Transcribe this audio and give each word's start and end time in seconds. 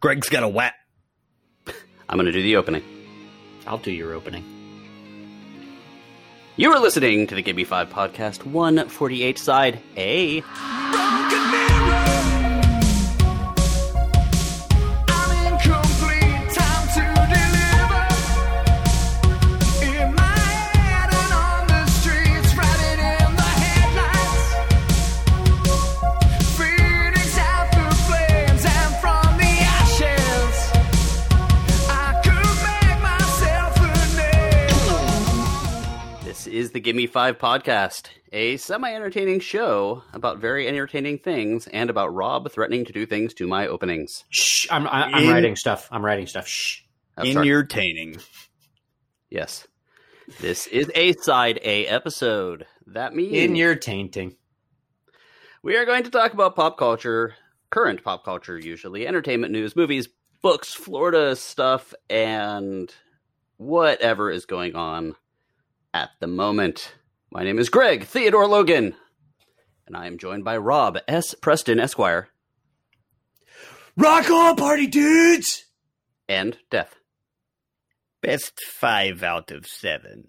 Greg's 0.00 0.28
got 0.28 0.42
a 0.42 0.48
whap. 0.48 0.74
I'm 2.08 2.16
going 2.16 2.26
to 2.26 2.32
do 2.32 2.42
the 2.42 2.56
opening. 2.56 2.82
I'll 3.66 3.78
do 3.78 3.90
your 3.90 4.12
opening. 4.12 4.44
You 6.56 6.72
are 6.72 6.78
listening 6.78 7.26
to 7.26 7.34
the 7.34 7.42
Give 7.42 7.56
Me 7.56 7.64
Five 7.64 7.90
podcast, 7.90 8.44
148 8.46 9.38
side 9.38 9.80
A. 9.96 10.42
the 36.76 36.80
Give 36.80 36.94
Me 36.94 37.06
Five 37.06 37.38
podcast, 37.38 38.08
a 38.34 38.58
semi 38.58 38.92
entertaining 38.92 39.40
show 39.40 40.02
about 40.12 40.40
very 40.40 40.68
entertaining 40.68 41.16
things 41.16 41.66
and 41.68 41.88
about 41.88 42.14
Rob 42.14 42.52
threatening 42.52 42.84
to 42.84 42.92
do 42.92 43.06
things 43.06 43.32
to 43.32 43.46
my 43.46 43.66
openings. 43.66 44.26
Shh. 44.28 44.66
I'm, 44.70 44.86
I, 44.86 45.04
I'm 45.04 45.24
In- 45.24 45.30
writing 45.30 45.56
stuff. 45.56 45.88
I'm 45.90 46.04
writing 46.04 46.26
stuff. 46.26 46.46
Shh. 46.46 46.82
I'm 47.16 47.28
In 47.28 47.44
your 47.44 47.62
taining. 47.64 48.18
Yes. 49.30 49.66
This 50.38 50.66
is 50.66 50.90
a 50.94 51.14
side 51.14 51.58
A 51.64 51.86
episode. 51.86 52.66
That 52.88 53.14
means 53.14 53.32
In 53.32 53.56
your 53.56 53.74
tainting. 53.74 54.36
we 55.62 55.78
are 55.78 55.86
going 55.86 56.04
to 56.04 56.10
talk 56.10 56.34
about 56.34 56.56
pop 56.56 56.76
culture, 56.76 57.36
current 57.70 58.04
pop 58.04 58.22
culture 58.22 58.58
usually, 58.58 59.06
entertainment 59.06 59.50
news, 59.50 59.76
movies, 59.76 60.10
books, 60.42 60.74
Florida 60.74 61.36
stuff, 61.36 61.94
and 62.10 62.94
whatever 63.56 64.30
is 64.30 64.44
going 64.44 64.76
on 64.76 65.14
at 65.96 66.10
the 66.20 66.26
moment. 66.26 66.94
My 67.32 67.42
name 67.42 67.58
is 67.58 67.70
Greg 67.70 68.04
Theodore 68.04 68.46
Logan, 68.46 68.94
and 69.86 69.96
I 69.96 70.06
am 70.06 70.18
joined 70.18 70.44
by 70.44 70.58
Rob 70.58 70.98
S. 71.08 71.32
Preston 71.32 71.80
Esquire 71.80 72.28
Rock 73.96 74.28
on, 74.28 74.56
party 74.56 74.86
dudes! 74.86 75.64
and 76.28 76.58
Death. 76.70 76.96
Best 78.20 78.60
five 78.60 79.22
out 79.22 79.50
of 79.50 79.66
seven. 79.66 80.28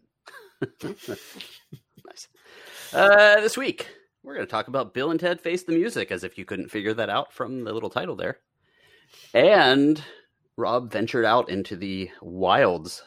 nice. 0.84 2.30
Uh, 2.94 3.42
this 3.42 3.58
week, 3.58 3.90
we're 4.24 4.36
going 4.36 4.48
to 4.48 4.50
talk 4.50 4.70
about 4.70 4.94
Bill 4.94 5.12
and 5.12 5.20
Ted 5.20 5.42
Face 5.42 5.64
the 5.64 5.74
Music, 5.74 6.14
as 6.14 6.24
if 6.24 6.38
you 6.38 6.46
couldn't 6.46 6.72
figure 6.72 6.94
that 6.94 7.10
out 7.10 7.34
from 7.34 7.66
the 7.66 7.74
little 7.74 7.90
title 7.90 8.16
there. 8.16 8.40
And 9.34 10.02
Rob 10.56 10.94
ventured 10.94 11.26
out 11.26 11.50
into 11.50 11.76
the 11.76 12.10
wilds 12.22 13.04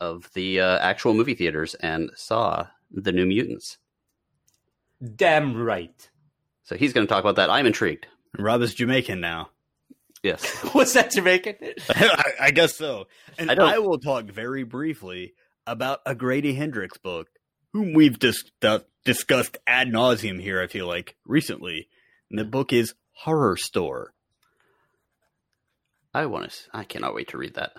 of 0.00 0.30
the 0.34 0.60
uh, 0.60 0.78
actual 0.78 1.14
movie 1.14 1.34
theaters 1.34 1.74
and 1.74 2.10
saw 2.14 2.66
the 2.90 3.12
New 3.12 3.26
Mutants. 3.26 3.78
Damn 5.16 5.56
right. 5.56 6.10
So 6.64 6.76
he's 6.76 6.92
going 6.92 7.06
to 7.06 7.12
talk 7.12 7.22
about 7.22 7.36
that. 7.36 7.50
I'm 7.50 7.66
intrigued. 7.66 8.06
Rob 8.38 8.62
is 8.62 8.74
Jamaican 8.74 9.20
now. 9.20 9.50
Yes. 10.22 10.44
What's 10.72 10.92
that 10.92 11.10
Jamaican? 11.10 11.56
I, 11.88 12.32
I 12.40 12.50
guess 12.50 12.76
so. 12.76 13.06
And 13.38 13.50
I 13.50 13.76
I, 13.76 13.78
will 13.78 13.98
talk 13.98 14.26
very 14.26 14.64
briefly 14.64 15.34
about 15.66 16.00
a 16.04 16.14
Grady 16.14 16.54
Hendrix 16.54 16.98
book, 16.98 17.28
whom 17.72 17.94
we've 17.94 18.18
dis- 18.18 18.44
uh, 18.62 18.80
discussed 19.04 19.58
ad 19.66 19.88
nauseum 19.88 20.40
here, 20.40 20.60
I 20.60 20.66
feel 20.66 20.86
like, 20.86 21.16
recently. 21.24 21.88
And 22.30 22.38
the 22.38 22.44
book 22.44 22.72
is 22.72 22.94
Horrorstor. 23.24 24.06
I 26.12 26.26
want 26.26 26.50
to. 26.50 26.56
I 26.72 26.84
cannot 26.84 27.14
wait 27.14 27.28
to 27.28 27.38
read 27.38 27.54
that. 27.54 27.72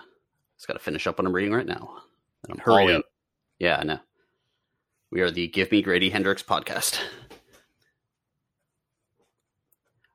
Just 0.56 0.66
got 0.66 0.74
to 0.74 0.80
finish 0.80 1.06
up 1.06 1.18
what 1.18 1.26
I'm 1.26 1.32
reading 1.32 1.52
right 1.52 1.66
now. 1.66 2.02
And 2.44 2.52
I'm 2.52 2.58
Hurry 2.58 2.84
all 2.84 2.88
in. 2.96 3.02
Yeah, 3.58 3.76
I 3.78 3.84
know. 3.84 3.98
We 5.10 5.20
are 5.20 5.30
the 5.30 5.48
Give 5.48 5.70
Me 5.70 5.82
Grady 5.82 6.10
Hendrix 6.10 6.42
podcast. 6.42 6.98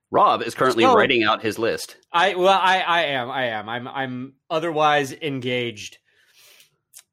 Rob 0.09 0.41
is 0.41 0.55
currently 0.55 0.83
So- 0.83 0.95
writing 0.95 1.23
out 1.23 1.41
his 1.41 1.59
list. 1.59 1.97
I 2.11 2.35
well, 2.35 2.59
I, 2.59 2.79
I 2.79 3.01
am, 3.03 3.29
I 3.29 3.45
am. 3.47 3.69
I'm, 3.69 3.87
I'm 3.87 4.33
otherwise 4.49 5.11
engaged 5.13 5.97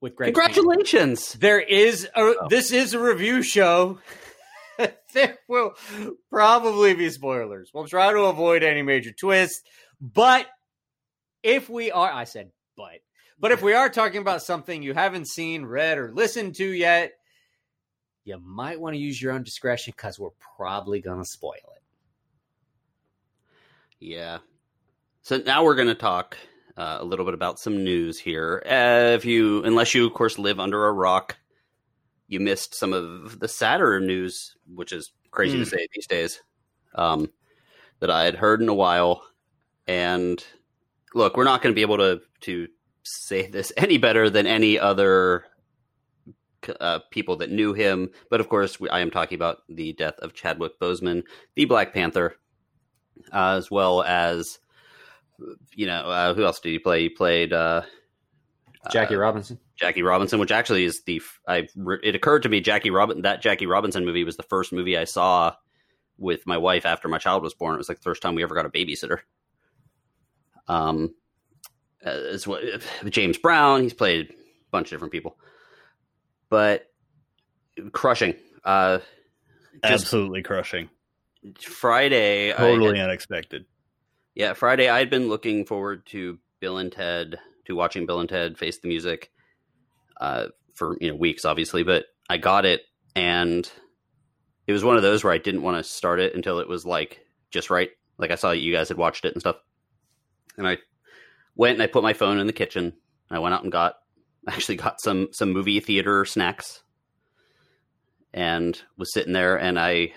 with 0.01 0.15
Greg. 0.15 0.35
Congratulations! 0.35 1.35
There 1.35 1.61
is 1.61 2.05
a. 2.05 2.11
Oh. 2.17 2.49
This 2.49 2.73
is 2.73 2.95
a 2.95 3.01
review 3.01 3.43
show. 3.43 3.99
there 5.13 5.39
will 5.49 5.75
probably 6.31 6.95
be 6.95 7.11
spoilers. 7.11 7.71
We'll 7.75 7.87
try 7.87 8.13
to 8.13 8.21
avoid 8.25 8.63
any 8.63 8.83
major 8.83 9.13
twists, 9.13 9.63
but 10.01 10.47
if 11.43 11.69
we 11.69 11.91
are, 11.91 12.11
I 12.11 12.25
said, 12.25 12.51
but, 12.77 13.01
but 13.39 13.53
if 13.53 13.63
we 13.63 13.75
are 13.75 13.89
talking 13.89 14.21
about 14.21 14.43
something 14.43 14.83
you 14.83 14.95
haven't 14.95 15.29
seen, 15.29 15.65
read, 15.65 15.99
or 15.99 16.13
listened 16.13 16.55
to 16.57 16.69
yet, 16.69 17.13
you 18.25 18.39
might 18.41 18.81
want 18.81 18.95
to 18.95 19.01
use 19.01 19.21
your 19.21 19.33
own 19.33 19.43
discretion 19.43 19.93
because 19.97 20.19
we're 20.19 20.31
probably 20.57 21.01
gonna 21.01 21.25
spoil 21.25 21.53
it. 21.77 21.83
Yeah. 24.01 24.39
So 25.23 25.39
now 25.39 25.65
we're 25.65 25.75
going 25.77 25.89
to 25.89 25.95
talk 25.95 26.37
uh, 26.77 26.99
a 27.01 27.05
little 27.05 27.25
bit 27.25 27.33
about 27.33 27.59
some 27.59 27.83
news 27.83 28.19
here. 28.19 28.63
Uh, 28.67 29.15
if 29.15 29.25
you, 29.25 29.65
unless 29.65 29.95
you, 29.95 30.07
of 30.07 30.13
course, 30.13 30.39
live 30.39 30.61
under 30.61 30.87
a 30.87 30.93
rock, 30.93 31.37
you 32.29 32.41
missed 32.41 32.75
some 32.75 32.93
of 32.93 33.39
the 33.39 33.49
sadder 33.49 34.01
news, 34.01 34.55
which 34.67 34.93
is 34.93 35.13
crazy 35.31 35.57
to 35.59 35.65
Hmm. 35.65 35.71
say 35.71 35.87
these 35.95 36.07
days, 36.07 36.43
um, 36.95 37.31
that 38.01 38.11
I 38.11 38.25
had 38.25 38.35
heard 38.35 38.61
in 38.61 38.69
a 38.69 38.75
while. 38.75 39.23
And 39.87 40.45
look, 41.15 41.37
we're 41.37 41.45
not 41.45 41.63
going 41.63 41.73
to 41.73 41.77
be 41.77 41.83
able 41.83 41.99
to 41.99 42.21
to 42.43 42.69
say 43.05 43.47
this 43.47 43.73
any 43.77 43.99
better 43.99 44.31
than 44.31 44.47
any 44.47 44.79
other 44.79 45.45
uh, 46.81 47.01
people 47.11 47.37
that 47.37 47.51
knew 47.51 47.73
him. 47.73 48.11
But 48.31 48.41
of 48.41 48.49
course, 48.49 48.81
we, 48.81 48.89
I 48.89 49.01
am 49.01 49.11
talking 49.11 49.37
about 49.37 49.59
the 49.69 49.93
death 49.93 50.19
of 50.21 50.35
Chadwick 50.35 50.79
Boseman, 50.81 51.23
the 51.55 51.65
Black 51.67 51.93
Panther, 51.93 52.37
uh, 53.33 53.57
as 53.57 53.71
well 53.71 54.03
as 54.03 54.59
you 55.75 55.87
know 55.87 56.03
uh, 56.09 56.35
who 56.35 56.45
else 56.45 56.61
did 56.61 56.71
he 56.71 56.79
play? 56.79 57.03
He 57.03 57.09
played 57.09 57.53
uh, 57.53 57.83
Jackie 58.91 59.17
uh, 59.17 59.19
Robinson. 59.19 59.59
Jackie 59.77 60.03
Robinson, 60.03 60.39
which 60.39 60.53
actually 60.53 60.85
is 60.85 61.03
the 61.07 61.21
I 61.49 61.69
it 62.03 62.15
occurred 62.15 62.45
to 62.45 62.49
me 62.49 62.61
Jackie 62.61 62.91
Robin 62.91 63.23
that 63.23 63.43
Jackie 63.43 63.67
Robinson 63.67 64.05
movie 64.05 64.25
was 64.25 64.37
the 64.37 64.43
first 64.45 64.73
movie 64.73 64.97
I 64.97 65.05
saw 65.05 65.55
with 66.17 66.47
my 66.47 66.59
wife 66.59 66.87
after 66.87 67.09
my 67.09 67.19
child 67.19 67.43
was 67.43 67.55
born. 67.55 67.75
It 67.75 67.79
was 67.79 67.89
like 67.89 67.99
the 67.99 68.05
first 68.05 68.23
time 68.23 68.35
we 68.35 68.43
ever 68.43 68.55
got 68.55 68.67
a 68.67 68.71
babysitter. 68.71 69.19
Um, 70.69 71.15
as 72.05 72.47
what 72.47 72.63
James 73.09 73.39
Brown, 73.39 73.83
he's 73.83 73.95
played 73.95 74.31
a 74.31 74.35
bunch 74.71 74.89
of 74.89 74.91
different 74.91 75.13
people, 75.13 75.37
but 76.49 76.87
crushing. 77.93 78.35
Uh, 78.65 78.99
Absolutely 79.83 80.43
crushing. 80.43 80.89
Friday, 81.61 82.53
Totally 82.53 82.99
had- 82.99 83.09
unexpected. 83.11 83.67
yeah, 84.35 84.53
Friday. 84.55 84.89
I 84.89 84.99
had 84.99 85.11
been 85.11 85.29
looking 85.29 85.65
forward 85.67 86.07
to 86.07 86.39
Bill 86.61 86.79
and 86.79 86.91
Ted, 86.91 87.39
to 87.67 87.75
watching 87.75 88.07
Bill 88.07 88.21
and 88.21 88.29
Ted 88.29 88.57
face 88.57 88.79
the 88.79 88.89
music, 88.89 89.31
uh, 90.21 90.47
for 90.75 90.97
you 91.01 91.09
know 91.11 91.17
weeks, 91.17 91.45
obviously. 91.45 91.83
But 91.83 92.07
I 92.31 92.39
got 92.39 92.65
it, 92.65 92.83
and 93.15 93.71
it 94.67 94.73
was 94.73 94.85
one 94.85 94.97
of 94.97 95.03
those 95.03 95.23
where 95.25 95.33
I 95.33 95.39
didn't 95.39 95.63
want 95.63 95.77
to 95.77 95.85
start 95.85 96.21
it 96.21 96.35
until 96.35 96.61
it 96.61 96.69
was 96.69 96.87
like 96.87 97.21
just 97.51 97.69
right. 97.69 97.91
Like 98.17 98.31
I 98.31 98.37
saw 98.37 98.51
that 98.51 98.59
you 98.61 98.73
guys 98.73 98.89
had 98.89 98.97
watched 98.97 99.25
it 99.27 99.33
and 99.35 99.41
stuff, 99.43 99.57
and 100.57 100.67
I 100.67 100.79
went 101.55 101.75
and 101.75 101.83
I 101.83 101.87
put 101.87 102.03
my 102.03 102.13
phone 102.13 102.39
in 102.39 102.47
the 102.47 102.53
kitchen. 102.53 102.95
I 103.31 103.39
went 103.39 103.55
out 103.55 103.63
and 103.63 103.73
got 103.73 103.95
actually 104.49 104.77
got 104.77 105.01
some 105.01 105.29
some 105.33 105.53
movie 105.53 105.81
theater 105.81 106.25
snacks, 106.25 106.83
and 108.33 108.81
was 108.97 109.13
sitting 109.13 109.33
there, 109.33 109.57
and 109.57 109.79
I 109.79 110.13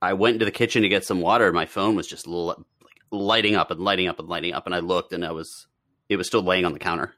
I 0.00 0.14
went 0.14 0.34
into 0.34 0.44
the 0.44 0.50
kitchen 0.50 0.82
to 0.82 0.88
get 0.88 1.04
some 1.04 1.20
water. 1.20 1.46
and 1.46 1.54
My 1.54 1.66
phone 1.66 1.94
was 1.94 2.06
just 2.06 2.26
li- 2.26 2.54
like 2.82 3.00
lighting 3.10 3.54
up 3.56 3.70
and 3.70 3.80
lighting 3.80 4.08
up 4.08 4.18
and 4.18 4.28
lighting 4.28 4.52
up, 4.52 4.66
and 4.66 4.74
I 4.74 4.80
looked, 4.80 5.12
and 5.12 5.24
I 5.24 5.32
was 5.32 5.66
it 6.08 6.16
was 6.16 6.26
still 6.26 6.42
laying 6.42 6.64
on 6.64 6.72
the 6.72 6.78
counter. 6.78 7.14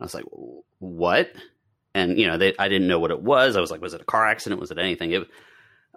I 0.00 0.04
was 0.04 0.14
like, 0.14 0.24
"What?" 0.78 1.32
And 1.94 2.18
you 2.18 2.26
know, 2.26 2.36
they, 2.36 2.54
I 2.58 2.68
didn't 2.68 2.88
know 2.88 2.98
what 2.98 3.10
it 3.10 3.22
was. 3.22 3.56
I 3.56 3.60
was 3.60 3.70
like, 3.70 3.80
"Was 3.80 3.94
it 3.94 4.02
a 4.02 4.04
car 4.04 4.26
accident? 4.26 4.60
Was 4.60 4.70
it 4.70 4.78
anything?" 4.78 5.12
It, 5.12 5.22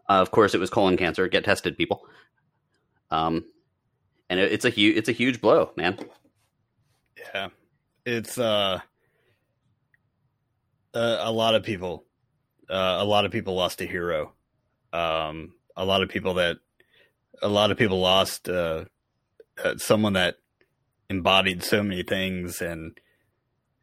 uh, 0.08 0.22
of 0.22 0.32
course, 0.32 0.56
it 0.56 0.60
was 0.60 0.70
colon 0.70 0.96
cancer. 0.96 1.28
Get 1.28 1.44
tested, 1.44 1.78
people. 1.78 2.06
Um, 3.12 3.46
and 4.30 4.40
it, 4.40 4.52
it's 4.52 4.66
a 4.66 4.70
huge 4.70 4.98
it's 4.98 5.10
a 5.10 5.14
huge 5.14 5.42
blow, 5.42 5.72
man. 5.76 5.98
Yeah. 7.34 7.50
It's 8.06 8.38
uh, 8.38 8.80
uh 10.94 11.18
a 11.20 11.32
lot 11.32 11.56
of 11.56 11.64
people 11.64 12.06
uh, 12.70 12.98
a 13.00 13.06
lot 13.06 13.26
of 13.26 13.32
people 13.32 13.56
lost 13.56 13.82
a 13.82 13.86
hero. 13.86 14.34
Um 14.94 15.54
a 15.76 15.86
lot 15.86 16.04
of 16.04 16.10
people 16.10 16.36
that 16.36 16.58
a 17.42 17.48
lot 17.48 17.72
of 17.72 17.78
people 17.78 18.00
lost 18.00 18.50
uh, 18.50 18.86
uh 19.64 19.78
someone 19.78 20.14
that 20.14 20.36
embodied 21.10 21.64
so 21.64 21.82
many 21.82 22.04
things 22.04 22.62
and 22.62 23.00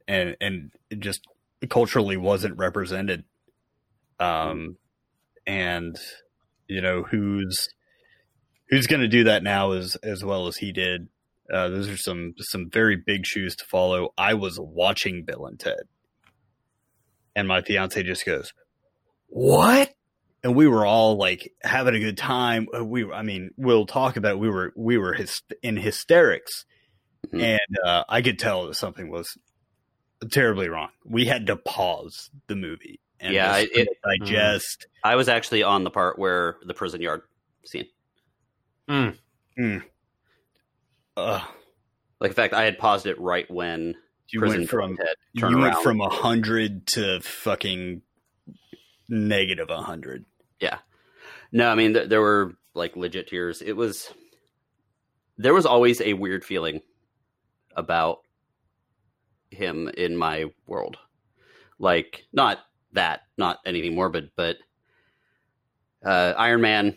and 0.06 0.37
and 0.40 0.70
just 0.99 1.26
culturally 1.69 2.16
wasn't 2.16 2.56
represented. 2.56 3.25
Um 4.20 4.76
and 5.46 5.96
you 6.69 6.81
know 6.81 7.02
who's 7.02 7.69
who's 8.68 8.86
going 8.86 9.00
to 9.02 9.08
do 9.08 9.24
that 9.24 9.42
now 9.42 9.72
as 9.72 9.96
as 9.96 10.24
well 10.24 10.46
as 10.46 10.56
he 10.56 10.72
did 10.72 11.08
Uh, 11.52 11.68
those 11.68 11.88
are 11.88 11.96
some 11.96 12.34
some 12.38 12.68
very 12.70 12.96
big 12.96 13.24
shoes 13.24 13.54
to 13.56 13.64
follow. 13.66 14.12
I 14.18 14.34
was 14.34 14.58
watching 14.60 15.24
Bill 15.24 15.46
and 15.46 15.58
Ted, 15.60 15.84
and 17.34 17.46
my 17.46 17.62
fiance 17.62 18.02
just 18.02 18.24
goes, 18.26 18.52
"What?" 19.28 19.92
And 20.42 20.54
we 20.54 20.66
were 20.68 20.84
all 20.86 21.16
like 21.16 21.52
having 21.62 21.94
a 21.94 22.00
good 22.00 22.16
time. 22.18 22.66
Uh, 22.76 22.84
We, 22.84 23.10
I 23.10 23.22
mean, 23.22 23.50
we'll 23.56 23.86
talk 23.86 24.16
about. 24.16 24.32
It. 24.32 24.38
We 24.38 24.48
were 24.50 24.72
we 24.76 24.98
were 24.98 25.14
hys- 25.14 25.42
in 25.62 25.76
hysterics, 25.76 26.64
Mhm. 27.28 27.42
and 27.42 27.78
uh, 27.84 28.04
I 28.08 28.22
could 28.22 28.38
tell 28.38 28.66
that 28.66 28.74
something 28.74 29.08
was 29.10 29.26
terribly 30.30 30.68
wrong. 30.68 30.90
We 31.04 31.26
had 31.26 31.46
to 31.48 31.56
pause 31.56 32.30
the 32.48 32.56
movie 32.56 33.00
and 33.20 33.34
Yeah, 33.34 33.60
just 33.62 33.72
it- 33.76 33.88
digest. 34.04 34.86
I 35.04 35.14
was 35.16 35.28
actually 35.28 35.62
on 35.62 35.84
the 35.84 35.90
part 35.90 36.18
where 36.18 36.56
the 36.64 36.74
prison 36.74 37.00
yard 37.00 37.22
scene. 37.64 37.86
Uh, 41.16 41.44
Like, 42.20 42.30
in 42.30 42.34
fact, 42.34 42.54
I 42.54 42.64
had 42.64 42.78
paused 42.78 43.06
it 43.06 43.20
right 43.20 43.50
when 43.50 43.94
you 44.28 44.40
went 44.40 44.68
from 44.68 44.96
Ted 44.96 45.06
you 45.32 45.40
turned 45.42 45.60
went 45.60 45.74
around. 45.74 45.82
from 45.82 46.00
a 46.00 46.08
hundred 46.08 46.86
to 46.88 47.20
fucking 47.20 48.02
negative 49.08 49.70
a 49.70 49.82
hundred. 49.82 50.24
No, 51.52 51.68
I 51.70 51.76
mean 51.76 51.94
th- 51.94 52.08
there 52.08 52.20
were 52.20 52.54
like 52.74 52.96
legit 52.96 53.28
tears. 53.28 53.62
It 53.62 53.74
was 53.74 54.12
there 55.38 55.54
was 55.54 55.64
always 55.64 56.00
a 56.00 56.12
weird 56.14 56.44
feeling 56.44 56.80
about 57.76 58.18
him 59.50 59.88
in 59.96 60.16
my 60.16 60.46
world. 60.66 60.96
Like 61.78 62.24
not 62.32 62.58
that, 62.92 63.20
not 63.38 63.58
anything 63.64 63.94
morbid, 63.94 64.32
but 64.34 64.56
uh, 66.04 66.34
Iron 66.36 66.60
Man 66.62 66.96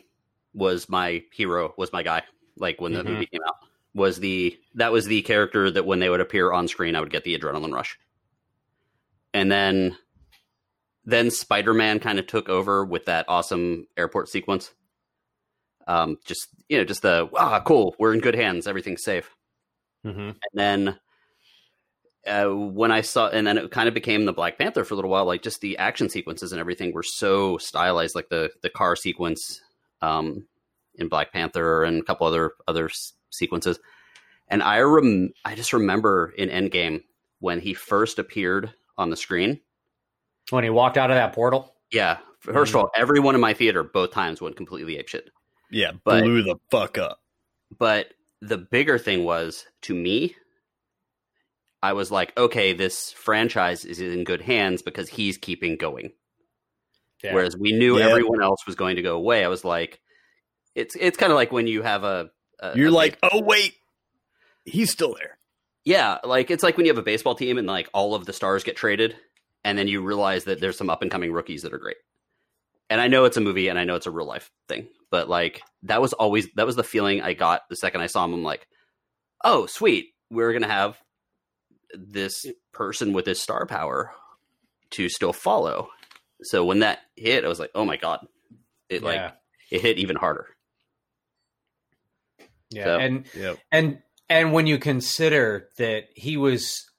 was 0.53 0.89
my 0.89 1.23
hero, 1.31 1.73
was 1.77 1.93
my 1.93 2.03
guy. 2.03 2.23
Like 2.57 2.81
when 2.81 2.93
the 2.93 3.03
Mhm. 3.03 3.07
movie 3.07 3.25
came 3.27 3.41
out, 3.47 3.55
was 3.93 4.19
the 4.19 4.59
that 4.75 4.91
was 4.91 5.05
the 5.05 5.21
character 5.21 5.71
that 5.71 5.85
when 5.85 5.99
they 5.99 6.09
would 6.09 6.21
appear 6.21 6.51
on 6.51 6.67
screen, 6.67 6.95
I 6.95 6.99
would 6.99 7.11
get 7.11 7.23
the 7.23 7.37
adrenaline 7.37 7.73
rush. 7.73 7.97
And 9.33 9.51
then 9.51 9.97
then 11.05 11.31
Spider 11.31 11.73
Man 11.73 11.99
kind 11.99 12.19
of 12.19 12.27
took 12.27 12.49
over 12.49 12.85
with 12.85 13.05
that 13.05 13.25
awesome 13.27 13.87
airport 13.97 14.29
sequence. 14.29 14.71
Um, 15.87 16.17
just 16.25 16.47
you 16.67 16.77
know, 16.77 16.83
just 16.83 17.01
the 17.01 17.29
ah, 17.35 17.61
cool, 17.61 17.95
we're 17.97 18.13
in 18.13 18.19
good 18.19 18.35
hands, 18.35 18.67
everything's 18.67 19.03
safe. 19.03 19.31
Mm-hmm. 20.05 20.19
And 20.19 20.37
then 20.53 20.99
uh, 22.27 22.49
when 22.53 22.91
I 22.91 23.01
saw, 23.01 23.29
and 23.29 23.47
then 23.47 23.57
it 23.57 23.71
kind 23.71 23.87
of 23.87 23.93
became 23.93 24.25
the 24.25 24.33
Black 24.33 24.57
Panther 24.57 24.83
for 24.83 24.93
a 24.93 24.97
little 24.97 25.09
while. 25.09 25.25
Like 25.25 25.41
just 25.41 25.61
the 25.61 25.77
action 25.77 26.09
sequences 26.09 26.51
and 26.51 26.59
everything 26.59 26.93
were 26.93 27.03
so 27.03 27.57
stylized, 27.57 28.13
like 28.13 28.29
the 28.29 28.51
the 28.61 28.69
car 28.69 28.95
sequence 28.95 29.61
um, 30.01 30.45
in 30.95 31.07
Black 31.09 31.31
Panther 31.33 31.83
and 31.83 32.01
a 32.01 32.05
couple 32.05 32.27
other 32.27 32.53
other 32.67 32.85
s- 32.89 33.13
sequences. 33.29 33.79
And 34.47 34.63
I 34.63 34.79
rem- 34.79 35.31
I 35.45 35.55
just 35.55 35.73
remember 35.73 36.33
in 36.37 36.49
Endgame 36.49 37.03
when 37.39 37.59
he 37.59 37.73
first 37.73 38.19
appeared 38.19 38.73
on 38.97 39.09
the 39.09 39.15
screen. 39.17 39.61
When 40.49 40.63
he 40.63 40.69
walked 40.69 40.97
out 40.97 41.11
of 41.11 41.15
that 41.15 41.33
portal. 41.33 41.73
Yeah. 41.91 42.17
1st 42.43 42.69
of 42.69 42.75
all, 42.77 42.89
everyone 42.95 43.35
in 43.35 43.41
my 43.41 43.53
theater 43.53 43.83
both 43.83 44.11
times 44.11 44.41
went 44.41 44.55
completely 44.55 44.95
apeshit. 44.95 45.27
Yeah, 45.71 45.91
But- 46.03 46.23
blew 46.23 46.41
the 46.41 46.55
fuck 46.71 46.97
up. 46.97 47.19
But 47.77 48.07
the 48.41 48.57
bigger 48.57 48.97
thing 48.97 49.23
was 49.25 49.65
to 49.83 49.93
me, 49.93 50.35
I 51.83 51.93
was 51.93 52.11
like, 52.11 52.35
okay, 52.37 52.73
this 52.73 53.11
franchise 53.11 53.85
is 53.85 53.99
in 54.01 54.23
good 54.23 54.41
hands 54.41 54.81
because 54.81 55.09
he's 55.09 55.37
keeping 55.37 55.77
going. 55.77 56.11
Yeah. 57.23 57.33
Whereas 57.33 57.55
we 57.57 57.71
knew 57.73 57.97
Yeah. 57.99 58.07
everyone 58.09 58.41
else 58.41 58.65
was 58.65 58.75
going 58.75 58.95
to 58.95 59.01
go 59.01 59.15
away. 59.15 59.43
I 59.43 59.47
was 59.49 59.65
like, 59.65 59.99
it's 60.75 60.95
it's 60.95 61.17
kind 61.17 61.31
of 61.31 61.35
like 61.35 61.51
when 61.51 61.67
you 61.67 61.81
have 61.81 62.03
a, 62.03 62.29
a 62.59 62.77
You're 62.77 62.87
a 62.87 62.91
like, 62.91 63.17
oh 63.23 63.41
wait, 63.41 63.73
he's 64.65 64.91
still 64.91 65.15
there. 65.15 65.37
Yeah, 65.85 66.19
like 66.23 66.51
it's 66.51 66.63
like 66.63 66.77
when 66.77 66.85
you 66.85 66.91
have 66.91 66.97
a 66.97 67.03
baseball 67.03 67.35
team 67.35 67.57
and 67.57 67.67
like 67.67 67.89
all 67.93 68.15
of 68.15 68.25
the 68.25 68.33
stars 68.33 68.63
get 68.63 68.75
traded, 68.75 69.15
and 69.63 69.77
then 69.77 69.87
you 69.87 70.01
realize 70.01 70.43
that 70.45 70.59
there's 70.59 70.77
some 70.77 70.89
up 70.89 71.01
and 71.01 71.09
coming 71.11 71.31
rookies 71.33 71.63
that 71.63 71.73
are 71.73 71.77
great. 71.79 71.97
And 72.89 72.99
I 73.01 73.07
know 73.07 73.25
it's 73.25 73.37
a 73.37 73.41
movie 73.41 73.67
and 73.67 73.77
I 73.77 73.83
know 73.83 73.95
it's 73.95 74.07
a 74.07 74.11
real 74.11 74.25
life 74.27 74.49
thing, 74.67 74.87
but 75.11 75.29
like 75.29 75.61
that 75.83 76.01
was 76.01 76.13
always 76.13 76.47
that 76.55 76.65
was 76.65 76.75
the 76.75 76.83
feeling 76.83 77.21
I 77.21 77.33
got 77.33 77.61
the 77.69 77.75
second 77.75 78.01
I 78.01 78.07
saw 78.07 78.23
him. 78.25 78.33
I'm 78.33 78.43
like, 78.43 78.67
oh 79.43 79.65
sweet, 79.65 80.07
we're 80.29 80.53
gonna 80.53 80.67
have 80.67 80.97
this 81.93 82.45
person 82.71 83.13
with 83.13 83.25
this 83.25 83.41
star 83.41 83.65
power 83.65 84.11
to 84.91 85.09
still 85.09 85.33
follow. 85.33 85.89
So 86.43 86.63
when 86.65 86.79
that 86.79 86.99
hit, 87.15 87.43
I 87.45 87.47
was 87.47 87.59
like, 87.59 87.71
oh 87.75 87.85
my 87.85 87.97
god, 87.97 88.25
it 88.89 89.03
like 89.03 89.33
it 89.71 89.81
hit 89.81 89.97
even 89.97 90.15
harder. 90.15 90.47
Yeah. 92.69 92.83
so- 92.85 92.97
And 92.99 93.25
Yep. 93.35 93.57
and 93.71 94.01
and 94.29 94.53
when 94.53 94.67
you 94.67 94.77
consider 94.77 95.69
that 95.77 96.05
he 96.15 96.37
was 96.37 96.89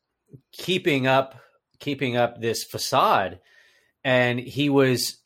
keeping 0.52 1.06
up 1.06 1.36
keeping 1.78 2.16
up 2.16 2.40
this 2.40 2.64
facade 2.64 3.40
and 4.04 4.38
he 4.38 4.68
was 4.68 5.16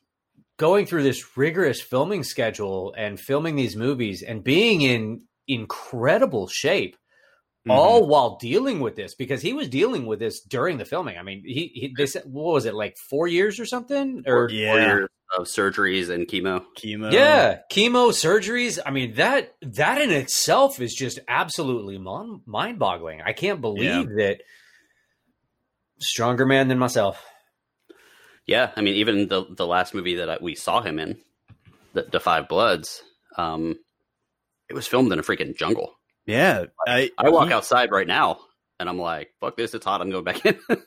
going 0.56 0.86
through 0.86 1.02
this 1.02 1.36
rigorous 1.36 1.80
filming 1.80 2.22
schedule 2.22 2.94
and 2.96 3.18
filming 3.18 3.56
these 3.56 3.74
movies 3.74 4.22
and 4.22 4.44
being 4.44 4.82
in 4.82 5.26
incredible 5.48 6.46
shape 6.46 6.96
Mm-hmm. 7.66 7.70
all 7.70 8.06
while 8.06 8.36
dealing 8.36 8.80
with 8.80 8.94
this 8.94 9.14
because 9.14 9.40
he 9.40 9.54
was 9.54 9.70
dealing 9.70 10.04
with 10.04 10.18
this 10.18 10.40
during 10.42 10.76
the 10.76 10.84
filming. 10.84 11.16
I 11.16 11.22
mean, 11.22 11.42
he, 11.46 11.70
he 11.74 11.94
they 11.96 12.04
said 12.04 12.24
what 12.26 12.52
was 12.52 12.66
it 12.66 12.74
like 12.74 12.98
4 12.98 13.26
years 13.26 13.58
or 13.58 13.64
something 13.64 14.22
or 14.26 14.50
Four 14.50 14.54
Yeah. 14.54 14.74
years 14.86 15.08
of 15.38 15.46
surgeries 15.46 16.10
and 16.10 16.28
chemo. 16.28 16.62
chemo. 16.78 17.10
yeah, 17.10 17.60
chemo 17.72 18.10
surgeries. 18.10 18.78
I 18.84 18.90
mean 18.90 19.14
that 19.14 19.54
that 19.62 19.98
in 19.98 20.10
itself 20.10 20.78
is 20.78 20.94
just 20.94 21.20
absolutely 21.26 21.96
mon- 21.96 22.42
mind-boggling. 22.44 23.22
I 23.24 23.32
can't 23.32 23.62
believe 23.62 24.08
that 24.18 24.42
stronger 26.00 26.44
man 26.46 26.68
than 26.68 26.78
myself. 26.78 27.24
Yeah, 28.46 28.72
I 28.76 28.82
mean, 28.82 28.96
even 28.96 29.28
the 29.28 29.46
the 29.48 29.66
last 29.66 29.94
movie 29.94 30.16
that 30.16 30.28
I, 30.28 30.36
we 30.40 30.54
saw 30.54 30.82
him 30.82 30.98
in, 30.98 31.16
the, 31.94 32.02
the 32.12 32.20
Five 32.20 32.46
Bloods, 32.46 33.02
um, 33.38 33.76
it 34.68 34.74
was 34.74 34.86
filmed 34.86 35.10
in 35.14 35.18
a 35.18 35.22
freaking 35.22 35.56
jungle. 35.56 35.94
Yeah. 36.26 36.64
I 36.86 37.10
I 37.18 37.30
walk 37.30 37.48
he- 37.48 37.54
outside 37.54 37.90
right 37.90 38.06
now, 38.06 38.38
and 38.80 38.88
I'm 38.88 38.98
like, 38.98 39.32
"Fuck 39.40 39.56
this! 39.56 39.74
It's 39.74 39.84
hot. 39.84 40.00
I'm 40.00 40.10
going 40.10 40.24
back 40.24 40.44
in." 40.44 40.58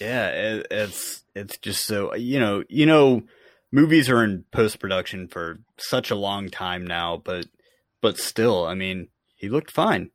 Yeah, 0.00 0.28
it, 0.30 0.66
it's 0.70 1.22
it's 1.36 1.58
just 1.58 1.84
so 1.84 2.12
you 2.14 2.40
know 2.40 2.64
you 2.68 2.86
know 2.86 3.22
movies 3.70 4.08
are 4.10 4.24
in 4.24 4.44
post 4.50 4.80
production 4.80 5.28
for 5.28 5.60
such 5.76 6.10
a 6.10 6.16
long 6.16 6.48
time 6.48 6.84
now, 6.84 7.22
but 7.24 7.46
but 8.00 8.18
still, 8.18 8.66
I 8.66 8.74
mean, 8.74 9.08
he 9.36 9.48
looked 9.48 9.70
fine. 9.70 10.10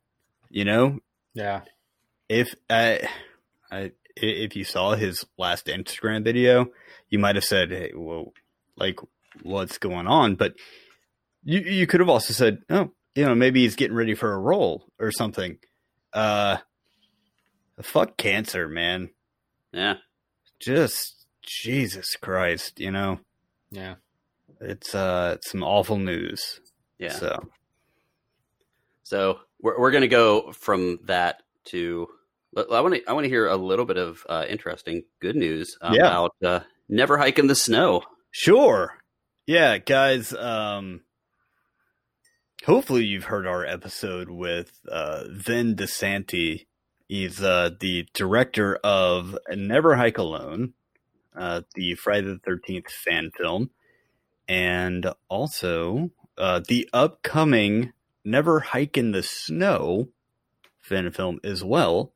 You 0.50 0.64
know, 0.66 0.98
Yeah. 1.32 1.62
if 2.28 2.54
I, 2.68 3.08
I 3.70 3.92
if 4.16 4.56
you 4.56 4.64
saw 4.64 4.94
his 4.94 5.24
last 5.38 5.66
Instagram 5.66 6.22
video, 6.22 6.66
you 7.08 7.18
might 7.18 7.36
have 7.36 7.44
said, 7.44 7.70
"Hey, 7.70 7.92
well, 7.94 8.32
like, 8.76 8.98
what's 9.42 9.78
going 9.78 10.06
on?" 10.06 10.34
But 10.34 10.54
you 11.44 11.60
you 11.60 11.86
could 11.86 12.00
have 12.00 12.10
also 12.10 12.34
said, 12.34 12.58
"Oh, 12.68 12.90
you 13.14 13.24
know, 13.24 13.34
maybe 13.34 13.62
he's 13.62 13.76
getting 13.76 13.96
ready 13.96 14.14
for 14.14 14.32
a 14.32 14.38
role 14.38 14.84
or 14.98 15.10
something." 15.12 15.58
Uh, 16.12 16.58
fuck 17.82 18.16
cancer, 18.16 18.68
man. 18.68 19.10
yeah, 19.72 19.94
Just 20.60 21.26
Jesus 21.42 22.16
Christ, 22.16 22.80
you 22.80 22.90
know, 22.90 23.20
Yeah. 23.70 23.96
it's 24.60 24.94
uh, 24.94 25.32
it's 25.36 25.50
some 25.50 25.62
awful 25.62 25.96
news. 25.98 26.60
yeah. 26.98 27.12
So 27.12 27.48
So 29.02 29.40
we're 29.60 29.78
we're 29.78 29.90
gonna 29.90 30.08
go 30.08 30.52
from 30.52 30.98
that 31.04 31.42
to. 31.66 32.08
I 32.56 32.80
want 32.80 32.94
to 32.94 33.02
I 33.08 33.12
want 33.12 33.24
to 33.24 33.28
hear 33.28 33.46
a 33.46 33.56
little 33.56 33.84
bit 33.84 33.98
of 33.98 34.24
uh, 34.28 34.44
interesting 34.48 35.04
good 35.20 35.36
news 35.36 35.76
Yeah. 35.82 36.06
about 36.06 36.34
uh, 36.42 36.60
never 36.88 37.16
hike 37.18 37.38
in 37.38 37.46
the 37.46 37.54
snow. 37.54 38.02
Sure. 38.30 38.94
Yeah, 39.46 39.78
guys, 39.78 40.32
um 40.34 41.02
hopefully 42.64 43.04
you've 43.04 43.24
heard 43.24 43.46
our 43.46 43.64
episode 43.64 44.30
with 44.30 44.80
uh 44.90 45.24
Vin 45.28 45.76
DiSanti. 45.76 46.66
He's 47.08 47.42
uh 47.42 47.70
the 47.78 48.06
director 48.14 48.76
of 48.82 49.38
Never 49.50 49.96
Hike 49.96 50.18
Alone, 50.18 50.74
uh 51.36 51.62
the 51.74 51.94
Friday 51.94 52.26
the 52.28 52.38
thirteenth 52.38 52.90
fan 52.90 53.30
film, 53.36 53.70
and 54.46 55.12
also 55.28 56.10
uh 56.36 56.60
the 56.66 56.88
upcoming 56.92 57.92
Never 58.24 58.60
Hike 58.60 58.96
in 58.98 59.12
the 59.12 59.22
Snow 59.22 60.08
fan 60.80 61.10
film 61.10 61.40
as 61.44 61.64
well. 61.64 62.12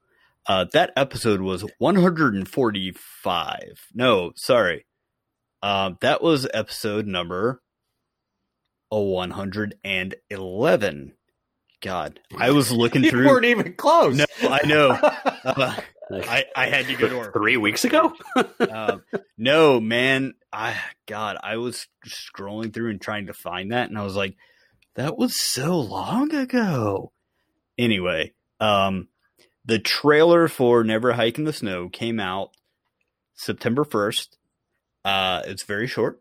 Uh 0.47 0.67
that 0.73 0.93
episode 0.97 1.41
was 1.41 1.65
145. 1.79 3.61
No, 3.95 4.33
sorry. 4.35 4.85
Um, 5.65 5.97
that 6.01 6.23
was 6.25 6.49
episode 6.53 7.07
number 7.07 7.62
oh, 8.93 9.01
111. 9.01 11.13
God, 11.81 12.21
I 12.39 12.51
was 12.53 12.71
looking 12.73 13.03
You 13.05 13.11
through. 13.11 13.27
weren't 13.27 13.45
even 13.47 13.75
close. 13.75 14.17
No, 14.17 14.25
I 14.43 14.67
know. 14.67 14.99
Uh, 15.45 15.75
I, 16.29 16.45
I 16.55 16.67
had 16.67 16.87
to 16.87 16.95
go 16.95 17.09
to 17.09 17.19
our 17.19 17.33
Three 17.33 17.57
weeks 17.57 17.85
ago. 17.85 18.13
um, 18.61 19.03
no, 19.37 19.81
man. 19.81 20.35
I 20.53 20.77
God, 21.07 21.37
I 21.43 21.57
was 21.57 21.89
scrolling 22.07 22.73
through 22.73 22.91
and 22.91 23.01
trying 23.01 23.27
to 23.27 23.33
find 23.33 23.73
that, 23.73 23.89
and 23.89 23.99
I 23.99 24.05
was 24.05 24.15
like, 24.15 24.37
that 24.95 25.19
was 25.19 25.37
so 25.37 25.81
long 25.81 26.33
ago. 26.35 27.11
Anyway, 27.77 28.35
Um, 28.61 29.09
the 29.65 29.81
trailer 29.81 30.47
for 30.49 30.85
Never 30.85 31.13
Hike 31.15 31.39
in 31.39 31.45
the 31.45 31.53
Snow 31.53 31.89
came 31.89 32.21
out 32.21 32.51
September 33.35 33.85
1st. 33.85 34.29
Uh, 35.05 35.43
it's 35.47 35.65
very 35.65 35.89
short. 35.89 36.21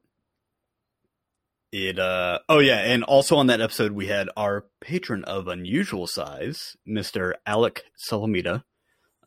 It, 1.72 2.00
uh, 2.00 2.40
oh 2.50 2.60
yeah, 2.60 2.80
and 2.80 3.04
also 3.04 3.38
on 3.38 3.48
that 3.48 3.62
episode, 3.62 3.94
we 3.94 4.08
had 4.08 4.30
our 4.36 4.66
patron 4.82 5.24
of 5.24 5.48
unusual 5.48 6.06
size, 6.06 6.76
Mr. 6.88 7.34
Alec 7.46 7.84
Salamita, 8.10 8.64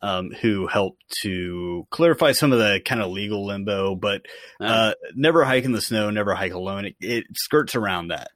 um, 0.03 0.29
who 0.41 0.67
helped 0.67 1.01
to 1.23 1.87
clarify 1.89 2.33
some 2.33 2.51
of 2.51 2.59
the 2.59 2.79
kind 2.85 3.01
of 3.01 3.09
legal 3.09 3.47
limbo, 3.47 3.95
but, 3.95 4.27
uh, 4.61 4.93
never 5.15 5.43
hike 5.43 5.63
in 5.63 5.71
the 5.71 5.81
snow, 5.81 6.11
never 6.11 6.35
hike 6.35 6.53
alone. 6.53 6.85
It, 6.85 6.95
it 6.99 7.23
skirts 7.33 7.73
around 7.73 8.09
that. 8.09 8.29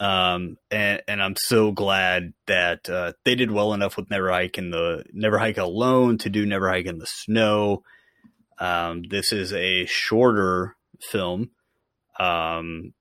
Um, 0.00 0.56
and, 0.72 1.02
and 1.06 1.22
I'm 1.22 1.36
so 1.36 1.70
glad 1.70 2.32
that, 2.48 2.90
uh, 2.90 3.12
they 3.24 3.36
did 3.36 3.52
well 3.52 3.72
enough 3.72 3.96
with 3.96 4.10
never 4.10 4.32
hike 4.32 4.58
in 4.58 4.70
the, 4.70 5.04
never 5.12 5.38
hike 5.38 5.58
alone 5.58 6.18
to 6.18 6.28
do 6.28 6.44
never 6.44 6.68
hike 6.68 6.86
in 6.86 6.98
the 6.98 7.06
snow. 7.06 7.84
Um, 8.58 9.04
this 9.08 9.32
is 9.32 9.52
a 9.52 9.86
shorter 9.86 10.74
film. 11.00 11.50
Um, 12.18 12.94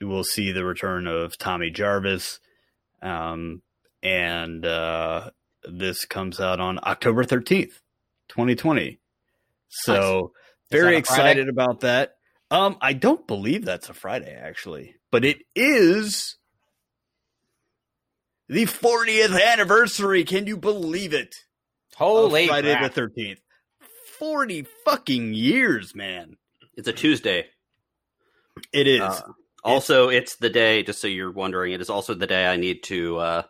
we'll 0.00 0.24
see 0.24 0.52
the 0.52 0.64
return 0.64 1.06
of 1.06 1.36
Tommy 1.38 1.70
Jarvis. 1.70 2.40
Um, 3.02 3.62
and 4.02 4.64
uh, 4.64 5.30
this 5.64 6.04
comes 6.04 6.40
out 6.40 6.60
on 6.60 6.78
October 6.82 7.24
13th, 7.24 7.80
2020. 8.28 8.98
So 9.68 10.32
Nice. 10.72 10.80
very 10.80 10.96
excited 10.96 11.44
Friday? 11.44 11.48
about 11.50 11.80
that. 11.80 12.14
Um, 12.50 12.76
I 12.80 12.92
don't 12.94 13.26
believe 13.26 13.64
that's 13.64 13.88
a 13.88 13.94
Friday 13.94 14.32
actually, 14.34 14.96
but 15.12 15.24
it 15.24 15.38
is 15.54 16.36
the 18.48 18.66
40th 18.66 19.40
anniversary. 19.40 20.24
Can 20.24 20.46
you 20.46 20.56
believe 20.56 21.12
it? 21.14 21.34
of 21.92 21.96
Holy 21.98 22.48
Friday 22.48 22.74
crap. 22.74 22.94
the 22.94 23.00
13th. 23.02 23.38
40 24.18 24.66
fucking 24.84 25.34
years, 25.34 25.94
man. 25.94 26.36
It's 26.74 26.88
a 26.88 26.92
Tuesday. 26.92 27.46
It 28.72 28.86
is. 28.86 29.00
Uh, 29.02 29.20
also, 29.64 30.08
it's 30.08 30.36
the 30.36 30.50
day. 30.50 30.82
Just 30.82 31.00
so 31.00 31.06
you're 31.06 31.30
wondering, 31.32 31.72
it 31.72 31.80
is 31.80 31.90
also 31.90 32.14
the 32.14 32.26
day 32.26 32.46
I 32.46 32.56
need 32.56 32.82
to 32.84 33.18
uh, 33.18 33.42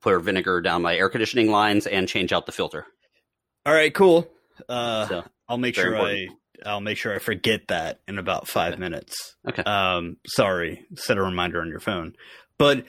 put 0.00 0.20
vinegar 0.22 0.60
down 0.60 0.82
my 0.82 0.96
air 0.96 1.08
conditioning 1.08 1.50
lines 1.50 1.86
and 1.86 2.08
change 2.08 2.32
out 2.32 2.46
the 2.46 2.52
filter. 2.52 2.86
All 3.66 3.72
right, 3.74 3.92
cool. 3.94 4.28
Uh, 4.68 5.06
So, 5.08 5.24
I'll 5.48 5.58
make 5.58 5.74
sure 5.74 5.92
important. 5.94 6.30
I 6.64 6.68
I'll 6.70 6.80
make 6.80 6.96
sure 6.98 7.14
I 7.14 7.18
forget 7.18 7.68
that 7.68 8.00
in 8.06 8.18
about 8.18 8.46
five 8.48 8.74
Okay. 8.74 8.80
minutes. 8.80 9.36
Okay. 9.48 9.62
Um, 9.62 10.16
sorry, 10.26 10.86
set 10.94 11.18
a 11.18 11.22
reminder 11.22 11.60
on 11.60 11.68
your 11.68 11.80
phone. 11.80 12.14
But 12.58 12.84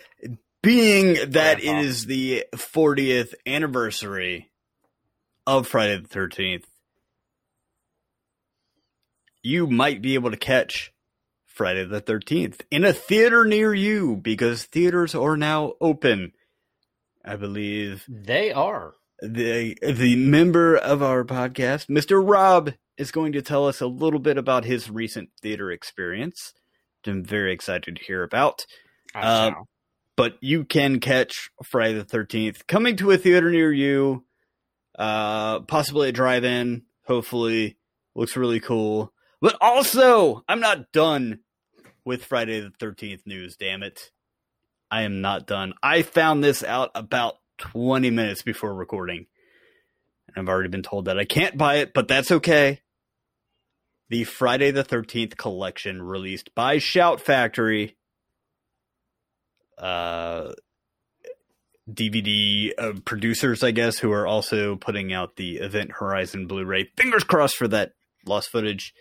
being 0.62 1.32
that 1.32 1.60
it 1.60 1.66
is 1.66 2.06
the 2.06 2.46
40th 2.56 3.34
anniversary 3.48 4.52
of 5.48 5.68
Friday 5.68 5.98
the 5.98 6.08
13th, 6.08 6.64
you 9.42 9.68
might 9.68 10.02
be 10.02 10.14
able 10.14 10.32
to 10.32 10.38
catch 10.38 10.93
Friday 11.54 11.86
the 11.86 12.02
13th 12.02 12.62
in 12.72 12.84
a 12.84 12.94
theater 12.94 13.46
near 13.46 13.74
you 13.74 14.16
because 14.18 14.64
theaters 14.66 15.14
are 15.14 15.38
now 15.38 15.74
open. 15.80 16.32
I 17.24 17.36
believe 17.36 18.04
They 18.08 18.52
are. 18.52 18.96
the 19.22 19.78
the 19.82 20.16
member 20.16 20.76
of 20.76 21.02
our 21.04 21.24
podcast, 21.24 21.88
Mr. 21.88 22.22
Rob, 22.28 22.74
is 22.98 23.12
going 23.12 23.32
to 23.34 23.42
tell 23.42 23.68
us 23.68 23.82
a 23.82 23.88
little 23.88 24.20
bit 24.20 24.38
about 24.38 24.66
his 24.66 24.90
recent 24.90 25.30
theater 25.42 25.72
experience. 25.72 26.54
I'm 27.06 27.24
very 27.24 27.54
excited 27.54 27.96
to 27.98 28.04
hear 28.04 28.24
about. 28.24 28.66
Uh. 29.16 29.52
But 30.16 30.38
you 30.42 30.64
can 30.64 31.00
catch 31.00 31.50
Friday 31.64 31.94
the 31.96 32.04
Thirteenth 32.04 32.68
coming 32.68 32.96
to 32.98 33.12
a 33.12 33.18
theater 33.18 33.50
near 33.50 33.72
you, 33.74 34.26
uh, 34.98 35.62
possibly 35.62 36.10
a 36.10 36.12
drive-in. 36.12 36.84
Hopefully, 37.08 37.78
looks 38.16 38.38
really 38.38 38.60
cool. 38.60 39.12
But 39.44 39.58
also, 39.60 40.42
I'm 40.48 40.62
not 40.62 40.94
done 40.94 41.40
with 42.06 42.24
Friday 42.24 42.62
the 42.62 42.70
Thirteenth 42.80 43.24
news. 43.26 43.58
Damn 43.58 43.84
it, 43.84 44.10
I 44.90 45.02
am 45.02 45.20
not 45.20 45.46
done. 45.46 45.74
I 45.84 46.02
found 46.02 46.42
this 46.42 46.64
out 46.64 46.92
about 46.96 47.36
20 47.58 48.10
minutes 48.10 48.42
before 48.42 48.74
recording. 48.74 49.26
And 50.30 50.38
I've 50.38 50.50
already 50.50 50.70
been 50.70 50.82
told 50.82 51.06
that 51.06 51.20
I 51.20 51.26
can't 51.26 51.58
buy 51.58 51.76
it, 51.80 51.94
but 51.94 52.08
that's 52.08 52.32
okay. 52.32 52.80
The 54.08 54.24
Friday 54.24 54.72
the 54.72 54.86
13th 54.86 55.36
collection 55.36 56.02
released 56.02 56.56
by 56.56 56.78
Shout 56.78 57.20
Factory. 57.20 57.98
Uh, 59.78 60.54
DVD 61.92 62.72
uh, 62.78 62.94
producers, 63.04 63.62
I 63.62 63.72
guess, 63.72 64.00
who 64.00 64.14
are 64.14 64.26
also 64.26 64.78
putting 64.78 65.12
out 65.12 65.36
the 65.36 65.58
Event 65.58 65.92
Horizon 66.00 66.48
Blu 66.48 66.64
ray. 66.64 66.92
Fingers 66.96 67.26
crossed 67.26 67.58
for 67.58 67.68
that 67.68 67.92
lost 68.26 68.50
footage. 68.50 68.94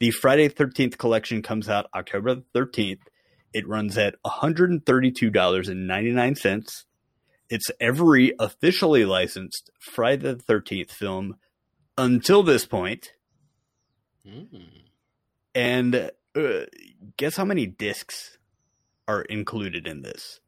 The 0.00 0.10
Friday 0.10 0.48
13th 0.48 0.96
collection 0.96 1.42
comes 1.42 1.68
out 1.68 1.90
October 1.94 2.36
13th. 2.54 3.02
It 3.52 3.68
runs 3.68 3.98
at 3.98 4.14
$132.99. 4.24 6.84
It's 7.50 7.70
every 7.78 8.32
officially 8.38 9.04
licensed 9.04 9.70
Friday 9.78 10.22
the 10.22 10.36
13th 10.36 10.90
film 10.90 11.36
until 11.98 12.42
this 12.42 12.64
point. 12.64 13.12
Mm. 14.26 14.70
And 15.54 16.10
uh, 16.34 16.60
guess 17.18 17.36
how 17.36 17.44
many 17.44 17.66
discs 17.66 18.38
are 19.06 19.20
included 19.20 19.86
in 19.86 20.00
this? 20.00 20.40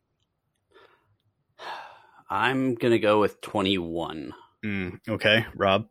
I'm 2.30 2.74
gonna 2.74 2.98
go 2.98 3.20
with 3.20 3.42
21. 3.42 4.32
Mm, 4.64 5.00
okay, 5.06 5.44
Rob. 5.54 5.88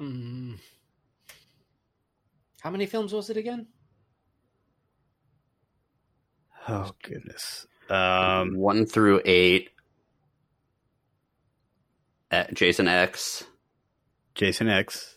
Mm. 0.00 0.58
How 2.60 2.70
many 2.70 2.86
films 2.86 3.12
was 3.12 3.30
it 3.30 3.36
again? 3.36 3.66
Oh 6.68 6.92
goodness. 7.02 7.66
Um, 7.90 8.56
one 8.56 8.86
through 8.86 9.20
eight. 9.24 9.70
Uh, 12.30 12.44
Jason 12.52 12.88
X, 12.88 13.44
Jason 14.34 14.68
X. 14.68 15.16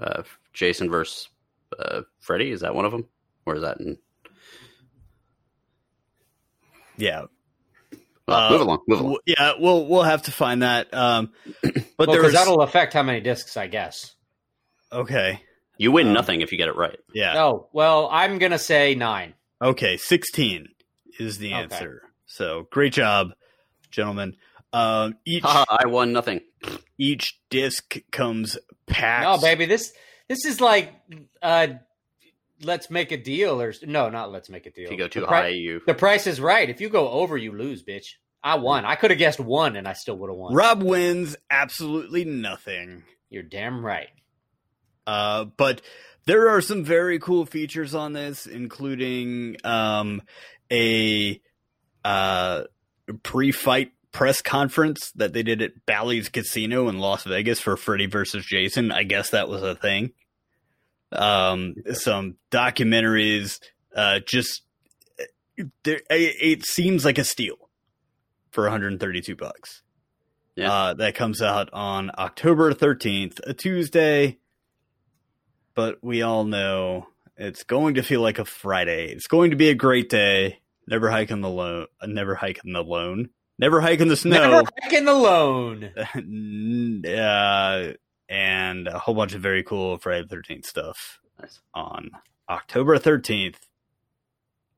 uh, 0.00 0.22
Jason 0.52 0.90
versus 0.90 1.28
uh, 1.78 2.02
Freddy. 2.20 2.50
Is 2.50 2.60
that 2.60 2.74
one 2.74 2.84
of 2.84 2.92
them, 2.92 3.06
or 3.44 3.56
is 3.56 3.62
that? 3.62 3.80
In... 3.80 3.98
Yeah. 6.96 7.26
Well, 8.28 8.36
Uh, 8.38 8.50
move 8.50 8.60
along. 8.60 8.78
Move 8.86 9.00
along. 9.00 9.12
W- 9.14 9.20
Yeah, 9.38 9.52
we'll 9.58 9.86
we'll 9.86 10.02
have 10.04 10.22
to 10.24 10.30
find 10.32 10.62
that. 10.62 10.92
Um, 10.94 11.32
but 11.62 11.74
Well, 11.98 12.12
there 12.12 12.22
was 12.22 12.34
that'll 12.34 12.60
affect 12.62 12.92
how 12.92 13.02
many 13.02 13.20
discs, 13.20 13.56
I 13.56 13.66
guess. 13.66 14.12
okay. 14.92 15.40
You 15.80 15.92
win 15.92 16.08
um, 16.08 16.12
nothing 16.12 16.40
if 16.40 16.50
you 16.52 16.58
get 16.58 16.68
it 16.68 16.74
right. 16.76 16.98
Yeah. 17.14 17.38
Oh, 17.44 17.68
well, 17.72 18.08
I'm 18.10 18.38
going 18.38 18.50
to 18.52 18.58
say 18.58 18.96
nine. 18.96 19.34
Okay, 19.62 19.96
16 19.96 20.68
is 21.20 21.38
the 21.38 21.54
Okay. 21.54 21.62
answer. 21.62 22.02
So 22.26 22.66
great 22.72 22.92
job, 22.92 23.28
gentlemen. 23.92 24.34
Um, 24.72 25.14
each 25.24 25.44
Haha, 25.44 25.64
I 25.70 25.86
won 25.86 26.12
nothing. 26.12 26.40
each 26.98 27.38
disc 27.48 27.96
comes 28.10 28.58
packed. 28.86 29.22
No, 29.24 29.38
baby, 29.38 29.66
this 29.66 29.92
this 30.28 30.44
is 30.44 30.60
like 30.60 30.92
uh 31.40 31.68
let's 32.62 32.90
make 32.90 33.12
a 33.12 33.16
deal 33.16 33.60
or 33.60 33.72
no, 33.82 34.08
not 34.08 34.30
let's 34.30 34.48
make 34.48 34.66
a 34.66 34.70
deal. 34.70 34.86
If 34.86 34.92
you 34.92 34.98
go 34.98 35.08
too 35.08 35.20
the 35.20 35.26
pri- 35.26 35.42
high, 35.42 35.48
you 35.48 35.80
The 35.86 35.94
price 35.94 36.26
is 36.26 36.40
right. 36.40 36.68
If 36.68 36.80
you 36.80 36.88
go 36.88 37.08
over, 37.08 37.36
you 37.36 37.52
lose, 37.52 37.82
bitch. 37.82 38.06
I 38.42 38.56
won. 38.56 38.84
I 38.84 38.94
could 38.94 39.10
have 39.10 39.18
guessed 39.18 39.40
one 39.40 39.76
and 39.76 39.88
I 39.88 39.92
still 39.94 40.16
would 40.18 40.30
have 40.30 40.36
won. 40.36 40.54
Rob 40.54 40.82
wins 40.82 41.36
absolutely 41.50 42.24
nothing. 42.24 43.04
You're 43.30 43.42
damn 43.42 43.84
right. 43.84 44.08
Uh, 45.06 45.44
but 45.44 45.82
there 46.26 46.50
are 46.50 46.60
some 46.60 46.84
very 46.84 47.18
cool 47.18 47.46
features 47.46 47.94
on 47.94 48.12
this, 48.12 48.46
including 48.46 49.56
um, 49.64 50.22
a 50.70 51.40
uh, 52.04 52.64
pre-fight 53.22 53.92
press 54.12 54.42
conference 54.42 55.10
that 55.12 55.32
they 55.32 55.42
did 55.42 55.62
at 55.62 55.86
Bally's 55.86 56.28
Casino 56.28 56.88
in 56.88 56.98
Las 56.98 57.24
Vegas 57.24 57.60
for 57.60 57.76
Freddy 57.76 58.06
versus 58.06 58.44
Jason. 58.44 58.92
I 58.92 59.02
guess 59.02 59.30
that 59.30 59.48
was 59.48 59.62
a 59.62 59.74
thing. 59.74 60.12
Um, 61.12 61.74
some 61.92 62.36
documentaries. 62.50 63.58
Uh, 63.94 64.20
just 64.26 64.62
there, 65.82 66.00
it, 66.10 66.36
it 66.40 66.64
seems 66.64 67.04
like 67.04 67.18
a 67.18 67.24
steal 67.24 67.56
for 68.50 68.64
132 68.64 69.36
bucks. 69.36 69.82
Yeah. 70.56 70.72
Uh, 70.72 70.94
that 70.94 71.14
comes 71.14 71.40
out 71.40 71.70
on 71.72 72.10
October 72.18 72.72
13th, 72.72 73.40
a 73.46 73.54
Tuesday. 73.54 74.38
But 75.74 75.98
we 76.02 76.22
all 76.22 76.44
know 76.44 77.06
it's 77.36 77.62
going 77.62 77.94
to 77.94 78.02
feel 78.02 78.20
like 78.20 78.40
a 78.40 78.44
Friday. 78.44 79.12
It's 79.12 79.28
going 79.28 79.50
to 79.50 79.56
be 79.56 79.68
a 79.68 79.74
great 79.74 80.08
day. 80.08 80.58
Never 80.88 81.10
hike 81.10 81.30
in 81.30 81.40
the 81.40 81.48
lone. 81.48 81.86
Never 82.04 82.34
hike 82.34 82.60
in 82.64 82.72
the 82.72 82.82
lone. 82.82 83.28
Never 83.58 83.80
hike 83.80 84.00
in 84.00 84.08
the 84.08 84.16
snow. 84.16 84.50
Never 84.50 84.68
hiking 84.82 85.08
alone. 85.08 85.84
uh, 87.06 87.92
and 88.28 88.86
a 88.88 88.98
whole 88.98 89.14
bunch 89.14 89.34
of 89.34 89.40
very 89.40 89.62
cool 89.62 89.98
Friday 89.98 90.26
the 90.28 90.36
13th 90.36 90.66
stuff 90.66 91.18
Nice. 91.40 91.60
on 91.74 92.10
October 92.48 92.98
13th. 92.98 93.56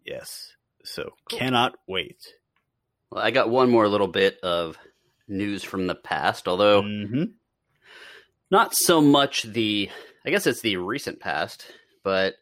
Yes. 0.04 0.52
So 0.84 1.12
cannot 1.28 1.74
wait. 1.86 2.34
Well, 3.10 3.22
I 3.22 3.30
got 3.30 3.50
one 3.50 3.70
more 3.70 3.88
little 3.88 4.08
bit 4.08 4.38
of 4.42 4.78
news 5.28 5.62
from 5.64 5.86
the 5.86 5.94
past, 5.94 6.48
although 6.48 6.82
hmm 6.82 7.24
not 8.50 8.74
so 8.74 9.00
much 9.00 9.42
the 9.44 9.88
I 10.24 10.30
guess 10.30 10.46
it's 10.46 10.60
the 10.60 10.76
recent 10.76 11.20
past, 11.20 11.66
but 12.02 12.34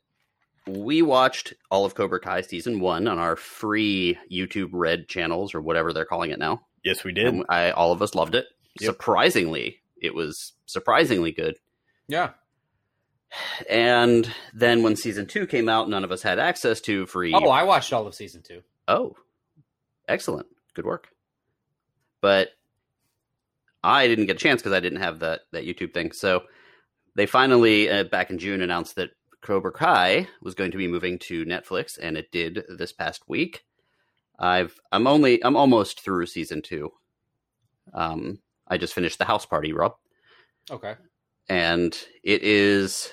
we 0.66 1.02
watched 1.02 1.52
all 1.70 1.84
of 1.84 1.94
Cobra 1.94 2.18
Kai 2.20 2.40
season 2.42 2.80
1 2.80 3.06
on 3.06 3.18
our 3.18 3.36
free 3.36 4.18
YouTube 4.30 4.70
Red 4.72 5.08
channels 5.08 5.54
or 5.54 5.60
whatever 5.60 5.92
they're 5.92 6.04
calling 6.04 6.30
it 6.30 6.38
now. 6.38 6.62
Yes, 6.84 7.04
we 7.04 7.12
did. 7.12 7.26
And 7.26 7.44
I 7.48 7.70
all 7.70 7.92
of 7.92 8.00
us 8.02 8.14
loved 8.14 8.34
it. 8.34 8.46
Yep. 8.80 8.88
Surprisingly, 8.94 9.80
it 10.00 10.14
was 10.14 10.52
surprisingly 10.66 11.32
good. 11.32 11.56
Yeah. 12.08 12.30
And 13.68 14.32
then 14.54 14.82
when 14.82 14.96
season 14.96 15.26
2 15.26 15.46
came 15.46 15.68
out, 15.68 15.88
none 15.88 16.04
of 16.04 16.12
us 16.12 16.22
had 16.22 16.38
access 16.38 16.80
to 16.82 17.06
free 17.06 17.32
Oh, 17.34 17.50
I 17.50 17.64
watched 17.64 17.92
all 17.92 18.06
of 18.06 18.14
season 18.14 18.42
two. 18.42 18.62
Oh, 18.86 19.16
excellent. 20.08 20.46
Good 20.74 20.86
work. 20.86 21.08
But 22.20 22.48
I 23.84 24.06
didn't 24.06 24.26
get 24.26 24.36
a 24.36 24.38
chance 24.40 24.62
because 24.62 24.72
I 24.72 24.80
didn't 24.80 25.00
have 25.00 25.20
that, 25.20 25.40
that 25.52 25.66
YouTube 25.66 25.92
thing. 25.92 26.12
So 26.12 26.44
they 27.14 27.26
finally, 27.26 27.90
uh, 27.90 28.04
back 28.04 28.30
in 28.30 28.38
June, 28.38 28.62
announced 28.62 28.96
that 28.96 29.10
Cobra 29.40 29.72
Kai 29.72 30.28
was 30.42 30.54
going 30.54 30.72
to 30.72 30.78
be 30.78 30.88
moving 30.88 31.18
to 31.20 31.44
Netflix, 31.44 31.98
and 32.00 32.16
it 32.16 32.32
did 32.32 32.64
this 32.68 32.92
past 32.92 33.28
week. 33.28 33.64
I've 34.38 34.78
I'm 34.92 35.06
only 35.06 35.42
I'm 35.44 35.56
almost 35.56 36.00
through 36.00 36.26
season 36.26 36.62
two. 36.62 36.92
Um, 37.92 38.40
I 38.68 38.78
just 38.78 38.94
finished 38.94 39.18
the 39.18 39.24
house 39.24 39.46
party, 39.46 39.72
Rob 39.72 39.94
Okay. 40.70 40.94
and 41.48 41.96
it 42.22 42.42
is 42.42 43.10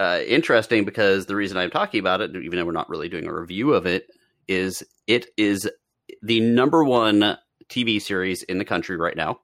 uh, 0.00 0.20
interesting 0.26 0.84
because 0.84 1.26
the 1.26 1.36
reason 1.36 1.56
I'm 1.56 1.70
talking 1.70 2.00
about 2.00 2.20
it, 2.20 2.30
even 2.34 2.58
though 2.58 2.64
we're 2.64 2.72
not 2.72 2.88
really 2.88 3.08
doing 3.08 3.26
a 3.26 3.34
review 3.34 3.72
of 3.74 3.86
it, 3.86 4.08
is 4.48 4.82
it 5.06 5.26
is 5.36 5.70
the 6.22 6.40
number 6.40 6.82
one 6.84 7.38
TV 7.68 8.00
series 8.00 8.42
in 8.44 8.58
the 8.58 8.64
country 8.64 8.96
right 8.96 9.16
now. 9.16 9.40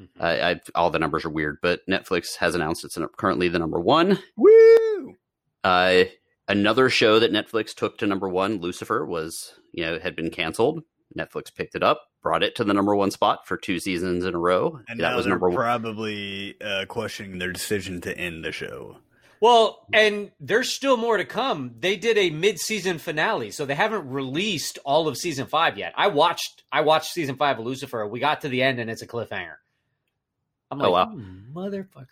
Mhm. 0.00 0.08
I, 0.20 0.50
I, 0.50 0.60
all 0.74 0.90
the 0.90 0.98
numbers 0.98 1.24
are 1.24 1.30
weird, 1.30 1.58
but 1.62 1.80
Netflix 1.88 2.36
has 2.36 2.54
announced 2.54 2.84
it's 2.84 2.98
currently 3.16 3.48
the 3.48 3.58
number 3.58 3.78
one. 3.80 4.18
Woo! 4.36 5.14
Uh, 5.62 6.04
another 6.48 6.88
show 6.90 7.18
that 7.20 7.32
Netflix 7.32 7.74
took 7.74 7.96
to 7.98 8.06
number 8.06 8.28
one, 8.28 8.58
Lucifer, 8.60 9.06
was 9.06 9.52
you 9.72 9.84
know 9.84 9.98
had 9.98 10.16
been 10.16 10.30
canceled. 10.30 10.82
Netflix 11.16 11.54
picked 11.54 11.74
it 11.74 11.82
up, 11.82 12.02
brought 12.24 12.42
it 12.42 12.56
to 12.56 12.64
the 12.64 12.74
number 12.74 12.96
one 12.96 13.12
spot 13.12 13.46
for 13.46 13.56
two 13.56 13.78
seasons 13.78 14.24
in 14.24 14.34
a 14.34 14.38
row. 14.38 14.80
And 14.88 14.98
that 14.98 15.10
now 15.10 15.16
was 15.16 15.26
they're 15.26 15.34
number 15.34 15.48
one. 15.50 15.56
probably 15.56 16.60
uh, 16.60 16.86
questioning 16.86 17.38
their 17.38 17.52
decision 17.52 18.00
to 18.00 18.18
end 18.18 18.44
the 18.44 18.50
show. 18.50 18.96
Well, 19.40 19.86
and 19.92 20.30
there's 20.40 20.70
still 20.70 20.96
more 20.96 21.18
to 21.18 21.24
come. 21.26 21.74
They 21.78 21.96
did 21.96 22.16
a 22.16 22.30
mid-season 22.30 22.98
finale, 22.98 23.50
so 23.50 23.66
they 23.66 23.74
haven't 23.74 24.08
released 24.08 24.78
all 24.84 25.06
of 25.06 25.18
season 25.18 25.46
five 25.46 25.76
yet. 25.76 25.92
I 25.96 26.06
watched 26.08 26.62
I 26.72 26.80
watched 26.80 27.12
season 27.12 27.36
five 27.36 27.58
of 27.58 27.64
Lucifer. 27.66 28.06
We 28.06 28.20
got 28.20 28.40
to 28.40 28.48
the 28.48 28.62
end 28.62 28.80
and 28.80 28.88
it's 28.90 29.02
a 29.02 29.06
cliffhanger. 29.06 29.56
I'm 30.70 30.80
Oh, 30.80 30.90
like, 30.90 31.08
wow. 31.08 31.14
Motherfuckers. 31.52 32.06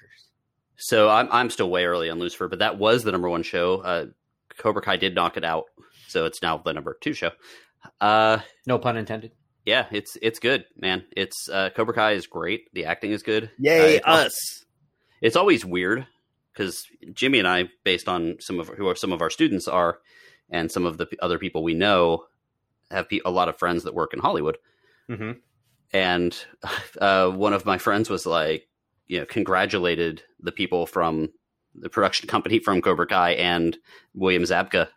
So 0.76 1.08
I'm 1.08 1.28
I'm 1.32 1.48
still 1.48 1.70
way 1.70 1.86
early 1.86 2.10
on 2.10 2.18
Lucifer, 2.18 2.48
but 2.48 2.58
that 2.58 2.76
was 2.78 3.02
the 3.02 3.12
number 3.12 3.30
one 3.30 3.42
show. 3.44 3.78
Uh, 3.80 4.06
Cobra 4.58 4.82
Kai 4.82 4.98
did 4.98 5.14
knock 5.14 5.38
it 5.38 5.44
out, 5.44 5.64
so 6.08 6.26
it's 6.26 6.42
now 6.42 6.58
the 6.58 6.74
number 6.74 6.98
two 7.00 7.14
show. 7.14 7.30
Uh, 8.00 8.40
No 8.66 8.78
pun 8.78 8.96
intended. 8.98 9.32
Yeah, 9.64 9.86
it's 9.90 10.16
it's 10.20 10.38
good, 10.38 10.64
man. 10.76 11.04
It's 11.16 11.48
uh, 11.48 11.70
Cobra 11.74 11.94
Kai 11.94 12.12
is 12.12 12.26
great. 12.26 12.72
The 12.74 12.86
acting 12.86 13.12
is 13.12 13.22
good. 13.22 13.50
Yay, 13.58 14.00
Uh, 14.00 14.12
us! 14.12 14.64
It's 15.20 15.36
always 15.36 15.64
weird 15.64 16.06
because 16.52 16.86
Jimmy 17.12 17.38
and 17.38 17.48
I, 17.48 17.70
based 17.84 18.08
on 18.08 18.36
some 18.40 18.58
of 18.60 18.68
who 18.68 18.88
are 18.88 18.96
some 18.96 19.12
of 19.12 19.22
our 19.22 19.30
students 19.30 19.68
are, 19.68 19.98
and 20.50 20.70
some 20.70 20.84
of 20.84 20.98
the 20.98 21.08
other 21.20 21.38
people 21.38 21.62
we 21.62 21.74
know, 21.74 22.24
have 22.90 23.08
pe- 23.08 23.20
a 23.24 23.30
lot 23.30 23.48
of 23.48 23.58
friends 23.58 23.84
that 23.84 23.94
work 23.94 24.12
in 24.12 24.20
Hollywood. 24.20 24.58
Mm-hmm. 25.10 25.32
and 25.92 26.36
uh, 27.00 27.28
one 27.28 27.52
of 27.52 27.66
my 27.66 27.76
friends 27.76 28.08
was 28.08 28.24
like, 28.24 28.68
you 29.08 29.18
know, 29.18 29.26
congratulated 29.26 30.22
the 30.40 30.52
people 30.52 30.86
from 30.86 31.28
the 31.74 31.88
production 31.88 32.28
company 32.28 32.60
from 32.60 32.80
Cobra 32.80 33.06
Kai 33.06 33.32
and 33.32 33.76
William 34.14 34.44
Zabka 34.44 34.88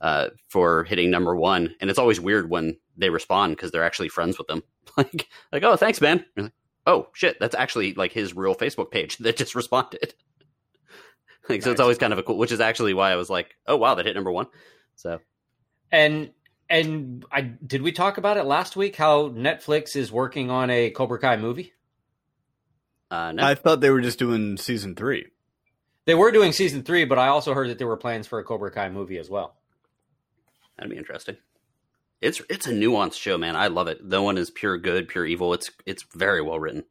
uh, 0.00 0.28
for 0.48 0.84
hitting 0.84 1.10
number 1.10 1.34
one. 1.34 1.74
And 1.80 1.90
it's 1.90 1.98
always 1.98 2.20
weird 2.20 2.48
when 2.48 2.76
they 2.96 3.10
respond 3.10 3.56
because 3.56 3.70
they're 3.70 3.84
actually 3.84 4.08
friends 4.08 4.38
with 4.38 4.46
them. 4.46 4.62
like, 4.96 5.28
like, 5.52 5.62
oh, 5.62 5.76
thanks, 5.76 6.00
man. 6.00 6.24
Like, 6.36 6.52
oh 6.86 7.08
shit, 7.12 7.38
that's 7.40 7.54
actually 7.54 7.94
like 7.94 8.12
his 8.12 8.34
real 8.34 8.54
Facebook 8.54 8.90
page 8.90 9.16
that 9.18 9.36
just 9.36 9.54
responded. 9.54 10.14
like, 11.48 11.62
so 11.62 11.70
it's 11.70 11.80
always 11.80 11.98
kind 11.98 12.12
of 12.12 12.18
a 12.18 12.22
cool, 12.22 12.38
which 12.38 12.52
is 12.52 12.60
actually 12.60 12.94
why 12.94 13.12
I 13.12 13.16
was 13.16 13.30
like, 13.30 13.54
oh 13.66 13.76
wow, 13.76 13.94
that 13.94 14.06
hit 14.06 14.14
number 14.14 14.32
one. 14.32 14.46
So 14.96 15.20
And 15.92 16.30
and 16.68 17.24
I 17.30 17.42
did 17.42 17.82
we 17.82 17.92
talk 17.92 18.18
about 18.18 18.36
it 18.36 18.44
last 18.44 18.76
week? 18.76 18.96
How 18.96 19.28
Netflix 19.28 19.96
is 19.96 20.10
working 20.10 20.50
on 20.50 20.70
a 20.70 20.90
Cobra 20.90 21.18
Kai 21.18 21.36
movie. 21.36 21.72
uh, 23.10 23.32
no, 23.32 23.44
I 23.44 23.54
thought 23.54 23.80
they 23.80 23.90
were 23.90 24.00
just 24.00 24.18
doing 24.18 24.56
season 24.56 24.94
three. 24.94 25.26
They 26.06 26.14
were 26.14 26.30
doing 26.30 26.52
season 26.52 26.84
three, 26.84 27.04
but 27.04 27.18
I 27.18 27.28
also 27.28 27.52
heard 27.52 27.68
that 27.70 27.78
there 27.78 27.86
were 27.86 27.96
plans 27.96 28.28
for 28.28 28.38
a 28.38 28.44
Cobra 28.44 28.70
Kai 28.70 28.90
movie 28.90 29.18
as 29.18 29.28
well. 29.28 29.56
That'd 30.76 30.90
be 30.90 30.96
interesting. 30.96 31.36
It's 32.20 32.40
it's 32.48 32.66
a 32.66 32.72
nuanced 32.72 33.20
show, 33.20 33.36
man. 33.38 33.56
I 33.56 33.66
love 33.68 33.88
it. 33.88 34.04
No 34.04 34.22
one 34.22 34.38
is 34.38 34.50
pure 34.50 34.78
good, 34.78 35.08
pure 35.08 35.26
evil. 35.26 35.52
It's 35.54 35.70
it's 35.84 36.04
very 36.14 36.40
well 36.42 36.58
written. 36.58 36.84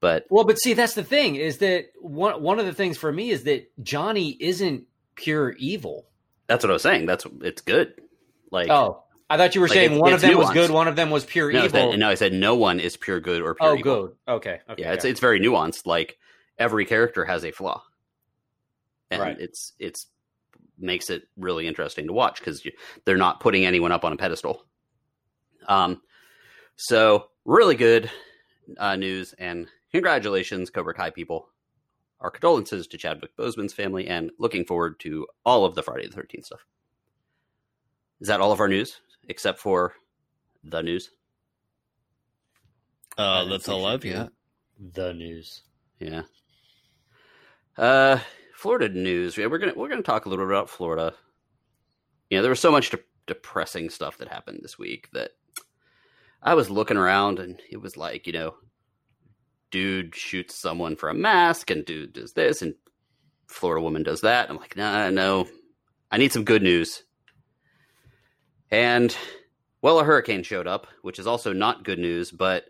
But 0.00 0.26
Well, 0.30 0.44
but 0.44 0.58
see, 0.58 0.74
that's 0.74 0.94
the 0.94 1.04
thing 1.04 1.36
is 1.36 1.58
that 1.58 1.86
one 2.00 2.42
one 2.42 2.58
of 2.58 2.66
the 2.66 2.74
things 2.74 2.98
for 2.98 3.12
me 3.12 3.30
is 3.30 3.44
that 3.44 3.70
Johnny 3.82 4.36
isn't 4.40 4.84
pure 5.14 5.52
evil. 5.52 6.06
that's 6.48 6.64
what 6.64 6.70
I 6.70 6.72
was 6.72 6.82
saying. 6.82 7.06
That's 7.06 7.24
it's 7.40 7.62
good. 7.62 7.94
Like 8.50 8.68
Oh, 8.68 9.04
I 9.30 9.36
thought 9.36 9.54
you 9.54 9.60
were 9.60 9.68
Like, 9.68 9.74
saying 9.76 9.86
it's- 9.92 10.00
one 10.00 10.12
of 10.12 10.22
it's 10.22 10.28
them 10.28 10.36
was 10.38 10.50
good, 10.50 10.70
one 10.70 10.88
of 10.88 10.96
them 10.96 11.10
was 11.10 11.24
pure 11.24 11.52
no, 11.52 11.64
evil. 11.64 11.92
said, 11.92 11.98
no, 12.00 12.08
I 12.10 12.14
said 12.14 12.32
no 12.32 12.56
one 12.56 12.80
is 12.80 12.96
pure 12.96 13.20
good 13.20 13.40
or 13.42 13.54
pure 13.54 13.70
oh, 13.70 13.76
evil. 13.76 14.02
good. 14.08 14.16
Okay. 14.28 14.60
Okay. 14.68 14.82
yeah, 14.82 14.92
it's 14.92 15.04
got 15.04 15.10
it's 15.10 15.20
very 15.20 15.38
nuanced. 15.40 15.86
Like 15.86 16.18
every 16.58 16.84
character 16.84 17.24
has 17.24 17.44
a 17.44 17.52
flaw, 17.52 17.82
and 19.10 19.22
Right. 19.22 19.36
it's 19.40 19.72
it's 19.78 20.06
makes 20.82 21.10
it 21.10 21.28
really 21.36 21.66
interesting 21.66 22.06
to 22.06 22.12
watch 22.12 22.38
because 22.38 22.66
they're 23.04 23.16
not 23.16 23.40
putting 23.40 23.64
anyone 23.64 23.92
up 23.92 24.04
on 24.04 24.12
a 24.12 24.16
pedestal. 24.16 24.64
Um, 25.68 26.02
so 26.76 27.28
really 27.44 27.74
good 27.76 28.10
uh, 28.78 28.96
news 28.96 29.34
and 29.38 29.68
congratulations, 29.92 30.70
Cobra 30.70 30.94
Kai 30.94 31.10
people. 31.10 31.48
Our 32.20 32.30
condolences 32.30 32.86
to 32.88 32.98
Chadwick 32.98 33.36
Boseman's 33.36 33.72
family, 33.72 34.06
and 34.06 34.30
looking 34.38 34.64
forward 34.64 35.00
to 35.00 35.26
all 35.44 35.64
of 35.64 35.74
the 35.74 35.82
Friday 35.82 36.06
the 36.06 36.14
Thirteenth 36.14 36.46
stuff. 36.46 36.64
Is 38.20 38.28
that 38.28 38.40
all 38.40 38.52
of 38.52 38.60
our 38.60 38.68
news 38.68 39.00
except 39.28 39.58
for 39.58 39.94
the 40.62 40.82
news? 40.82 41.10
Uh, 43.18 43.44
that's 43.46 43.68
all 43.68 43.86
I've 43.86 44.02
got. 44.02 44.32
the 44.78 45.12
news. 45.12 45.62
Yeah. 45.98 46.22
Uh, 47.76 48.18
Florida 48.62 48.88
news. 48.88 49.36
We're 49.36 49.58
gonna 49.58 49.72
we're 49.74 49.88
gonna 49.88 50.02
talk 50.02 50.24
a 50.24 50.28
little 50.28 50.44
bit 50.46 50.54
about 50.54 50.70
Florida. 50.70 51.14
You 52.30 52.38
know, 52.38 52.42
there 52.42 52.50
was 52.52 52.60
so 52.60 52.70
much 52.70 52.90
de- 52.90 53.00
depressing 53.26 53.90
stuff 53.90 54.18
that 54.18 54.28
happened 54.28 54.60
this 54.62 54.78
week 54.78 55.08
that 55.14 55.32
I 56.40 56.54
was 56.54 56.70
looking 56.70 56.96
around 56.96 57.40
and 57.40 57.60
it 57.68 57.78
was 57.78 57.96
like, 57.96 58.28
you 58.28 58.32
know, 58.32 58.54
dude 59.72 60.14
shoots 60.14 60.54
someone 60.54 60.94
for 60.94 61.08
a 61.08 61.14
mask 61.14 61.72
and 61.72 61.84
dude 61.84 62.12
does 62.12 62.34
this 62.34 62.62
and 62.62 62.76
Florida 63.48 63.82
woman 63.82 64.04
does 64.04 64.20
that. 64.20 64.48
I'm 64.48 64.58
like, 64.58 64.76
nah, 64.76 65.10
no, 65.10 65.48
I 66.12 66.18
need 66.18 66.32
some 66.32 66.44
good 66.44 66.62
news. 66.62 67.02
And 68.70 69.14
well, 69.80 69.98
a 69.98 70.04
hurricane 70.04 70.44
showed 70.44 70.68
up, 70.68 70.86
which 71.02 71.18
is 71.18 71.26
also 71.26 71.52
not 71.52 71.82
good 71.82 71.98
news. 71.98 72.30
But 72.30 72.66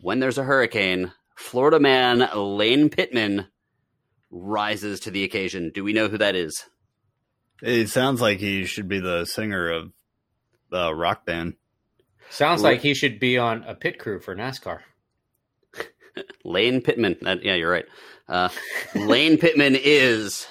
when 0.00 0.18
there's 0.18 0.38
a 0.38 0.44
hurricane, 0.44 1.12
Florida 1.34 1.78
man 1.78 2.26
Lane 2.34 2.88
Pittman 2.88 3.48
rises 4.40 5.00
to 5.00 5.10
the 5.10 5.24
occasion. 5.24 5.70
Do 5.74 5.82
we 5.84 5.92
know 5.92 6.08
who 6.08 6.18
that 6.18 6.34
is? 6.34 6.64
It 7.62 7.88
sounds 7.88 8.20
like 8.20 8.38
he 8.38 8.64
should 8.66 8.88
be 8.88 9.00
the 9.00 9.24
singer 9.24 9.70
of 9.70 9.92
the 10.70 10.94
rock 10.94 11.24
band. 11.24 11.54
Sounds 12.30 12.62
Right. 12.62 12.72
like 12.72 12.82
he 12.82 12.92
should 12.94 13.18
be 13.18 13.38
on 13.38 13.62
a 13.64 13.74
pit 13.74 13.98
crew 13.98 14.20
for 14.20 14.34
NASCAR. 14.34 14.80
Lane 16.44 16.80
Pittman. 16.82 17.16
Uh, 17.24 17.36
yeah, 17.42 17.54
you're 17.54 17.70
right. 17.70 17.86
Uh, 18.28 18.48
Lane 18.94 19.38
Pittman 19.38 19.76
is 19.76 20.46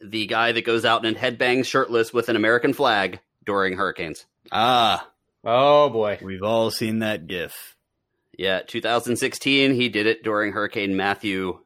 the 0.00 0.26
guy 0.26 0.52
that 0.52 0.64
goes 0.64 0.84
out 0.84 1.04
and 1.04 1.16
headbangs 1.16 1.66
shirtless 1.66 2.12
with 2.12 2.28
an 2.28 2.36
American 2.36 2.72
flag 2.72 3.20
during 3.44 3.76
hurricanes. 3.76 4.26
Ah, 4.52 5.08
Oh 5.44 5.88
boy. 5.90 6.18
we've 6.22 6.42
all 6.42 6.70
seen 6.70 7.00
that 7.00 7.26
GIF. 7.26 7.76
Yeah, 8.36 8.60
2016, 8.60 9.74
he 9.74 9.88
did 9.88 10.06
it 10.06 10.22
during 10.22 10.52
Hurricane 10.52 10.96
Matthew. 10.96 11.58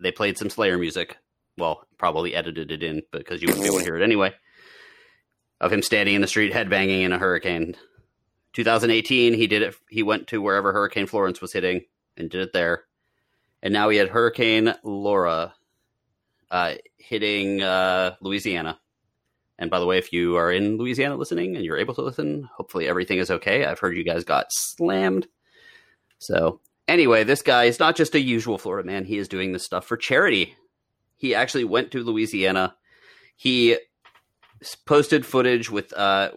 They 0.00 0.12
played 0.12 0.38
some 0.38 0.50
Slayer 0.50 0.78
music. 0.78 1.16
Well, 1.58 1.86
probably 1.98 2.34
edited 2.34 2.70
it 2.70 2.82
in 2.82 3.02
because 3.12 3.42
you 3.42 3.48
wouldn't 3.48 3.64
be 3.64 3.68
able 3.68 3.78
to 3.78 3.84
hear 3.84 3.96
it 3.96 4.02
anyway. 4.02 4.32
Of 5.60 5.72
him 5.72 5.82
standing 5.82 6.14
in 6.14 6.22
the 6.22 6.26
street 6.26 6.52
headbanging 6.52 7.02
in 7.02 7.12
a 7.12 7.18
hurricane. 7.18 7.76
2018, 8.54 9.34
he 9.34 9.46
did 9.46 9.62
it. 9.62 9.74
He 9.88 10.02
went 10.02 10.28
to 10.28 10.40
wherever 10.40 10.72
Hurricane 10.72 11.06
Florence 11.06 11.40
was 11.40 11.52
hitting 11.52 11.82
and 12.16 12.30
did 12.30 12.40
it 12.40 12.52
there. 12.52 12.84
And 13.62 13.72
now 13.72 13.90
he 13.90 13.98
had 13.98 14.08
Hurricane 14.08 14.74
Laura 14.82 15.54
uh, 16.50 16.74
hitting 16.96 17.62
uh, 17.62 18.16
Louisiana. 18.20 18.78
And 19.58 19.70
by 19.70 19.78
the 19.78 19.86
way, 19.86 19.98
if 19.98 20.12
you 20.12 20.36
are 20.36 20.50
in 20.50 20.78
Louisiana 20.78 21.16
listening 21.16 21.54
and 21.54 21.64
you're 21.64 21.76
able 21.76 21.94
to 21.94 22.02
listen, 22.02 22.48
hopefully 22.56 22.88
everything 22.88 23.18
is 23.18 23.30
okay. 23.30 23.66
I've 23.66 23.78
heard 23.78 23.96
you 23.96 24.04
guys 24.04 24.24
got 24.24 24.46
slammed. 24.50 25.28
So, 26.18 26.60
anyway, 26.90 27.24
this 27.24 27.42
guy 27.42 27.64
is 27.64 27.78
not 27.78 27.96
just 27.96 28.14
a 28.14 28.20
usual 28.20 28.58
Florida 28.58 28.86
man. 28.86 29.04
He 29.04 29.16
is 29.16 29.28
doing 29.28 29.52
this 29.52 29.64
stuff 29.64 29.86
for 29.86 29.96
charity. 29.96 30.56
He 31.16 31.34
actually 31.34 31.64
went 31.64 31.92
to 31.92 32.02
Louisiana. 32.02 32.74
He 33.36 33.78
posted 34.84 35.24
footage 35.24 35.70
with, 35.70 35.92
uh, 35.94 36.32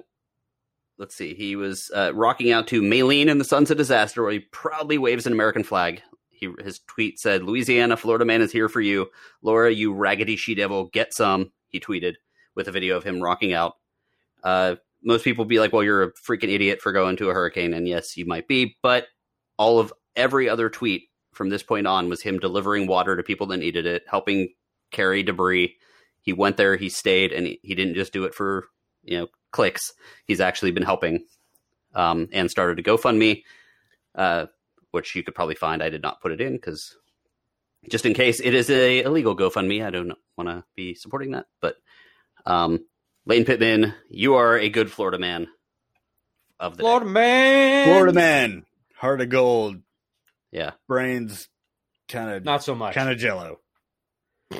let's 0.98 1.16
see, 1.16 1.34
he 1.34 1.56
was 1.56 1.92
uh, 1.94 2.12
rocking 2.14 2.52
out 2.52 2.68
to 2.68 2.82
Maylene 2.82 3.30
and 3.30 3.40
the 3.42 3.46
Sons 3.46 3.72
of 3.72 3.78
Disaster, 3.78 4.24
where 4.24 4.32
he 4.32 4.40
proudly 4.40 4.98
waves 4.98 5.26
an 5.26 5.34
American 5.34 5.64
flag. 5.64 6.02
He, 6.30 6.50
his 6.64 6.80
tweet 6.88 7.20
said, 7.20 7.44
Louisiana, 7.44 7.98
Florida 7.98 8.26
man 8.26 8.42
is 8.42 8.52
here 8.52 8.70
for 8.70 8.82
you. 8.82 9.10
Laura, 9.42 9.72
you 9.72 9.94
raggedy 9.94 10.36
she 10.36 10.56
devil, 10.56 10.86
get 10.86 11.14
some. 11.14 11.52
He 11.68 11.80
tweeted 11.80 12.16
with 12.56 12.68
a 12.68 12.72
video 12.72 12.96
of 12.98 13.04
him 13.04 13.22
rocking 13.22 13.54
out. 13.54 13.74
Uh, 14.44 14.76
most 15.04 15.24
people 15.24 15.46
be 15.46 15.60
like, 15.60 15.74
well, 15.74 15.84
you're 15.84 16.04
a 16.04 16.14
freaking 16.14 16.54
idiot 16.54 16.82
for 16.82 16.92
going 16.92 17.18
to 17.18 17.30
a 17.30 17.34
hurricane. 17.34 17.74
And 17.74 17.88
yes, 17.88 18.16
you 18.16 18.26
might 18.26 18.48
be. 18.48 18.78
But 18.82 19.08
all 19.58 19.80
of 19.80 19.92
every 20.16 20.50
other 20.50 20.70
tweet 20.70 21.10
from 21.34 21.50
this 21.50 21.64
point 21.64 21.88
on 21.88 22.10
was 22.10 22.22
him 22.22 22.40
delivering 22.40 22.88
water 22.88 23.16
to 23.16 23.24
people 23.24 23.48
that 23.48 23.58
needed 23.58 23.86
it, 23.86 24.04
helping 24.08 24.54
carry 24.92 25.24
debris. 25.24 25.76
He 26.22 26.34
went 26.34 26.58
there, 26.58 26.76
he 26.76 26.90
stayed, 26.90 27.34
and 27.34 27.48
he, 27.48 27.60
he 27.64 27.76
didn't 27.76 27.96
just 27.96 28.14
do 28.14 28.26
it 28.26 28.34
for, 28.34 28.68
you 29.04 29.20
know, 29.20 29.28
clicks. 29.52 29.92
He's 30.26 30.40
actually 30.40 30.72
been 30.72 30.84
helping 30.84 31.26
um, 31.96 32.30
and 32.32 32.50
started 32.50 32.80
a 32.80 32.84
GoFundMe, 32.84 33.44
uh, 34.16 34.46
which 34.92 35.16
you 35.16 35.24
could 35.24 35.36
probably 35.36 35.56
find. 35.56 35.84
I 35.84 35.90
did 35.90 36.02
not 36.02 36.22
put 36.22 36.32
it 36.32 36.42
in 36.42 36.54
because 36.54 36.96
just 37.90 38.06
in 38.06 38.14
case 38.14 38.40
it 38.40 38.54
is 38.54 38.70
a 38.70 39.04
illegal 39.04 39.36
GoFundMe, 39.36 39.86
I 39.86 39.90
don't 39.90 40.14
want 40.38 40.50
to 40.50 40.64
be 40.76 40.96
supporting 40.96 41.32
that. 41.32 41.48
But 41.62 41.76
um, 42.46 42.86
Lane 43.26 43.46
Pittman, 43.46 43.94
you 44.10 44.36
are 44.36 44.58
a 44.58 44.70
good 44.70 44.92
Florida 44.92 45.20
man 45.20 45.48
of 46.60 46.78
the 46.78 46.84
Florida 46.84 47.06
day. 47.06 47.12
man. 47.12 47.88
Florida 47.88 48.14
man, 48.14 48.66
heart 48.96 49.22
of 49.22 49.30
gold, 49.30 49.78
Yeah, 50.54 50.72
brains 50.88 51.50
kind 52.08 52.30
of 52.30 52.46
Not 52.46 52.64
so 52.64 52.76
much. 52.76 52.94
kind 52.96 53.10
of 53.10 53.18
jello. 53.18 53.60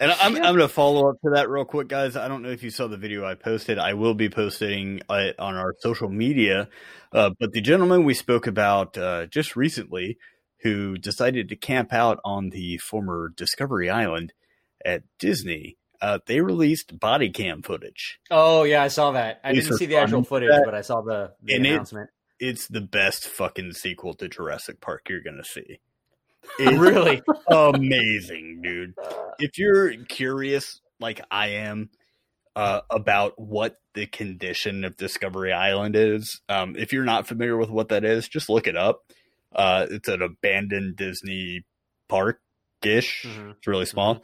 And 0.00 0.10
I'm, 0.10 0.34
I'm 0.34 0.42
going 0.42 0.58
to 0.58 0.66
follow 0.68 1.08
up 1.08 1.20
to 1.22 1.30
that 1.34 1.48
real 1.48 1.64
quick, 1.64 1.86
guys. 1.86 2.16
I 2.16 2.26
don't 2.26 2.42
know 2.42 2.48
if 2.50 2.64
you 2.64 2.70
saw 2.70 2.88
the 2.88 2.96
video 2.96 3.24
I 3.24 3.34
posted. 3.36 3.78
I 3.78 3.94
will 3.94 4.14
be 4.14 4.28
posting 4.28 5.00
it 5.08 5.38
on 5.38 5.54
our 5.54 5.72
social 5.78 6.08
media. 6.08 6.68
Uh, 7.12 7.30
but 7.38 7.52
the 7.52 7.60
gentleman 7.60 8.02
we 8.04 8.12
spoke 8.12 8.48
about 8.48 8.98
uh, 8.98 9.26
just 9.26 9.54
recently 9.54 10.18
who 10.62 10.98
decided 10.98 11.48
to 11.50 11.54
camp 11.56 11.92
out 11.92 12.18
on 12.24 12.50
the 12.50 12.78
former 12.78 13.30
Discovery 13.36 13.88
Island 13.88 14.32
at 14.84 15.04
Disney, 15.20 15.76
uh, 16.02 16.18
they 16.26 16.40
released 16.40 16.98
body 16.98 17.30
cam 17.30 17.62
footage. 17.62 18.18
Oh 18.32 18.64
yeah, 18.64 18.82
I 18.82 18.88
saw 18.88 19.12
that. 19.12 19.40
I 19.44 19.52
These 19.52 19.66
didn't 19.66 19.78
see 19.78 19.86
the 19.86 19.98
actual 19.98 20.24
footage, 20.24 20.50
That- 20.50 20.62
but 20.64 20.74
I 20.74 20.80
saw 20.80 21.02
the, 21.02 21.34
the 21.40 21.54
And 21.54 21.64
it- 21.66 21.70
announcement. 21.70 22.10
It's 22.40 22.66
the 22.68 22.80
best 22.80 23.26
fucking 23.26 23.72
sequel 23.72 24.14
to 24.14 24.28
Jurassic 24.28 24.80
Park 24.80 25.08
you're 25.08 25.20
to 25.22 25.44
see. 25.44 25.78
It's 26.58 26.76
really? 26.76 27.22
amazing, 27.48 28.60
dude. 28.62 28.94
if 29.38 29.56
you're 29.58 29.94
curious, 30.04 30.80
like 31.00 31.22
I 31.30 31.48
am, 31.48 31.88
uh, 32.54 32.82
about 32.90 33.38
what 33.38 33.76
the 33.94 34.06
condition 34.06 34.84
of 34.84 34.96
Discovery 34.98 35.52
Island 35.52 35.96
is, 35.96 36.42
um, 36.50 36.76
if 36.76 36.92
you're 36.92 37.04
not 37.04 37.26
familiar 37.26 37.56
with 37.56 37.70
what 37.70 37.88
that 37.88 38.04
is, 38.04 38.28
just 38.28 38.50
look 38.50 38.66
it 38.66 38.76
up. 38.76 39.00
Uh, 39.54 39.86
it's 39.90 40.08
an 40.08 40.20
abandoned 40.20 40.96
Disney 40.96 41.64
park 42.08 42.40
ish. 42.82 43.24
Mhm. 43.24 43.52
It's 43.52 43.66
really 43.66 43.86
small, 43.86 44.22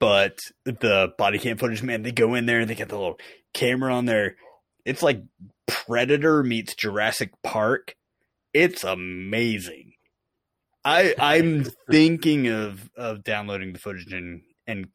but 0.00 0.40
the 0.64 1.12
body 1.16 1.38
cam 1.38 1.58
footage, 1.58 1.82
man, 1.82 2.02
they 2.02 2.10
go 2.12 2.34
in 2.34 2.46
there 2.46 2.58
and 2.60 2.68
they 2.68 2.74
get 2.74 2.88
the 2.88 2.98
little 2.98 3.20
camera 3.54 3.94
on 3.94 4.06
there. 4.06 4.36
It's 4.84 5.02
like 5.02 5.22
Predator 5.66 6.42
meets 6.42 6.74
Jurassic 6.74 7.30
Park. 7.42 7.94
It's 8.52 8.84
amazing. 8.84 9.92
I 10.84 11.14
I'm 11.18 11.64
thinking 11.90 12.48
of 12.48 12.90
of 12.96 13.22
downloading 13.24 13.72
the 13.72 13.78
footage 13.78 14.12
and 14.12 14.42
and 14.66 14.88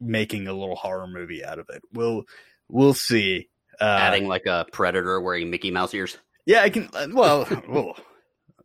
making 0.00 0.46
a 0.48 0.52
little 0.52 0.76
horror 0.76 1.06
movie 1.06 1.44
out 1.44 1.58
of 1.58 1.66
it. 1.70 1.82
We'll 1.92 2.24
we'll 2.68 2.94
see. 2.94 3.48
Uh, 3.80 3.84
adding 3.84 4.28
like 4.28 4.44
a 4.46 4.66
predator 4.72 5.18
wearing 5.20 5.50
Mickey 5.50 5.70
Mouse 5.70 5.94
ears. 5.94 6.18
yeah, 6.44 6.60
I 6.62 6.68
can. 6.70 6.90
uh, 6.92 7.06
Well, 7.12 7.46
well, 7.68 7.96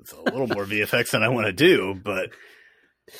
it's 0.01 0.11
a 0.11 0.21
little 0.21 0.47
more 0.47 0.65
VFX 0.65 1.11
than 1.11 1.23
I 1.23 1.29
want 1.29 1.47
to 1.47 1.53
do, 1.53 1.95
but 1.95 2.31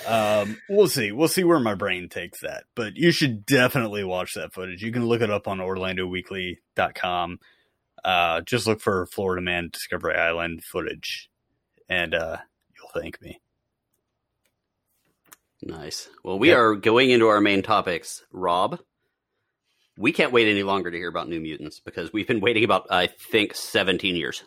um, 0.05 0.57
we'll 0.67 0.89
see. 0.89 1.13
We'll 1.13 1.29
see 1.29 1.45
where 1.45 1.59
my 1.59 1.73
brain 1.75 2.09
takes 2.09 2.41
that. 2.41 2.65
But 2.75 2.97
you 2.97 3.11
should 3.11 3.45
definitely 3.45 4.03
watch 4.03 4.33
that 4.33 4.53
footage. 4.53 4.81
You 4.83 4.91
can 4.91 5.05
look 5.05 5.21
it 5.21 5.29
up 5.31 5.47
on 5.47 5.59
OrlandoWeekly.com. 5.59 7.39
Uh, 8.05 8.41
just 8.41 8.67
look 8.67 8.79
for 8.81 9.07
Florida 9.07 9.41
Man 9.41 9.69
Discovery 9.73 10.15
Island 10.15 10.63
footage, 10.63 11.29
and 11.89 12.13
uh, 12.13 12.37
you'll 12.77 13.01
thank 13.01 13.19
me. 13.21 13.39
Nice. 15.61 16.09
Well, 16.23 16.37
we 16.37 16.49
Yep. 16.49 16.57
are 16.57 16.75
going 16.75 17.09
into 17.09 17.27
our 17.27 17.41
main 17.41 17.63
topics. 17.63 18.23
Rob, 18.31 18.79
we 19.97 20.11
can't 20.11 20.31
wait 20.31 20.47
any 20.47 20.63
longer 20.63 20.91
to 20.91 20.97
hear 20.97 21.07
about 21.09 21.27
New 21.29 21.39
Mutants 21.41 21.79
because 21.79 22.13
we've 22.13 22.27
been 22.27 22.41
waiting 22.41 22.63
about, 22.63 22.85
I 22.91 23.07
think, 23.07 23.55
17 23.55 24.15
years. 24.15 24.43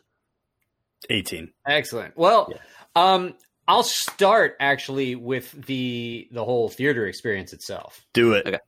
18. 1.11 1.53
Excellent. 1.67 2.17
Well, 2.17 2.53
Yeah. 2.53 2.59
um, 2.95 3.35
I'll 3.67 3.83
start 3.83 4.57
actually 4.61 5.15
with 5.15 5.51
the 5.67 6.29
the 6.31 6.45
whole 6.45 6.69
theater 6.69 7.07
experience 7.07 7.53
itself 7.53 8.05
Do 8.15 8.33
it. 8.35 8.47
Okay. 8.47 8.59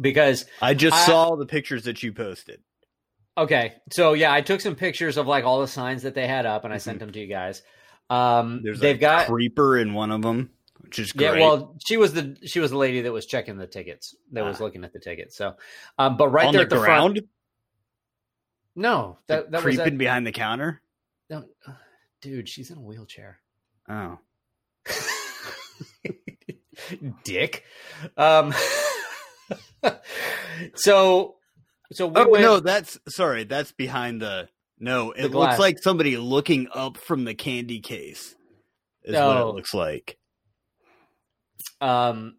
because 0.00 0.46
I 0.62 0.74
just 0.74 0.96
I- 0.96 1.06
saw 1.06 1.36
the 1.36 1.46
pictures 1.46 1.84
that 1.84 2.02
you 2.02 2.12
posted. 2.12 2.62
Okay, 3.40 3.74
so 3.92 4.12
yeah, 4.12 4.32
I 4.32 4.40
took 4.40 4.60
some 4.60 4.74
pictures 4.76 5.16
of 5.16 5.26
like 5.26 5.44
all 5.44 5.60
the 5.60 5.68
signs 5.68 6.02
that 6.02 6.14
they 6.14 6.26
had 6.26 6.46
up 6.46 6.64
and 6.64 6.72
I 6.72 6.78
sent 6.78 6.98
them 7.00 7.10
to 7.12 7.20
you 7.20 7.26
guys. 7.26 7.62
Um, 8.08 8.60
There's 8.62 8.80
they've 8.80 8.96
a 8.96 8.98
got 8.98 9.26
creeper 9.26 9.78
in 9.78 9.94
one 9.94 10.10
of 10.10 10.22
them, 10.22 10.50
which 10.80 10.98
is 10.98 11.12
great. 11.12 11.38
Yeah, 11.38 11.40
well, 11.46 11.76
she 11.84 11.96
was 11.96 12.12
the 12.12 12.36
she 12.44 12.58
was 12.60 12.70
the 12.70 12.76
lady 12.78 13.02
that 13.02 13.12
was 13.12 13.26
checking 13.26 13.56
the 13.56 13.66
tickets, 13.66 14.14
that 14.32 14.44
was 14.44 14.60
Ah. 14.60 14.64
looking 14.64 14.84
at 14.84 14.92
the 14.92 14.98
tickets. 15.00 15.36
So, 15.36 15.54
um, 15.98 16.16
but 16.16 16.28
right 16.28 16.46
on 16.46 16.52
there 16.54 16.60
the, 16.64 16.66
at 16.66 16.70
the 16.70 16.84
ground, 16.84 17.14
front, 17.18 17.28
no, 18.76 19.18
that 19.28 19.50
that 19.52 19.64
was 19.64 19.76
creeping 19.76 19.94
at, 19.94 19.98
behind 19.98 20.26
the 20.26 20.32
counter. 20.32 20.80
no, 21.28 21.44
uh, 21.66 21.72
dude, 22.20 22.48
she's 22.48 22.70
in 22.70 22.78
a 22.78 22.80
wheelchair. 22.80 23.38
Oh, 23.88 24.18
Dick. 27.24 27.64
Um, 28.16 28.52
so, 30.74 31.36
so 31.92 32.06
we 32.06 32.20
oh 32.20 32.28
went, 32.28 32.42
no, 32.42 32.60
that's 32.60 32.98
sorry. 33.08 33.44
That's 33.44 33.72
behind 33.72 34.22
the. 34.22 34.48
No, 34.78 35.10
it 35.12 35.28
The 35.28 35.38
looks 35.38 35.58
like 35.58 35.78
somebody 35.82 36.16
looking 36.16 36.68
up 36.72 36.96
from 36.96 37.24
the 37.24 37.34
candy 37.34 37.80
case. 37.80 38.34
Is 39.02 39.14
what 39.16 39.36
it 39.36 39.54
looks 39.54 39.74
like. 39.74 40.18
Um, 41.80 42.36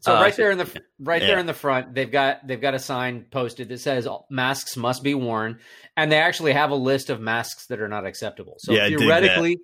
so 0.00 0.14
Uh, 0.14 0.20
right 0.20 0.36
there 0.36 0.50
in 0.50 0.58
the 0.58 0.82
right 0.98 1.20
Yeah. 1.20 1.28
there 1.28 1.38
in 1.38 1.46
the 1.46 1.54
front, 1.54 1.94
they've 1.94 2.10
got 2.10 2.46
they've 2.46 2.60
got 2.60 2.74
a 2.74 2.78
sign 2.78 3.26
posted 3.30 3.68
that 3.68 3.78
says 3.78 4.06
masks 4.30 4.76
must 4.76 5.02
be 5.02 5.14
worn, 5.14 5.60
and 5.96 6.10
they 6.10 6.18
actually 6.18 6.52
have 6.52 6.70
a 6.70 6.76
list 6.76 7.10
of 7.10 7.20
masks 7.20 7.66
that 7.66 7.80
are 7.80 7.88
not 7.88 8.06
acceptable. 8.06 8.56
So 8.58 8.72
Yeah, 8.72 8.84
I 8.84 8.88
dig 8.90 8.98
that. 8.98 9.08
theoretically, 9.08 9.58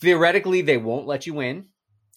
theoretically, 0.00 0.62
they 0.62 0.76
won't 0.76 1.06
let 1.06 1.26
you 1.26 1.40
in 1.40 1.66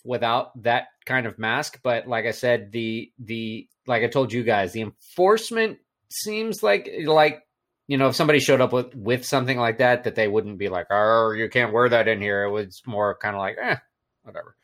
without 0.03 0.61
that 0.63 0.87
kind 1.05 1.25
of 1.25 1.37
mask. 1.39 1.79
But 1.83 2.07
like 2.07 2.25
I 2.25 2.31
said, 2.31 2.71
the 2.71 3.11
the 3.19 3.67
like 3.87 4.03
I 4.03 4.07
told 4.07 4.33
you 4.33 4.43
guys, 4.43 4.73
the 4.73 4.81
enforcement 4.81 5.79
seems 6.11 6.63
like 6.63 6.89
like 7.05 7.43
you 7.87 7.97
know 7.97 8.07
if 8.07 8.15
somebody 8.15 8.39
showed 8.39 8.61
up 8.61 8.73
with 8.73 8.95
with 8.95 9.25
something 9.25 9.57
like 9.57 9.79
that, 9.79 10.05
that 10.05 10.15
they 10.15 10.27
wouldn't 10.27 10.57
be 10.57 10.69
like, 10.69 10.87
"Oh, 10.89 11.31
you 11.31 11.49
can't 11.49 11.73
wear 11.73 11.89
that 11.89 12.07
in 12.07 12.21
here." 12.21 12.43
It 12.43 12.51
was 12.51 12.81
more 12.85 13.15
kind 13.15 13.35
of 13.35 13.39
like, 13.39 13.57
eh, 13.61 13.77
whatever 14.23 14.55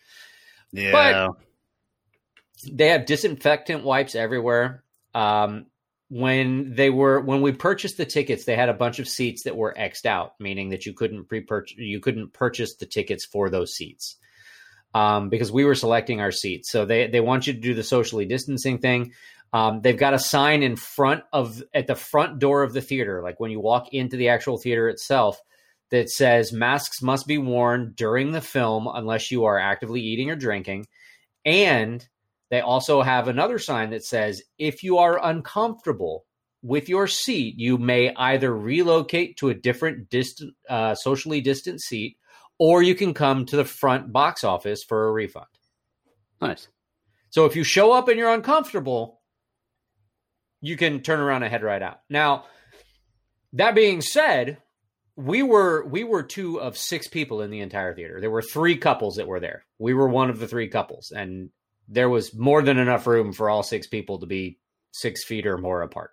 Yeah, 0.72 0.92
but 0.92 1.36
they 2.72 2.90
have 2.90 3.06
disinfectant 3.06 3.84
wipes 3.84 4.16
everywhere. 4.16 4.84
Um, 5.14 5.68
when 6.10 6.74
they 6.76 6.90
were 6.90 7.20
when 7.20 7.42
we 7.42 7.52
purchased 7.52 7.98
the 7.98 8.06
tickets, 8.06 8.46
they 8.46 8.56
had 8.56 8.70
a 8.70 8.74
bunch 8.74 9.00
of 9.00 9.08
seats 9.08 9.44
that 9.44 9.58
were 9.58 9.76
xed 9.78 10.06
out, 10.06 10.34
meaning 10.40 10.70
that 10.70 10.86
you 10.86 10.94
couldn't 10.94 11.26
pre-purchase 11.26 11.78
you 11.78 12.00
couldn't 12.00 12.34
purchase 12.34 12.76
the 12.76 12.86
tickets 12.86 13.26
for 13.26 13.50
those 13.50 13.74
seats 13.74 14.18
um, 14.94 15.30
because 15.30 15.52
we 15.52 15.66
were 15.66 15.76
selecting 15.76 16.22
our 16.22 16.32
seats. 16.32 16.72
So 16.72 16.86
they 16.86 17.08
they 17.08 17.20
want 17.20 17.48
you 17.48 17.54
to 17.54 17.60
do 17.60 17.74
the 17.74 17.84
socially 17.84 18.26
distancing 18.26 18.80
thing. 18.80 19.14
Um, 19.54 19.82
they've 19.82 19.98
got 19.98 20.14
a 20.14 20.20
sign 20.20 20.62
in 20.62 20.76
front 20.76 21.24
of 21.32 21.64
at 21.74 21.88
the 21.88 21.96
front 21.96 22.40
door 22.40 22.64
of 22.64 22.74
the 22.74 22.82
theater, 22.82 23.22
like 23.24 23.40
when 23.40 23.52
you 23.52 23.60
walk 23.60 23.94
into 23.94 24.18
the 24.18 24.30
actual 24.30 24.58
theater 24.58 24.90
itself, 24.90 25.40
that 25.90 26.10
says 26.10 26.52
masks 26.52 27.02
must 27.02 27.28
be 27.28 27.38
worn 27.38 27.94
during 27.96 28.32
the 28.32 28.42
film 28.42 28.88
unless 28.94 29.32
you 29.32 29.46
are 29.46 29.58
actively 29.58 30.02
eating 30.02 30.30
or 30.30 30.36
drinking. 30.36 30.86
And 31.46 32.06
they 32.50 32.60
also 32.60 33.02
have 33.02 33.28
another 33.28 33.58
sign 33.60 33.92
that 33.92 34.04
says 34.04 34.42
if 34.58 34.84
you 34.84 34.98
are 34.98 35.26
uncomfortable 35.26 36.26
with 36.62 36.90
your 36.90 37.08
seat, 37.08 37.56
you 37.58 37.78
may 37.78 38.14
either 38.16 38.54
relocate 38.54 39.38
to 39.38 39.50
a 39.50 39.54
different 39.54 40.10
distant, 40.10 40.56
uh, 40.70 40.96
socially 40.96 41.40
distant 41.40 41.82
seat, 41.82 42.18
or 42.60 42.82
you 42.82 42.96
can 42.96 43.14
come 43.14 43.46
to 43.46 43.56
the 43.56 43.66
front 43.66 44.12
box 44.12 44.44
office 44.44 44.84
for 44.84 45.08
a 45.08 45.12
refund. 45.12 45.46
Nice. 46.42 46.68
So 47.30 47.46
if 47.46 47.56
you 47.56 47.64
show 47.64 47.92
up 47.92 48.08
and 48.08 48.18
you're 48.18 48.34
uncomfortable, 48.34 49.17
you 50.62 50.78
can 50.78 51.02
turn 51.02 51.20
around 51.20 51.44
and 51.44 51.52
head 51.52 51.64
right 51.64 51.82
out. 51.82 52.02
Now, 52.10 52.46
that 53.54 53.76
being 53.76 54.02
said, 54.02 54.58
we 55.16 55.42
were 55.42 55.86
we 55.86 56.04
were 56.04 56.24
two 56.24 56.62
of 56.62 56.78
six 56.78 57.08
people 57.08 57.42
in 57.42 57.50
the 57.50 57.62
entire 57.62 57.96
theater. 57.96 58.22
There 58.22 58.32
were 58.32 58.42
three 58.42 58.78
couples 58.78 59.16
that 59.16 59.28
were 59.28 59.40
there. 59.40 59.66
We 59.80 59.94
were 59.94 60.08
one 60.08 60.30
of 60.30 60.40
the 60.40 60.48
three 60.48 60.68
couples, 60.68 61.12
and 61.12 61.50
there 61.88 62.10
was 62.10 62.36
more 62.36 62.62
than 62.62 62.78
enough 62.78 63.08
room 63.08 63.34
for 63.34 63.50
all 63.50 63.64
six 63.64 63.88
people 63.88 64.20
to 64.20 64.26
be 64.26 64.60
six 64.92 65.24
feet 65.24 65.48
or 65.48 65.58
more 65.58 65.82
apart. 65.82 66.12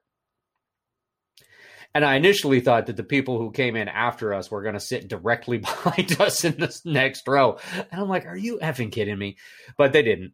And 1.94 2.04
I 2.04 2.16
initially 2.16 2.60
thought 2.60 2.86
that 2.86 2.96
the 2.96 3.04
people 3.04 3.38
who 3.38 3.52
came 3.52 3.76
in 3.76 3.86
after 3.86 4.34
us 4.34 4.50
were 4.50 4.62
going 4.62 4.74
to 4.74 4.80
sit 4.80 5.06
directly 5.06 5.58
behind 5.58 6.20
us 6.20 6.44
in 6.44 6.56
this 6.56 6.84
next 6.84 7.26
row. 7.28 7.58
And 7.74 8.00
I'm 8.00 8.08
like, 8.08 8.26
are 8.26 8.36
you 8.36 8.58
effing 8.58 8.90
kidding 8.90 9.18
me? 9.18 9.36
But 9.76 9.92
they 9.92 10.02
didn't. 10.02 10.32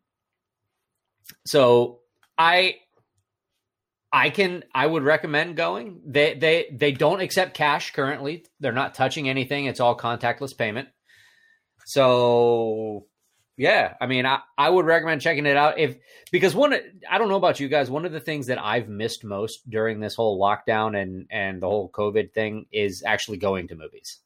So 1.46 2.00
I 2.38 2.76
I 4.12 4.30
can 4.30 4.64
I 4.74 4.86
would 4.86 5.02
recommend 5.02 5.56
going. 5.56 6.00
They 6.06 6.34
they 6.34 6.66
they 6.72 6.92
don't 6.92 7.20
accept 7.20 7.54
cash 7.54 7.92
currently. 7.92 8.44
They're 8.58 8.72
not 8.72 8.94
touching 8.94 9.28
anything. 9.28 9.66
It's 9.66 9.80
all 9.80 9.96
contactless 9.96 10.56
payment. 10.56 10.88
So 11.86 13.06
yeah, 13.56 13.94
I 14.00 14.06
mean, 14.06 14.24
I, 14.24 14.38
I 14.56 14.70
would 14.70 14.86
recommend 14.86 15.20
checking 15.20 15.44
it 15.44 15.56
out 15.56 15.78
if 15.78 15.96
because 16.32 16.54
one 16.54 16.74
I 17.08 17.18
don't 17.18 17.28
know 17.28 17.36
about 17.36 17.60
you 17.60 17.68
guys. 17.68 17.90
One 17.90 18.04
of 18.04 18.12
the 18.12 18.18
things 18.18 18.46
that 18.46 18.58
I've 18.58 18.88
missed 18.88 19.22
most 19.22 19.68
during 19.68 20.00
this 20.00 20.14
whole 20.14 20.40
lockdown 20.40 21.00
and 21.00 21.26
and 21.30 21.62
the 21.62 21.68
whole 21.68 21.90
COVID 21.90 22.32
thing 22.32 22.66
is 22.72 23.02
actually 23.06 23.38
going 23.38 23.68
to 23.68 23.76
movies. 23.76 24.18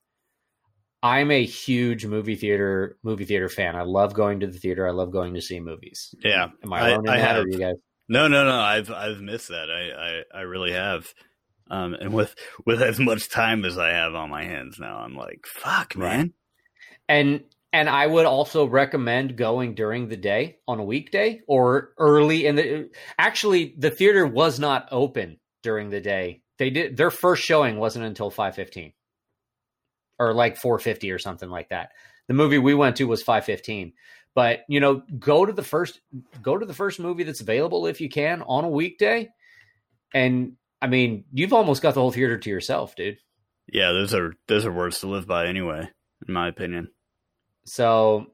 I'm 1.02 1.30
a 1.30 1.44
huge 1.44 2.06
movie 2.06 2.36
theater 2.36 2.96
movie 3.02 3.24
theater 3.26 3.48
fan. 3.48 3.76
I 3.76 3.82
love 3.82 4.14
going 4.14 4.40
to 4.40 4.46
the 4.46 4.58
theater. 4.58 4.88
I 4.88 4.92
love 4.92 5.10
going 5.10 5.34
to 5.34 5.42
see 5.42 5.60
movies. 5.60 6.14
Yeah, 6.22 6.48
am 6.62 6.72
I 6.72 6.88
alone 6.88 7.08
I, 7.08 7.12
in 7.12 7.18
I 7.18 7.18
that, 7.18 7.36
have, 7.36 7.44
or 7.44 7.48
you 7.48 7.58
guys? 7.58 7.74
No, 8.08 8.28
no, 8.28 8.44
no. 8.44 8.58
I've 8.58 8.90
I've 8.90 9.20
missed 9.20 9.48
that. 9.48 9.70
I 9.70 10.22
I, 10.36 10.38
I 10.38 10.42
really 10.42 10.72
have. 10.72 11.12
Um, 11.70 11.94
and 11.94 12.12
with 12.12 12.34
with 12.66 12.82
as 12.82 12.98
much 12.98 13.30
time 13.30 13.64
as 13.64 13.78
I 13.78 13.88
have 13.90 14.14
on 14.14 14.28
my 14.30 14.44
hands 14.44 14.78
now, 14.78 14.98
I'm 14.98 15.14
like, 15.16 15.46
fuck, 15.46 15.96
man. 15.96 16.34
And 17.08 17.44
and 17.72 17.88
I 17.88 18.06
would 18.06 18.26
also 18.26 18.66
recommend 18.66 19.36
going 19.36 19.74
during 19.74 20.08
the 20.08 20.16
day 20.16 20.58
on 20.68 20.78
a 20.78 20.84
weekday 20.84 21.40
or 21.48 21.94
early 21.98 22.46
in 22.46 22.56
the. 22.56 22.90
Actually, 23.18 23.74
the 23.78 23.90
theater 23.90 24.26
was 24.26 24.60
not 24.60 24.88
open 24.92 25.40
during 25.62 25.90
the 25.90 26.00
day. 26.00 26.42
They 26.58 26.70
did 26.70 26.96
their 26.96 27.10
first 27.10 27.42
showing 27.42 27.78
wasn't 27.78 28.04
until 28.04 28.30
five 28.30 28.54
fifteen, 28.54 28.92
or 30.18 30.34
like 30.34 30.56
four 30.56 30.78
fifty 30.78 31.10
or 31.10 31.18
something 31.18 31.48
like 31.48 31.70
that. 31.70 31.90
The 32.28 32.34
movie 32.34 32.58
we 32.58 32.74
went 32.74 32.96
to 32.96 33.08
was 33.08 33.22
five 33.22 33.44
fifteen. 33.44 33.94
But 34.34 34.60
you 34.68 34.80
know, 34.80 35.02
go 35.18 35.46
to 35.46 35.52
the 35.52 35.62
first 35.62 36.00
go 36.42 36.58
to 36.58 36.66
the 36.66 36.74
first 36.74 36.98
movie 36.98 37.22
that's 37.22 37.40
available 37.40 37.86
if 37.86 38.00
you 38.00 38.08
can 38.08 38.42
on 38.42 38.64
a 38.64 38.68
weekday. 38.68 39.30
And 40.12 40.56
I 40.82 40.86
mean, 40.86 41.24
you've 41.32 41.52
almost 41.52 41.82
got 41.82 41.94
the 41.94 42.00
whole 42.00 42.12
theater 42.12 42.38
to 42.38 42.50
yourself, 42.50 42.96
dude. 42.96 43.18
Yeah, 43.72 43.92
those 43.92 44.14
are 44.14 44.34
those 44.48 44.66
are 44.66 44.72
words 44.72 45.00
to 45.00 45.06
live 45.08 45.26
by 45.26 45.46
anyway, 45.46 45.88
in 46.26 46.34
my 46.34 46.48
opinion. 46.48 46.88
So 47.64 48.26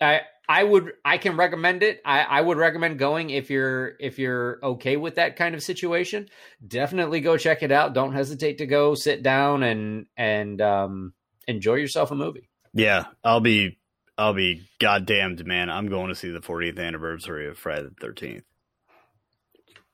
I 0.00 0.22
I 0.48 0.64
would 0.64 0.92
I 1.04 1.18
can 1.18 1.36
recommend 1.36 1.82
it. 1.82 2.00
I, 2.04 2.22
I 2.22 2.40
would 2.40 2.58
recommend 2.58 2.98
going 2.98 3.30
if 3.30 3.50
you're 3.50 3.92
if 4.00 4.18
you're 4.18 4.58
okay 4.62 4.96
with 4.96 5.14
that 5.16 5.36
kind 5.36 5.54
of 5.54 5.62
situation. 5.62 6.28
Definitely 6.66 7.20
go 7.20 7.36
check 7.36 7.62
it 7.62 7.70
out. 7.70 7.94
Don't 7.94 8.12
hesitate 8.12 8.58
to 8.58 8.66
go 8.66 8.94
sit 8.94 9.22
down 9.22 9.62
and 9.62 10.06
and 10.16 10.60
um, 10.60 11.12
enjoy 11.46 11.74
yourself 11.74 12.10
a 12.10 12.14
movie. 12.14 12.50
Yeah, 12.74 13.04
I'll 13.22 13.40
be 13.40 13.78
I'll 14.18 14.34
be 14.34 14.62
goddamned, 14.78 15.44
man. 15.46 15.70
I'm 15.70 15.88
going 15.88 16.08
to 16.08 16.14
see 16.14 16.30
the 16.30 16.40
40th 16.40 16.78
anniversary 16.78 17.48
of 17.48 17.58
Friday 17.58 17.88
the 18.00 18.06
13th. 18.06 18.42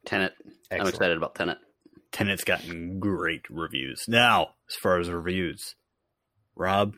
Tenet. 0.04 0.32
Excellent. 0.70 0.82
I'm 0.82 0.88
excited 0.88 1.16
about 1.16 1.34
Tenet. 1.34 1.58
Tenet's 2.10 2.44
gotten 2.44 2.98
great 2.98 3.42
reviews. 3.50 4.04
Now, 4.08 4.54
as 4.68 4.76
far 4.76 4.98
as 4.98 5.10
reviews, 5.10 5.76
Rob, 6.56 6.94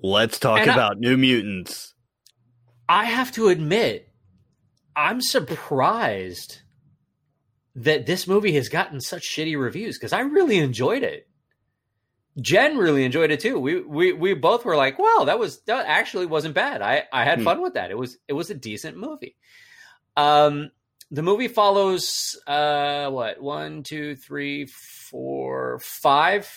Let's 0.00 0.38
talk 0.38 0.60
and 0.60 0.70
about 0.70 0.96
I, 0.96 1.00
New 1.00 1.16
Mutants. 1.16 1.94
I 2.88 3.06
have 3.06 3.32
to 3.32 3.48
admit, 3.48 4.08
I'm 4.94 5.20
surprised 5.20 6.60
that 7.74 8.06
this 8.06 8.26
movie 8.26 8.52
has 8.52 8.68
gotten 8.68 9.00
such 9.00 9.22
shitty 9.22 9.60
reviews 9.60 9.98
because 9.98 10.12
I 10.12 10.20
really 10.20 10.58
enjoyed 10.58 11.02
it. 11.02 11.27
Jen 12.40 12.76
really 12.76 13.04
enjoyed 13.04 13.30
it 13.30 13.40
too. 13.40 13.58
We 13.58 13.80
we 13.80 14.12
we 14.12 14.34
both 14.34 14.64
were 14.64 14.76
like, 14.76 14.98
"Wow, 14.98 15.24
that 15.26 15.38
was 15.38 15.60
that 15.62 15.86
actually 15.86 16.26
wasn't 16.26 16.54
bad." 16.54 16.82
I 16.82 17.04
I 17.12 17.24
had 17.24 17.38
hmm. 17.38 17.44
fun 17.44 17.62
with 17.62 17.74
that. 17.74 17.90
It 17.90 17.98
was 17.98 18.18
it 18.28 18.32
was 18.32 18.50
a 18.50 18.54
decent 18.54 18.96
movie. 18.96 19.36
Um, 20.16 20.70
the 21.10 21.22
movie 21.22 21.48
follows 21.48 22.38
uh 22.46 23.10
what 23.10 23.40
one 23.40 23.82
two 23.82 24.14
three 24.16 24.66
four 24.66 25.80
five 25.80 26.50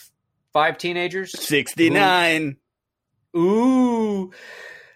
five 0.52 0.78
teenagers 0.78 1.32
sixty 1.40 1.90
nine 1.90 2.58
Ooh. 3.36 4.32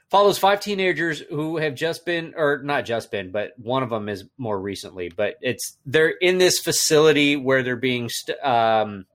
Follows 0.09 0.37
five 0.37 0.59
teenagers 0.59 1.19
who 1.19 1.57
have 1.57 1.75
just 1.75 2.05
been, 2.05 2.33
or 2.37 2.61
not 2.63 2.85
just 2.85 3.11
been, 3.11 3.31
but 3.31 3.53
one 3.57 3.83
of 3.83 3.89
them 3.89 4.07
is 4.07 4.25
more 4.37 4.59
recently. 4.59 5.09
But 5.09 5.35
it's 5.41 5.77
they're 5.85 6.09
in 6.09 6.37
this 6.37 6.59
facility 6.59 7.35
where 7.35 7.63
they're 7.63 7.75
being 7.75 8.09
st- 8.09 8.39
um, 8.43 9.05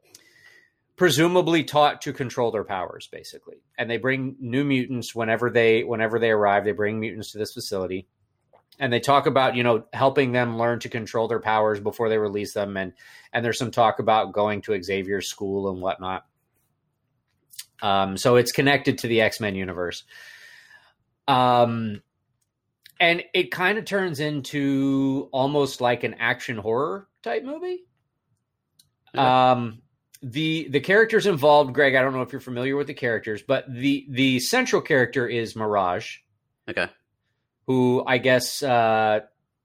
presumably 1.01 1.65
taught 1.65 2.03
to 2.03 2.13
control 2.13 2.51
their 2.51 2.63
powers, 2.63 3.09
basically. 3.11 3.57
And 3.79 3.91
they 3.91 3.97
bring 3.97 4.37
new 4.39 4.65
mutants 4.65 5.15
whenever 5.15 5.49
they 5.49 5.83
whenever 5.83 6.19
they 6.19 6.31
arrive. 6.31 6.63
They 6.67 6.73
bring 6.73 7.01
mutants 7.01 7.33
to 7.33 7.39
this 7.39 7.55
facility, 7.55 8.07
and 8.79 8.93
they 8.93 9.01
talk 9.01 9.25
about 9.25 9.57
you 9.57 9.63
know 9.63 9.87
helping 9.95 10.33
them 10.33 10.59
learn 10.59 10.79
to 10.81 10.91
control 10.91 11.27
their 11.27 11.41
powers 11.41 11.81
before 11.81 12.11
they 12.11 12.19
release 12.19 12.53
them. 12.53 12.77
And 12.77 12.93
and 13.33 13.43
there's 13.43 13.57
some 13.57 13.71
talk 13.71 13.99
about 13.99 14.35
going 14.35 14.61
to 14.61 14.83
Xavier's 14.83 15.27
school 15.27 15.71
and 15.71 15.81
whatnot. 15.81 16.27
Um, 17.81 18.19
so 18.19 18.37
it's 18.37 18.53
connected 18.53 18.99
to 18.99 19.09
the 19.09 19.23
X 19.23 19.41
Men 19.41 19.55
universe. 19.55 20.05
Um, 21.27 22.03
and 23.01 23.25
it 23.33 23.51
kind 23.51 23.79
of 23.79 23.87
turns 23.87 24.21
into 24.21 25.31
almost 25.33 25.81
like 25.81 26.05
an 26.05 26.17
action 26.19 26.59
horror 26.59 27.09
type 27.23 27.43
movie. 27.43 27.87
Yeah. 29.15 29.53
Um, 29.53 29.81
the 30.23 30.69
the 30.69 30.81
characters 30.81 31.27
involved, 31.27 31.73
Greg. 31.73 31.95
I 31.95 32.03
don't 32.03 32.13
know 32.13 32.23
if 32.23 32.33
you're 32.33 32.41
familiar 32.41 32.77
with 32.77 32.87
the 32.87 32.95
characters, 32.95 33.43
but 33.43 33.65
the 33.73 34.07
the 34.09 34.41
central 34.41 34.83
character 34.83 35.27
is 35.27 35.57
Mirage. 35.57 36.19
Okay. 36.69 36.89
Who 37.67 38.05
I 38.07 38.19
guess 38.19 38.63
uh, 38.63 39.21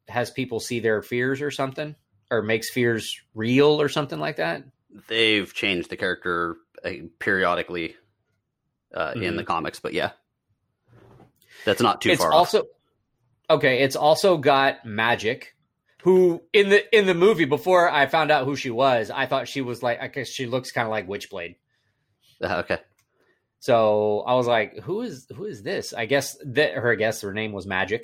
has 0.07 0.31
people 0.31 0.59
see 0.59 0.79
their 0.79 1.01
fears 1.01 1.41
or 1.41 1.51
something, 1.51 1.95
or 2.31 2.41
makes 2.41 2.69
fears 2.69 3.21
real 3.33 3.81
or 3.81 3.89
something 3.89 4.19
like 4.19 4.37
that. 4.37 4.63
They've 5.07 5.51
changed 5.53 5.89
the 5.89 5.97
character 5.97 6.55
uh, 6.83 6.91
periodically 7.19 7.95
uh, 8.93 9.11
mm-hmm. 9.11 9.23
in 9.23 9.35
the 9.35 9.43
comics. 9.43 9.79
But 9.79 9.93
yeah, 9.93 10.11
that's 11.65 11.81
not 11.81 12.01
too 12.01 12.11
it's 12.11 12.21
far. 12.21 12.31
Also, 12.31 12.59
off. 12.59 12.65
okay, 13.49 13.83
it's 13.83 13.97
also 13.97 14.37
got 14.37 14.85
Magik, 14.85 15.47
who 16.05 16.43
in 16.53 16.69
the 16.69 16.95
in 16.95 17.07
the 17.07 17.15
movie 17.15 17.45
before 17.45 17.89
I 17.89 18.05
found 18.05 18.29
out 18.29 18.45
who 18.45 18.55
she 18.55 18.69
was, 18.69 19.09
I 19.09 19.25
thought 19.25 19.47
she 19.47 19.61
was 19.61 19.81
like 19.81 19.99
I 19.99 20.07
guess 20.07 20.27
she 20.27 20.45
looks 20.45 20.71
kind 20.71 20.85
of 20.85 20.91
like 20.91 21.07
Witchblade. 21.07 21.55
Uh, 22.39 22.57
okay. 22.63 22.77
So 23.59 24.19
I 24.27 24.35
was 24.35 24.45
like, 24.45 24.77
"Who 24.81 25.01
is 25.01 25.25
who 25.35 25.45
is 25.45 25.63
this?" 25.63 25.93
I 25.93 26.05
guess 26.05 26.37
that 26.45 26.73
her 26.73 26.91
I 26.91 26.95
guess 26.95 27.21
her 27.21 27.33
name 27.33 27.53
was 27.53 27.65
Magik. 27.65 28.03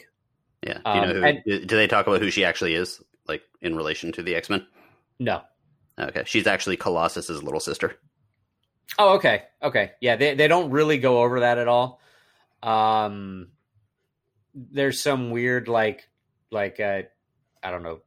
Yeah. 0.66 0.80
Do 0.84 0.92
you 0.96 1.02
know 1.02 1.10
um, 1.10 1.16
who, 1.16 1.24
and, 1.24 1.44
do 1.46 1.76
they 1.76 1.86
talk 1.86 2.08
about 2.08 2.22
who 2.22 2.32
she 2.32 2.44
actually 2.44 2.74
is, 2.74 3.00
like 3.28 3.44
in 3.62 3.76
relation 3.76 4.12
to 4.14 4.24
the 4.24 4.34
X 4.34 4.50
Men? 4.50 4.66
No. 5.20 5.44
Okay, 6.00 6.24
she's 6.26 6.48
actually 6.48 6.78
Colossus's 6.78 7.44
little 7.44 7.60
sister. 7.60 7.98
Oh, 8.98 9.14
okay, 9.18 9.44
okay, 9.62 9.92
yeah. 10.02 10.16
They 10.16 10.34
they 10.34 10.48
don't 10.48 10.72
really 10.72 10.98
go 10.98 11.22
over 11.22 11.42
that 11.42 11.60
at 11.60 11.68
all. 11.68 12.02
Um, 12.64 13.50
there's 14.56 15.00
some 15.00 15.30
weird 15.30 15.68
like 15.68 16.10
like 16.50 16.80
uh, 16.80 17.04
I 17.63 17.71
don't 17.71 17.84
know, 17.84 18.02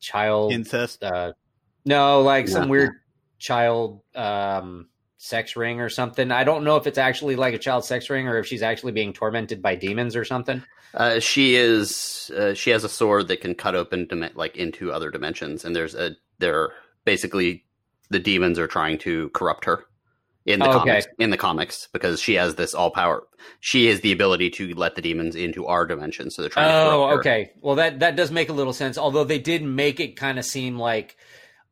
child 0.00 0.52
incest. 0.52 1.02
Uh, 1.02 1.32
no, 1.84 2.22
like 2.22 2.48
some 2.48 2.68
weird 2.68 2.92
child 3.38 4.00
um 4.14 4.88
sex 5.18 5.56
ring 5.56 5.80
or 5.80 5.88
something. 5.88 6.30
I 6.30 6.44
don't 6.44 6.64
know 6.64 6.76
if 6.76 6.86
it's 6.86 6.98
actually 6.98 7.36
like 7.36 7.54
a 7.54 7.58
child 7.58 7.84
sex 7.84 8.08
ring 8.08 8.28
or 8.28 8.38
if 8.38 8.46
she's 8.46 8.62
actually 8.62 8.92
being 8.92 9.12
tormented 9.12 9.60
by 9.60 9.74
demons 9.74 10.16
or 10.16 10.24
something. 10.24 10.62
Uh, 10.94 11.20
she 11.20 11.56
is. 11.56 12.30
Uh, 12.36 12.54
she 12.54 12.70
has 12.70 12.84
a 12.84 12.88
sword 12.88 13.28
that 13.28 13.40
can 13.40 13.54
cut 13.54 13.74
open 13.74 14.06
dim- 14.06 14.30
like 14.34 14.56
into 14.56 14.92
other 14.92 15.10
dimensions, 15.10 15.64
and 15.64 15.76
there's 15.76 15.94
a 15.94 16.16
there 16.38 16.70
basically 17.04 17.64
the 18.10 18.18
demons 18.18 18.58
are 18.58 18.66
trying 18.66 18.98
to 18.98 19.28
corrupt 19.30 19.64
her 19.66 19.84
in 20.46 20.60
the 20.60 20.68
oh, 20.68 20.72
comics 20.72 21.06
okay. 21.06 21.14
in 21.18 21.30
the 21.30 21.36
comics 21.36 21.88
because 21.92 22.20
she 22.20 22.34
has 22.34 22.54
this 22.54 22.74
all 22.74 22.90
power 22.90 23.22
she 23.60 23.86
has 23.86 24.00
the 24.00 24.12
ability 24.12 24.48
to 24.48 24.74
let 24.74 24.94
the 24.94 25.02
demons 25.02 25.36
into 25.36 25.66
our 25.66 25.84
dimension 25.84 26.30
so 26.30 26.42
they're 26.42 26.48
trying 26.48 26.70
oh 26.70 27.18
okay 27.18 27.50
well 27.60 27.74
that 27.74 28.00
that 28.00 28.16
does 28.16 28.30
make 28.30 28.48
a 28.48 28.52
little 28.52 28.72
sense 28.72 28.96
although 28.96 29.24
they 29.24 29.38
did 29.38 29.62
make 29.62 30.00
it 30.00 30.16
kind 30.16 30.38
of 30.38 30.44
seem 30.44 30.78
like 30.78 31.16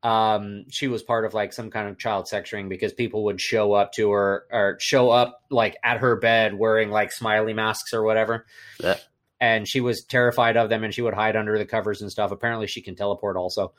um, 0.03 0.67
she 0.71 0.87
was 0.87 1.03
part 1.03 1.25
of 1.25 1.35
like 1.35 1.53
some 1.53 1.69
kind 1.69 1.89
of 1.89 1.99
child 1.99 2.29
sex 2.29 2.53
ring 2.53 2.69
because 2.69 2.93
people 2.93 3.25
would 3.25 3.41
show 3.41 3.73
up 3.73 3.93
to 3.95 4.11
her 4.11 4.47
or 4.53 4.77
show 4.79 5.11
up 5.11 5.41
like 5.51 5.77
at 5.83 5.99
her 5.99 6.15
bed 6.15 6.55
wearing 6.55 6.91
like 6.91 7.11
smiley 7.11 7.55
masks 7.55 7.93
or 7.93 8.05
whatever 8.05 8.47
yeah. 8.79 8.99
and 9.41 9.67
she 9.67 9.81
was 9.81 10.05
terrified 10.05 10.57
of 10.57 10.69
them, 10.69 10.85
and 10.85 10.95
she 10.95 11.03
would 11.03 11.15
hide 11.15 11.35
under 11.35 11.59
the 11.59 11.65
covers 11.65 12.03
and 12.03 12.13
stuff. 12.13 12.31
Apparently, 12.31 12.69
she 12.69 12.83
can 12.83 12.95
teleport 12.95 13.37
also. 13.37 13.73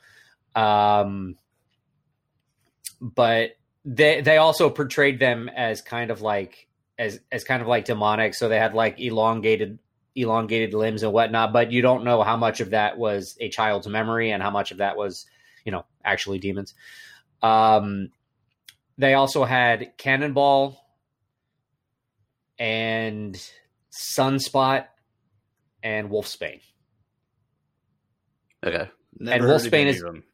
Um, 0.54 1.36
but 3.00 3.52
they 3.84 4.20
they 4.20 4.36
also 4.38 4.70
portrayed 4.70 5.18
them 5.18 5.48
as 5.48 5.80
kind 5.82 6.10
of 6.10 6.20
like 6.20 6.66
as 6.98 7.20
as 7.32 7.44
kind 7.44 7.62
of 7.62 7.68
like 7.68 7.84
demonic. 7.84 8.34
So 8.34 8.48
they 8.48 8.58
had 8.58 8.74
like 8.74 9.00
elongated 9.00 9.78
elongated 10.14 10.74
limbs 10.74 11.02
and 11.02 11.12
whatnot. 11.12 11.52
But 11.52 11.70
you 11.72 11.80
don't 11.82 12.04
know 12.04 12.22
how 12.22 12.36
much 12.36 12.60
of 12.60 12.70
that 12.70 12.98
was 12.98 13.36
a 13.40 13.48
child's 13.48 13.86
memory 13.86 14.30
and 14.32 14.42
how 14.42 14.50
much 14.50 14.70
of 14.72 14.78
that 14.78 14.96
was 14.96 15.26
you 15.64 15.72
know 15.72 15.84
actually 16.04 16.38
demons. 16.38 16.74
Um, 17.42 18.10
they 18.98 19.14
also 19.14 19.44
had 19.44 19.92
Cannonball 19.96 20.84
and 22.58 23.40
Sunspot 23.92 24.86
and 25.82 26.10
Wolfsbane. 26.10 26.60
Okay. 28.66 28.90
Never 29.20 29.34
And 29.36 29.42
heard 29.44 29.54
of 29.54 29.62
Wolfsbane 29.62 29.86
is- 29.86 30.00
them. 30.02 30.24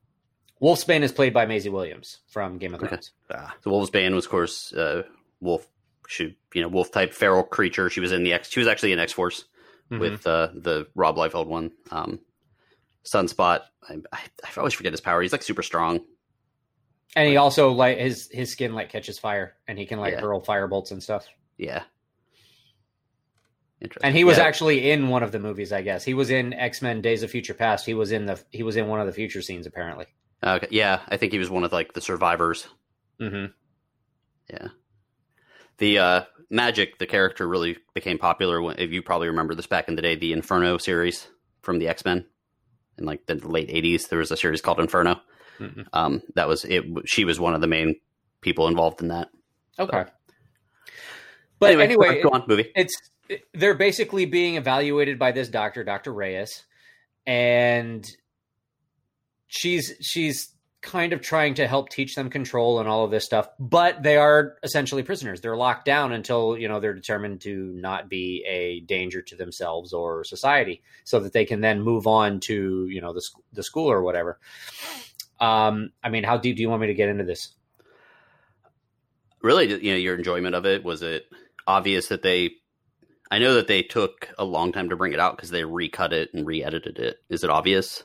Wolfsbane 0.62 1.02
is 1.02 1.12
played 1.12 1.34
by 1.34 1.46
Maisie 1.46 1.68
Williams 1.68 2.18
from 2.28 2.58
Game 2.58 2.74
of 2.74 2.80
Okay. 2.80 2.88
Thrones. 2.88 3.12
Ah, 3.30 3.54
So 3.62 3.70
Wolfsbane 3.70 4.14
was, 4.14 4.24
of 4.26 4.30
course, 4.30 4.72
uh, 4.72 5.02
wolf. 5.40 5.66
She, 6.06 6.36
you 6.54 6.62
know, 6.62 6.68
wolf 6.68 6.90
type 6.92 7.12
feral 7.14 7.42
creature. 7.42 7.88
She 7.90 8.00
was 8.00 8.12
in 8.12 8.24
the 8.24 8.32
X. 8.34 8.50
She 8.50 8.60
was 8.60 8.68
actually 8.68 8.92
in 8.92 8.98
X 8.98 9.12
Force 9.12 9.44
Mhm. 9.90 9.98
with 10.00 10.26
uh, 10.26 10.48
the 10.54 10.86
Rob 10.94 11.16
Liefeld 11.16 11.46
one. 11.46 11.72
Um, 11.90 12.20
Sunspot. 13.04 13.62
I, 13.88 13.94
I, 14.12 14.18
I 14.44 14.50
always 14.58 14.74
forget 14.74 14.92
his 14.92 15.00
power. 15.00 15.20
He's 15.22 15.32
like 15.32 15.42
super 15.42 15.62
strong. 15.62 16.00
and 17.16 17.28
he 17.28 17.36
also 17.36 17.70
like 17.72 17.98
his 17.98 18.28
his 18.32 18.50
skin 18.50 18.74
like 18.74 18.88
catches 18.90 19.18
fire, 19.18 19.56
and 19.68 19.78
he 19.78 19.86
can 19.86 19.98
like 20.00 20.14
Yeah. 20.14 20.20
hurl 20.20 20.40
fire 20.40 20.66
bolts 20.66 20.90
and 20.90 21.02
stuff. 21.02 21.26
Yeah. 21.58 21.84
Interesting. 23.80 24.06
And 24.06 24.16
he 24.16 24.24
was 24.24 24.38
Yeah. 24.38 24.44
actually 24.44 24.90
in 24.90 25.08
one 25.08 25.22
of 25.22 25.30
the 25.32 25.38
movies, 25.38 25.72
I 25.72 25.82
guess. 25.82 26.04
He 26.04 26.14
was 26.14 26.30
in 26.30 26.52
X 26.54 26.80
Men: 26.82 27.00
Days 27.02 27.22
of 27.22 27.30
Future 27.30 27.54
Past. 27.54 27.84
He 27.86 27.94
was 27.94 28.12
in 28.12 28.26
the 28.26 28.42
he 28.50 28.62
was 28.62 28.76
in 28.76 28.88
one 28.88 29.00
of 29.00 29.06
the 29.06 29.12
future 29.12 29.42
scenes, 29.42 29.66
apparently. 29.66 30.06
Okay. 30.44 30.68
Yeah, 30.70 31.00
I 31.08 31.16
think 31.16 31.32
he 31.32 31.38
was 31.38 31.50
one 31.50 31.64
of 31.64 31.72
like 31.72 31.92
the 31.94 32.00
survivors. 32.00 32.66
hmm 33.18 33.46
Yeah. 34.50 34.68
The 35.78 35.98
uh, 35.98 36.24
Magik, 36.52 36.98
the 36.98 37.06
character, 37.06 37.48
really 37.48 37.78
became 37.94 38.18
popular. 38.18 38.60
When, 38.62 38.78
if 38.78 38.92
you 38.92 39.02
probably 39.02 39.28
remember 39.28 39.54
this 39.54 39.66
back 39.66 39.88
in 39.88 39.96
the 39.96 40.02
day, 40.02 40.14
the 40.14 40.32
Inferno 40.32 40.78
series 40.78 41.26
from 41.62 41.78
the 41.78 41.88
X 41.88 42.04
Men 42.04 42.26
in 42.98 43.04
like 43.06 43.26
the 43.26 43.34
late 43.36 43.68
'80s. 43.68 44.08
There 44.08 44.18
was 44.20 44.30
a 44.30 44.36
series 44.36 44.60
called 44.60 44.78
Inferno. 44.80 45.20
hmm 45.58 45.82
Um, 45.92 46.22
that 46.34 46.46
was 46.46 46.64
it. 46.64 46.84
She 47.06 47.24
was 47.24 47.40
one 47.40 47.54
of 47.54 47.60
the 47.60 47.66
main 47.66 47.96
people 48.40 48.68
involved 48.68 49.00
in 49.00 49.08
that. 49.08 49.28
Okay. 49.78 50.04
But 51.58 51.80
anyway, 51.80 52.22
go 52.22 52.28
on, 52.30 52.44
movie. 52.46 52.70
it's 52.76 52.94
they're 53.54 53.74
basically 53.74 54.26
being 54.26 54.56
evaluated 54.56 55.18
by 55.18 55.32
this 55.32 55.48
doctor, 55.48 55.82
Doctor 55.82 56.12
Reyes, 56.12 56.64
and 57.26 58.08
she's 59.54 59.92
she's 60.00 60.50
kind 60.82 61.14
of 61.14 61.22
trying 61.22 61.54
to 61.54 61.66
help 61.66 61.88
teach 61.88 62.14
them 62.14 62.28
control 62.28 62.78
and 62.78 62.86
all 62.86 63.04
of 63.04 63.10
this 63.10 63.24
stuff. 63.24 63.48
But 63.58 64.02
they 64.02 64.18
are 64.18 64.56
essentially 64.62 65.02
prisoners. 65.02 65.40
They're 65.40 65.56
locked 65.56 65.86
down 65.86 66.12
until 66.12 66.58
you 66.58 66.68
know 66.68 66.80
they're 66.80 66.94
determined 66.94 67.40
to 67.42 67.72
not 67.74 68.08
be 68.08 68.44
a 68.46 68.80
danger 68.80 69.22
to 69.22 69.36
themselves 69.36 69.92
or 69.92 70.24
society, 70.24 70.82
so 71.04 71.20
that 71.20 71.32
they 71.32 71.44
can 71.44 71.60
then 71.60 71.80
move 71.80 72.06
on 72.06 72.40
to 72.40 72.86
you 72.88 73.00
know 73.00 73.12
the 73.12 73.22
the 73.52 73.62
school 73.62 73.90
or 73.90 74.02
whatever. 74.02 74.38
Um, 75.40 75.90
I 76.02 76.10
mean, 76.10 76.24
how 76.24 76.36
deep 76.36 76.56
do 76.56 76.62
you 76.62 76.68
want 76.68 76.82
me 76.82 76.88
to 76.88 76.94
get 76.94 77.08
into 77.08 77.24
this? 77.24 77.54
Really, 79.42 79.68
you 79.68 79.92
know, 79.92 79.98
your 79.98 80.16
enjoyment 80.16 80.54
of 80.54 80.64
it 80.64 80.84
was 80.84 81.02
it 81.02 81.26
obvious 81.66 82.08
that 82.08 82.22
they. 82.22 82.50
I 83.30 83.38
know 83.38 83.54
that 83.54 83.66
they 83.66 83.82
took 83.82 84.28
a 84.38 84.44
long 84.44 84.70
time 84.70 84.90
to 84.90 84.96
bring 84.96 85.12
it 85.12 85.18
out 85.18 85.36
because 85.36 85.50
they 85.50 85.64
recut 85.64 86.12
it 86.12 86.32
and 86.34 86.46
re-edited 86.46 86.98
it. 86.98 87.16
Is 87.30 87.42
it 87.42 87.50
obvious? 87.50 88.04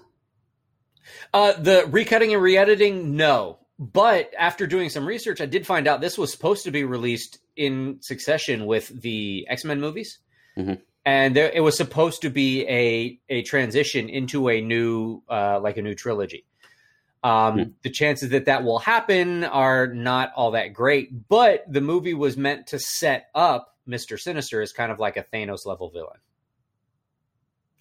Uh, 1.33 1.53
the 1.53 1.83
recutting 1.89 2.33
and 2.33 2.41
re-editing, 2.41 3.15
no. 3.15 3.59
But 3.77 4.31
after 4.37 4.67
doing 4.67 4.89
some 4.89 5.05
research, 5.05 5.39
I 5.41 5.45
did 5.45 5.65
find 5.65 5.87
out 5.87 6.01
this 6.01 6.17
was 6.17 6.31
supposed 6.31 6.65
to 6.65 6.71
be 6.71 6.83
released 6.83 7.39
in 7.55 7.99
succession 8.01 8.65
with 8.65 8.87
the 9.01 9.45
X 9.49 9.63
Men 9.63 9.79
movies, 9.79 10.19
Mhm. 10.57 10.81
and 11.05 11.35
there, 11.35 11.49
it 11.49 11.61
was 11.61 11.77
supposed 11.77 12.21
to 12.23 12.29
be 12.29 12.67
a 12.67 13.19
a 13.29 13.41
transition 13.43 14.09
into 14.09 14.49
a 14.49 14.59
new 14.61 15.21
uh, 15.29 15.59
like 15.61 15.77
a 15.77 15.81
new 15.81 15.95
trilogy. 15.95 16.45
Um, 17.23 17.53
Hmm. 17.57 17.63
The 17.83 17.89
chances 17.89 18.29
that 18.29 18.45
that 18.45 18.63
will 18.63 18.79
happen 18.79 19.43
are 19.45 19.87
not 19.87 20.31
all 20.35 20.51
that 20.51 20.73
great, 20.73 21.27
but 21.29 21.63
the 21.71 21.81
movie 21.81 22.13
was 22.13 22.35
meant 22.37 22.67
to 22.67 22.79
set 22.79 23.29
up 23.33 23.77
Mister 23.85 24.17
Sinister 24.17 24.61
as 24.61 24.71
kind 24.73 24.91
of 24.91 24.99
like 24.99 25.15
a 25.17 25.23
Thanos 25.23 25.65
level 25.65 25.89
villain. 25.89 26.19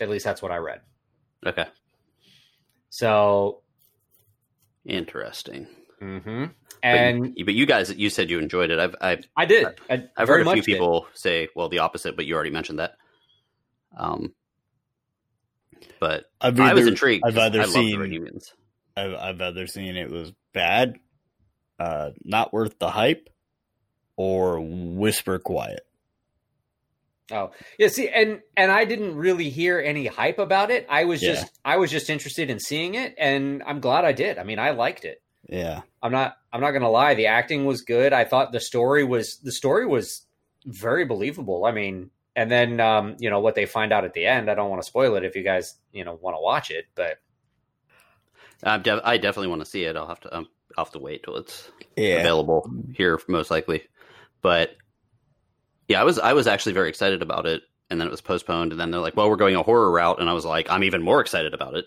At 0.00 0.08
least 0.10 0.24
that's 0.24 0.42
what 0.42 0.52
I 0.52 0.56
read. 0.58 0.80
Okay, 1.44 1.66
So, 2.90 3.62
interesting. 4.84 5.66
Mm-hmm. 6.02 6.44
But 6.44 6.54
and 6.82 7.32
you, 7.36 7.44
but 7.44 7.54
you 7.54 7.66
guys, 7.66 7.92
you 7.94 8.08
said 8.08 8.30
you 8.30 8.38
enjoyed 8.38 8.70
it. 8.70 8.78
I've 8.78 8.94
I've, 9.00 9.24
I 9.36 9.46
did. 9.46 9.66
I 9.90 10.04
I've 10.16 10.26
very 10.28 10.44
heard 10.44 10.46
a 10.46 10.50
few 10.52 10.56
much 10.60 10.64
did. 10.66 10.72
people 10.74 11.06
say, 11.14 11.48
well, 11.56 11.68
the 11.68 11.80
opposite, 11.80 12.14
but 12.16 12.24
you 12.26 12.34
already 12.34 12.50
mentioned 12.50 12.78
that. 12.78 12.92
Um, 13.96 14.32
but 16.00 16.26
I've 16.40 16.58
I 16.60 16.72
was 16.74 16.82
either- 16.82 16.90
intrigued. 16.92 17.24
I've 17.26 17.34
'cause 17.34 17.42
either 17.46 17.60
I 17.60 17.64
love 17.64 17.72
seen- 17.72 17.90
the 17.96 17.98
Red 17.98 18.12
Unions. 18.12 18.52
I've, 18.96 19.14
I've 19.14 19.40
either 19.40 19.66
seen 19.66 19.96
it 19.96 20.10
was 20.10 20.32
bad, 20.52 20.94
uh, 21.78 22.10
not 22.24 22.52
worth 22.52 22.78
the 22.78 22.90
hype, 22.90 23.28
or 24.16 24.60
whisper 24.60 25.38
quiet. 25.38 25.80
Oh, 27.30 27.50
yeah. 27.78 27.88
See, 27.88 28.08
and 28.08 28.40
and 28.56 28.72
I 28.72 28.84
didn't 28.84 29.16
really 29.16 29.50
hear 29.50 29.78
any 29.78 30.06
hype 30.06 30.38
about 30.38 30.70
it. 30.70 30.86
I 30.88 31.04
was 31.04 31.22
Yeah. 31.22 31.34
just 31.34 31.58
I 31.64 31.76
was 31.76 31.90
just 31.90 32.08
interested 32.08 32.48
in 32.50 32.58
seeing 32.58 32.94
it, 32.94 33.14
and 33.18 33.62
I'm 33.66 33.80
glad 33.80 34.04
I 34.04 34.12
did. 34.12 34.38
I 34.38 34.44
mean, 34.44 34.58
I 34.58 34.70
liked 34.70 35.04
it. 35.04 35.22
Yeah, 35.48 35.82
I'm 36.02 36.12
not 36.12 36.36
I'm 36.52 36.60
not 36.60 36.72
gonna 36.72 36.90
lie. 36.90 37.14
The 37.14 37.26
acting 37.26 37.64
was 37.64 37.82
good. 37.82 38.12
I 38.12 38.24
thought 38.24 38.52
the 38.52 38.60
story 38.60 39.04
was 39.04 39.38
the 39.38 39.52
story 39.52 39.86
was 39.86 40.26
very 40.64 41.04
believable. 41.04 41.64
I 41.64 41.72
mean, 41.72 42.10
and 42.36 42.50
then 42.50 42.80
um, 42.80 43.16
you 43.18 43.30
know 43.30 43.40
what 43.40 43.54
they 43.54 43.66
find 43.66 43.92
out 43.92 44.04
at 44.04 44.14
the 44.14 44.26
end. 44.26 44.50
I 44.50 44.54
don't 44.54 44.70
want 44.70 44.82
to 44.82 44.86
spoil 44.86 45.14
it 45.16 45.24
if 45.24 45.36
you 45.36 45.42
guys 45.42 45.74
you 45.92 46.04
know 46.04 46.18
want 46.20 46.36
to 46.36 46.40
watch 46.40 46.70
it, 46.70 46.86
but 46.94 47.18
I'm 48.62 48.82
def- 48.82 49.00
I 49.04 49.18
definitely 49.18 49.48
want 49.48 49.62
to 49.62 49.70
see 49.70 49.84
it. 49.84 49.96
I'll 49.96 50.08
have 50.08 50.20
to. 50.20 50.36
Um, 50.36 50.48
I'll 50.76 50.84
have 50.84 50.92
to 50.92 50.98
wait 50.98 51.22
till 51.22 51.36
it's 51.36 51.70
yeah. 51.96 52.16
available 52.16 52.70
here, 52.94 53.20
most 53.28 53.50
likely. 53.50 53.84
But 54.42 54.76
yeah, 55.88 56.00
I 56.00 56.04
was 56.04 56.18
I 56.18 56.34
was 56.34 56.46
actually 56.46 56.74
very 56.74 56.90
excited 56.90 57.22
about 57.22 57.46
it, 57.46 57.62
and 57.90 57.98
then 58.00 58.06
it 58.06 58.10
was 58.10 58.20
postponed, 58.20 58.72
and 58.72 58.80
then 58.80 58.90
they're 58.90 59.00
like, 59.00 59.16
"Well, 59.16 59.28
we're 59.28 59.36
going 59.36 59.56
a 59.56 59.62
horror 59.62 59.90
route," 59.90 60.20
and 60.20 60.28
I 60.28 60.34
was 60.34 60.44
like, 60.44 60.70
"I'm 60.70 60.84
even 60.84 61.02
more 61.02 61.20
excited 61.20 61.54
about 61.54 61.74
it." 61.74 61.86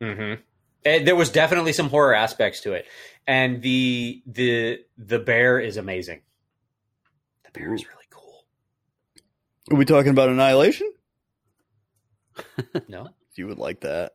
Mm-hmm. 0.00 0.40
And 0.84 1.06
there 1.06 1.16
was 1.16 1.30
definitely 1.30 1.72
some 1.72 1.90
horror 1.90 2.14
aspects 2.14 2.60
to 2.60 2.72
it, 2.72 2.86
and 3.26 3.60
the 3.60 4.22
the 4.24 4.78
the 4.96 5.18
bear 5.18 5.58
is 5.58 5.76
amazing. 5.76 6.22
The 7.44 7.50
bear 7.50 7.74
is 7.74 7.84
really 7.84 8.06
cool. 8.08 8.44
Are 9.70 9.76
we 9.76 9.84
talking 9.84 10.12
about 10.12 10.30
Annihilation? 10.30 10.90
No, 12.88 13.08
You 13.34 13.48
would 13.48 13.58
like 13.58 13.80
that. 13.80 14.12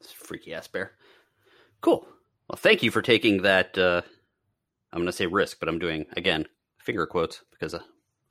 This 0.00 0.12
freaky 0.12 0.54
ass 0.54 0.66
bear. 0.68 0.92
Cool. 1.82 2.06
Well, 2.48 2.56
thank 2.56 2.82
you 2.82 2.90
for 2.90 3.02
taking 3.02 3.42
that. 3.42 3.76
Uh, 3.76 4.00
I'm 4.92 5.00
going 5.00 5.06
to 5.06 5.12
say 5.12 5.26
risk, 5.26 5.58
but 5.60 5.68
I'm 5.68 5.78
doing 5.78 6.06
again 6.16 6.46
finger 6.88 7.06
quotes 7.06 7.42
because 7.50 7.74
uh, 7.74 7.82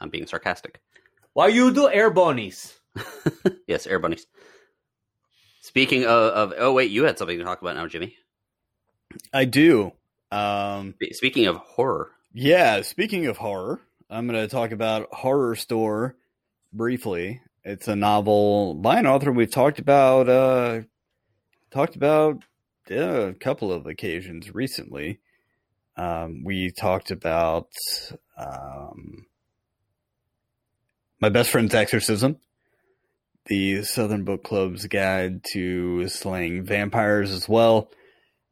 I'm 0.02 0.10
being 0.10 0.26
sarcastic. 0.26 0.82
why 1.34 1.50
you 1.50 1.72
do 1.72 1.88
air 1.88 2.10
bonies? 2.10 2.74
yes, 3.68 3.86
air 3.86 4.00
bunnies. 4.00 4.26
Speaking 5.62 6.06
of, 6.06 6.10
of, 6.10 6.54
oh 6.58 6.74
wait, 6.74 6.90
you 6.90 7.04
had 7.04 7.20
something 7.20 7.38
to 7.38 7.44
talk 7.44 7.62
about 7.62 7.76
now, 7.76 7.86
Jimmy. 7.86 8.16
I 9.32 9.46
do. 9.46 9.92
Um, 10.32 10.96
Speaking 11.12 11.46
of 11.46 11.58
horror, 11.58 12.14
yeah. 12.34 12.82
Speaking 12.82 13.28
of 13.28 13.38
horror, 13.38 13.80
I'm 14.10 14.26
going 14.26 14.42
to 14.42 14.48
talk 14.48 14.72
about 14.72 15.12
Horrorstör 15.12 16.16
briefly. 16.74 17.42
It's 17.64 17.88
a 17.88 17.96
novel 17.96 18.74
by 18.74 18.98
an 18.98 19.06
author 19.06 19.32
we've 19.32 19.52
talked 19.52 19.78
about. 19.78 20.28
Uh, 20.28 20.82
talked 21.70 21.96
about 21.96 22.44
uh, 22.90 22.96
a 22.96 23.34
couple 23.36 23.72
of 23.72 23.86
occasions 23.86 24.56
recently. 24.56 25.20
Um, 25.98 26.44
we 26.46 26.72
talked 26.72 27.10
about 27.12 27.70
um, 28.38 29.26
my 31.20 31.30
best 31.30 31.50
friend's 31.50 31.74
exorcism, 31.74 32.38
the 33.48 33.84
Southern 33.84 34.24
Book 34.24 34.44
Club's 34.44 34.86
guide 34.86 35.44
to 35.54 36.08
slaying 36.08 36.64
vampires 36.64 37.32
as 37.32 37.50
well. 37.50 37.90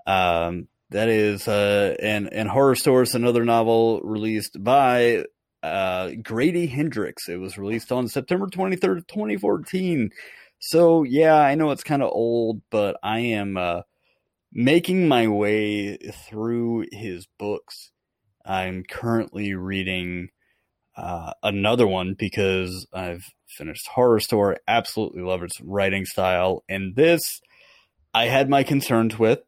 Um, 0.07 0.67
that 0.89 1.09
is 1.09 1.47
uh, 1.47 1.95
and 2.01 2.31
and 2.33 2.49
Horrorstör's 2.49 3.15
another 3.15 3.43
novel 3.45 4.01
released 4.01 4.63
by 4.63 5.25
uh, 5.61 6.11
Grady 6.23 6.67
Hendrix. 6.67 7.27
It 7.27 7.37
was 7.37 7.57
released 7.57 7.91
on 7.91 8.07
September 8.07 8.47
twenty 8.47 8.75
third, 8.75 9.07
twenty 9.07 9.37
fourteen. 9.37 10.09
So 10.59 11.03
yeah, 11.03 11.35
I 11.35 11.55
know 11.55 11.71
it's 11.71 11.83
kind 11.83 12.01
of 12.01 12.11
old, 12.11 12.61
but 12.71 12.97
I 13.03 13.19
am 13.19 13.57
uh, 13.57 13.81
making 14.57 15.05
my 15.09 15.27
way 15.27 15.97
through 15.97 16.85
his 16.93 17.27
books. 17.37 17.91
I'm 18.45 18.83
currently 18.89 19.53
reading 19.53 20.29
uh, 20.95 21.33
another 21.43 21.85
one 21.85 22.15
because 22.17 22.87
I've 22.93 23.25
finished 23.49 23.89
Horrorstör. 23.93 24.55
Absolutely 24.65 25.23
love 25.23 25.43
its 25.43 25.59
writing 25.61 26.05
style. 26.05 26.63
And 26.69 26.95
this, 26.95 27.41
I 28.13 28.27
had 28.27 28.49
my 28.49 28.63
concerns 28.63 29.19
with 29.19 29.39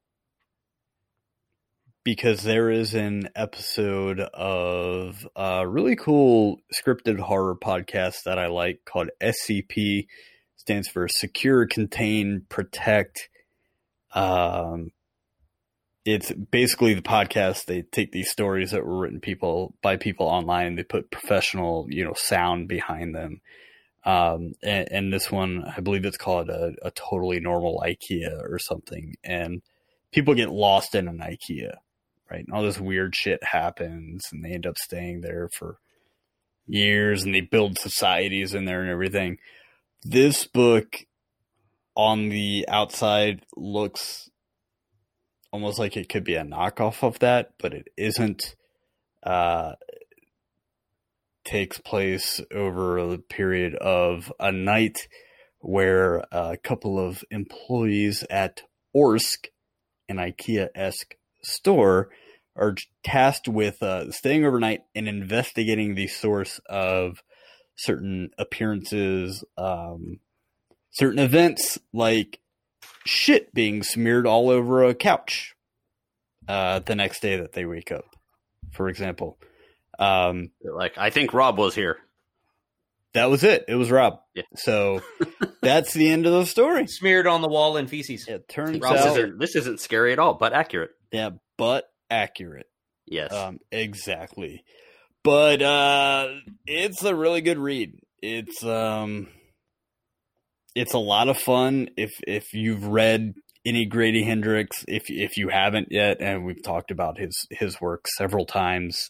because 2.04 2.44
there 2.44 2.70
is 2.70 2.94
an 2.94 3.30
episode 3.34 4.20
of 4.20 5.26
a 5.38 5.66
really 5.66 5.96
cool 5.96 6.58
scripted 6.74 7.20
horror 7.20 7.56
podcast 7.56 8.24
that 8.26 8.38
I 8.38 8.48
like 8.48 8.82
called 8.86 9.10
SCP, 9.22 10.08
stands 10.58 10.90
for 10.90 11.08
Secure, 11.08 11.66
Contain, 11.66 12.46
Protect. 12.50 13.30
Um, 14.14 14.92
it's 16.08 16.32
basically 16.32 16.94
the 16.94 17.02
podcast. 17.02 17.66
They 17.66 17.82
take 17.82 18.14
these 18.14 18.32
stories 18.32 18.72
that 18.72 18.86
were 18.86 18.98
written 18.98 19.20
people 19.20 19.76
by 19.82 19.98
people 19.98 20.26
online. 20.26 20.76
They 20.76 20.84
put 20.84 21.12
professional, 21.12 21.86
you 21.90 22.06
know, 22.06 22.14
sound 22.16 22.70
behind 22.70 23.14
them. 23.14 23.42
Um, 24.06 24.54
and, 24.64 24.88
and, 24.90 25.14
this 25.14 25.30
one, 25.30 25.66
I 25.66 25.82
believe 25.82 26.06
it's 26.06 26.16
called 26.16 26.50
a, 26.50 26.72
a, 26.82 26.92
totally 26.92 27.42
normal 27.42 27.84
IKEA 27.86 28.42
or 28.42 28.58
something. 28.58 29.16
And 29.22 29.62
people 30.14 30.34
get 30.34 30.50
lost 30.50 30.96
in 30.96 31.10
an 31.10 31.18
IKEA, 31.18 31.74
right? 32.32 32.46
And 32.46 32.54
all 32.54 32.64
this 32.64 32.80
weird 32.80 33.14
shit 33.14 33.44
happens, 33.44 34.30
and 34.32 34.46
they 34.46 34.52
end 34.52 34.66
up 34.66 34.78
staying 34.78 35.22
there 35.22 35.50
for 35.52 35.80
years, 36.68 37.24
and 37.24 37.36
they 37.36 37.42
build 37.42 37.78
societies 37.78 38.54
in 38.54 38.64
there 38.64 38.82
and 38.82 38.90
everything. 38.90 39.40
This 40.04 40.48
book, 40.48 41.00
on 41.94 42.30
the 42.30 42.66
outside, 42.70 43.46
looks 43.58 44.30
almost 45.52 45.80
like 45.80 45.98
it 45.98 46.10
could 46.10 46.24
be 46.24 46.36
a 46.36 46.44
knockoff 46.44 47.04
of 47.04 47.20
that, 47.20 47.54
but 47.60 47.74
it 47.74 47.88
isn't. 47.98 48.56
Uh, 49.24 49.74
takes 51.48 51.80
place 51.80 52.42
over 52.54 52.98
a 52.98 53.18
period 53.18 53.74
of 53.76 54.32
a 54.38 54.52
night 54.52 55.08
where 55.60 56.26
a 56.32 56.58
couple 56.62 57.00
of 57.00 57.24
employees 57.32 58.24
at 58.30 58.64
Orsk, 58.96 59.48
an 60.10 60.18
IKEA 60.18 60.68
esque 60.76 61.16
store, 61.42 62.10
are 62.56 62.76
tasked 63.04 63.48
with 63.48 63.82
uh, 63.82 64.12
staying 64.12 64.46
overnight 64.46 64.82
and 64.94 65.08
investigating 65.08 65.96
the 65.96 66.08
source 66.08 66.60
of 66.70 67.24
certain 67.76 68.30
appearances, 68.38 69.44
um, 69.58 70.20
certain 70.92 71.20
events 71.20 71.80
like 71.94 72.40
shit 73.08 73.54
being 73.54 73.84
smeared 73.84 74.28
all 74.28 74.50
over 74.50 74.84
a 74.84 74.94
couch 74.94 75.56
uh, 76.48 76.80
the 76.80 76.96
next 76.96 77.22
day 77.22 77.38
that 77.38 77.54
they 77.54 77.66
wake 77.66 77.92
up, 77.92 78.16
for 78.72 78.90
example. 78.90 79.38
Um, 80.00 80.52
like 80.64 80.98
I 80.98 81.10
think 81.10 81.34
Rob 81.34 81.58
was 81.58 81.76
here. 81.76 81.98
That 83.14 83.30
was 83.30 83.44
it. 83.44 83.66
It 83.68 83.76
was 83.76 83.90
Rob. 83.90 84.20
Yeah. 84.36 84.44
So 84.56 85.02
that's 85.62 85.94
the 85.94 86.10
end 86.10 86.26
of 86.26 86.34
the 86.34 86.46
story. 86.46 86.86
Smeared 86.88 87.26
on 87.26 87.42
the 87.42 87.48
wall 87.48 87.78
in 87.78 87.88
feces. 87.88 88.28
It 88.28 88.48
turns 88.48 88.80
Rob 88.80 88.96
out 88.96 89.18
isn't, 89.18 89.40
this 89.40 89.56
isn't 89.56 89.80
scary 89.80 90.14
at 90.14 90.20
all, 90.20 90.36
but 90.36 90.54
accurate. 90.54 90.92
Yeah, 91.12 91.32
but 91.58 91.90
accurate. 92.12 92.68
Yes. 93.06 93.34
Um, 93.34 93.60
exactly. 93.72 94.64
But 95.24 95.62
uh, 95.62 96.30
it's 96.68 97.04
a 97.04 97.16
really 97.16 97.42
good 97.42 97.58
read. 97.58 98.00
It's 98.22 98.64
um, 98.64 99.30
it's 100.78 100.94
a 100.94 101.00
lot 101.00 101.28
of 101.28 101.38
fun. 101.38 101.90
If 101.98 102.20
if 102.28 102.54
you've 102.54 102.86
read 102.86 103.34
any 103.66 103.86
Grady 103.86 104.24
Hendrix, 104.24 104.86
if 104.88 105.10
if 105.10 105.36
you 105.36 105.50
haven't 105.50 105.88
yet, 105.92 106.22
and 106.22 106.46
we've 106.46 106.64
talked 106.64 106.92
about 106.92 107.18
his 107.18 107.48
his 107.50 107.82
work 107.82 108.06
several 108.16 108.46
times, 108.46 109.10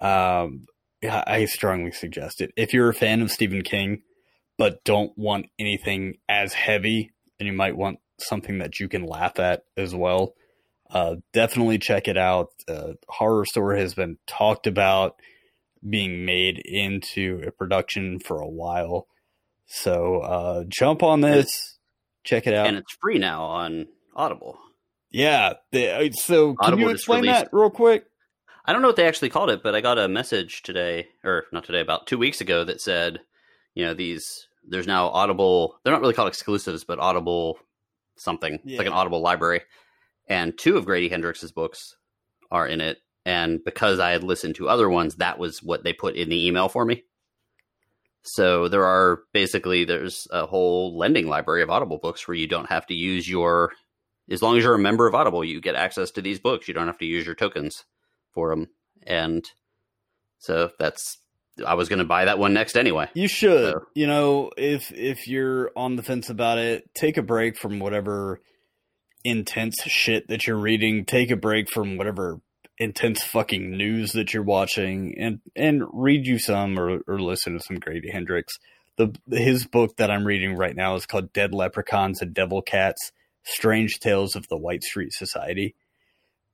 um, 0.00 0.66
I 1.02 1.44
strongly 1.46 1.92
suggest 1.92 2.40
it. 2.40 2.52
If 2.56 2.74
you're 2.74 2.90
a 2.90 2.94
fan 2.94 3.22
of 3.22 3.30
Stephen 3.30 3.62
King, 3.62 4.02
but 4.58 4.82
don't 4.84 5.16
want 5.16 5.46
anything 5.58 6.14
as 6.28 6.54
heavy, 6.54 7.12
and 7.38 7.46
you 7.46 7.52
might 7.52 7.76
want 7.76 8.00
something 8.18 8.58
that 8.58 8.80
you 8.80 8.88
can 8.88 9.06
laugh 9.06 9.38
at 9.38 9.62
as 9.76 9.94
well, 9.94 10.34
uh, 10.90 11.16
definitely 11.32 11.78
check 11.78 12.08
it 12.08 12.18
out. 12.18 12.48
Uh, 12.68 12.94
Horrorstör 13.08 13.78
has 13.78 13.94
been 13.94 14.18
talked 14.26 14.66
about 14.66 15.14
being 15.88 16.26
made 16.26 16.60
into 16.64 17.42
a 17.46 17.52
production 17.52 18.18
for 18.18 18.40
a 18.40 18.48
while. 18.48 19.06
So 19.72 20.18
uh, 20.18 20.64
jump 20.66 21.04
on 21.04 21.20
this, 21.20 21.78
check 22.24 22.48
it 22.48 22.54
out, 22.54 22.66
and 22.66 22.76
it's 22.76 22.96
free 23.00 23.18
now 23.18 23.44
on 23.44 23.86
Audible. 24.16 24.58
Yeah. 25.10 25.54
The, 25.70 26.10
so 26.12 26.54
can 26.54 26.74
Audible 26.74 26.82
you 26.82 26.90
explain 26.90 27.26
that 27.26 27.50
real 27.52 27.70
quick? 27.70 28.04
I 28.64 28.72
don't 28.72 28.82
know 28.82 28.88
what 28.88 28.96
they 28.96 29.06
actually 29.06 29.30
called 29.30 29.48
it, 29.48 29.62
but 29.62 29.76
I 29.76 29.80
got 29.80 29.96
a 29.96 30.08
message 30.08 30.62
today, 30.62 31.06
or 31.22 31.44
not 31.52 31.64
today, 31.64 31.80
about 31.80 32.08
two 32.08 32.18
weeks 32.18 32.40
ago 32.40 32.64
that 32.64 32.80
said, 32.80 33.20
you 33.74 33.84
know, 33.84 33.94
these 33.94 34.48
there's 34.68 34.88
now 34.88 35.08
Audible. 35.08 35.76
They're 35.84 35.92
not 35.92 36.02
really 36.02 36.14
called 36.14 36.28
exclusives, 36.28 36.82
but 36.82 36.98
Audible 36.98 37.56
something. 38.16 38.58
Yeah. 38.64 38.72
It's 38.72 38.78
like 38.78 38.88
an 38.88 38.92
Audible 38.92 39.20
library, 39.20 39.62
and 40.28 40.58
two 40.58 40.78
of 40.78 40.84
Grady 40.84 41.08
Hendrix's 41.08 41.52
books 41.52 41.94
are 42.50 42.66
in 42.66 42.80
it. 42.80 42.98
And 43.24 43.62
because 43.64 44.00
I 44.00 44.10
had 44.10 44.24
listened 44.24 44.56
to 44.56 44.68
other 44.68 44.90
ones, 44.90 45.16
that 45.16 45.38
was 45.38 45.62
what 45.62 45.84
they 45.84 45.92
put 45.92 46.16
in 46.16 46.28
the 46.28 46.46
email 46.48 46.68
for 46.68 46.84
me. 46.84 47.04
So 48.22 48.68
there 48.68 48.84
are 48.84 49.20
basically 49.32 49.84
there's 49.84 50.26
a 50.30 50.46
whole 50.46 50.96
lending 50.98 51.26
library 51.26 51.62
of 51.62 51.70
Audible 51.70 51.98
books 51.98 52.28
where 52.28 52.36
you 52.36 52.46
don't 52.46 52.68
have 52.68 52.86
to 52.86 52.94
use 52.94 53.28
your 53.28 53.72
as 54.30 54.42
long 54.42 54.56
as 54.56 54.64
you're 54.64 54.74
a 54.74 54.78
member 54.78 55.06
of 55.08 55.14
Audible, 55.14 55.44
you 55.44 55.60
get 55.60 55.74
access 55.74 56.10
to 56.12 56.22
these 56.22 56.38
books. 56.38 56.68
You 56.68 56.74
don't 56.74 56.86
have 56.86 56.98
to 56.98 57.06
use 57.06 57.26
your 57.26 57.34
tokens 57.34 57.84
for 58.32 58.50
them, 58.50 58.68
and 59.06 59.44
so 60.38 60.70
that's 60.78 61.18
I 61.66 61.74
was 61.74 61.88
going 61.88 61.98
to 61.98 62.04
buy 62.04 62.26
that 62.26 62.38
one 62.38 62.54
next 62.54 62.76
anyway. 62.76 63.08
You 63.14 63.28
should. 63.28 63.72
So. 63.72 63.86
You 63.94 64.06
know, 64.06 64.50
if 64.56 64.92
if 64.92 65.26
you're 65.26 65.70
on 65.76 65.96
the 65.96 66.02
fence 66.02 66.30
about 66.30 66.58
it, 66.58 66.88
take 66.94 67.16
a 67.16 67.22
break 67.22 67.56
from 67.56 67.80
whatever 67.80 68.40
intense 69.24 69.76
shit 69.82 70.28
that 70.28 70.46
you're 70.46 70.56
reading. 70.56 71.04
Take 71.04 71.30
a 71.30 71.36
break 71.36 71.68
from 71.70 71.96
whatever 71.96 72.40
intense 72.80 73.22
fucking 73.22 73.70
news 73.70 74.12
that 74.12 74.34
you're 74.34 74.42
watching, 74.42 75.14
and 75.16 75.40
and 75.54 75.84
read 75.92 76.26
you 76.26 76.40
some 76.40 76.76
or 76.78 77.00
or 77.06 77.20
listen 77.20 77.52
to 77.52 77.60
some 77.60 77.78
Grady 77.78 78.10
Hendrix. 78.10 78.54
The 78.96 79.14
his 79.30 79.66
book 79.66 79.96
that 79.98 80.10
I'm 80.10 80.26
reading 80.26 80.56
right 80.56 80.74
now 80.74 80.96
is 80.96 81.06
called 81.06 81.32
Dead 81.32 81.54
Leprechauns 81.54 82.20
and 82.20 82.34
Devil 82.34 82.62
Cats: 82.62 83.12
Strange 83.44 84.00
Tales 84.00 84.34
of 84.34 84.48
the 84.48 84.58
White 84.58 84.82
Street 84.82 85.12
Society 85.12 85.76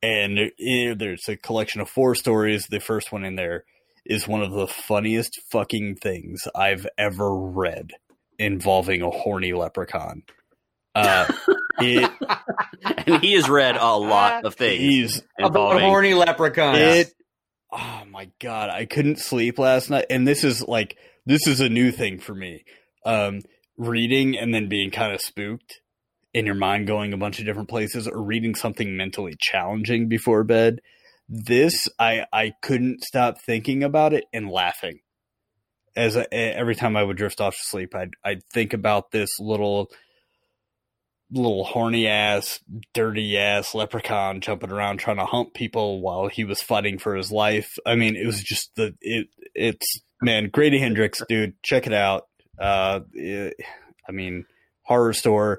and 0.02 0.52
you 0.58 0.88
know, 0.90 0.94
there's 0.94 1.28
a 1.28 1.36
collection 1.36 1.80
of 1.80 1.88
four 1.88 2.14
stories. 2.14 2.66
The 2.66 2.80
first 2.80 3.12
one 3.12 3.24
in 3.24 3.36
there 3.36 3.64
is 4.04 4.28
one 4.28 4.42
of 4.42 4.52
the 4.52 4.68
funniest 4.68 5.40
fucking 5.50 5.96
things 5.96 6.42
I've 6.54 6.86
ever 6.96 7.34
read 7.34 7.92
involving 8.38 9.02
a 9.02 9.10
horny 9.10 9.52
leprechaun. 9.52 10.22
Uh, 10.96 11.26
it, 11.80 12.10
and 13.06 13.22
he 13.22 13.34
has 13.34 13.48
read 13.48 13.76
a 13.76 13.96
lot 13.96 14.44
of 14.44 14.54
things. 14.54 14.80
He's 14.80 15.22
involving 15.38 15.82
a 15.82 15.86
horny 15.86 16.14
leprechaun. 16.14 16.76
It, 16.76 17.12
oh 17.70 18.02
my 18.10 18.30
god, 18.40 18.70
I 18.70 18.86
couldn't 18.86 19.18
sleep 19.18 19.58
last 19.58 19.90
night, 19.90 20.06
and 20.08 20.26
this 20.26 20.42
is 20.42 20.62
like 20.62 20.96
this 21.26 21.46
is 21.46 21.60
a 21.60 21.68
new 21.68 21.92
thing 21.92 22.18
for 22.18 22.34
me. 22.34 22.64
Um, 23.04 23.42
reading 23.76 24.38
and 24.38 24.54
then 24.54 24.68
being 24.68 24.90
kind 24.90 25.12
of 25.12 25.20
spooked 25.20 25.80
in 26.32 26.46
your 26.46 26.54
mind 26.54 26.86
going 26.86 27.12
a 27.12 27.18
bunch 27.18 27.38
of 27.38 27.44
different 27.44 27.68
places 27.68 28.08
or 28.08 28.22
reading 28.22 28.54
something 28.54 28.96
mentally 28.96 29.34
challenging 29.38 30.08
before 30.08 30.44
bed 30.44 30.80
this 31.28 31.88
i 31.98 32.24
i 32.32 32.52
couldn't 32.62 33.02
stop 33.02 33.36
thinking 33.40 33.82
about 33.82 34.12
it 34.12 34.24
and 34.32 34.48
laughing 34.48 35.00
as 35.94 36.16
I, 36.16 36.26
every 36.32 36.74
time 36.74 36.96
i 36.96 37.02
would 37.02 37.16
drift 37.16 37.40
off 37.40 37.54
to 37.54 37.62
sleep 37.62 37.94
i'd 37.94 38.14
i'd 38.24 38.42
think 38.52 38.72
about 38.72 39.10
this 39.10 39.30
little 39.38 39.90
little 41.32 41.64
horny 41.64 42.06
ass 42.06 42.60
dirty 42.94 43.36
ass 43.36 43.74
leprechaun 43.74 44.40
jumping 44.40 44.70
around 44.70 44.98
trying 44.98 45.16
to 45.16 45.24
hump 45.24 45.54
people 45.54 46.00
while 46.00 46.28
he 46.28 46.44
was 46.44 46.62
fighting 46.62 46.98
for 46.98 47.16
his 47.16 47.32
life 47.32 47.76
i 47.84 47.96
mean 47.96 48.14
it 48.14 48.24
was 48.24 48.40
just 48.40 48.70
the 48.76 48.94
it 49.00 49.26
it's 49.54 50.02
man 50.22 50.48
grady 50.52 50.78
hendrix 50.78 51.20
dude 51.28 51.54
check 51.64 51.88
it 51.88 51.92
out 51.92 52.28
uh 52.60 53.00
it, 53.12 53.56
i 54.08 54.12
mean 54.12 54.44
Horrorstör. 54.88 55.58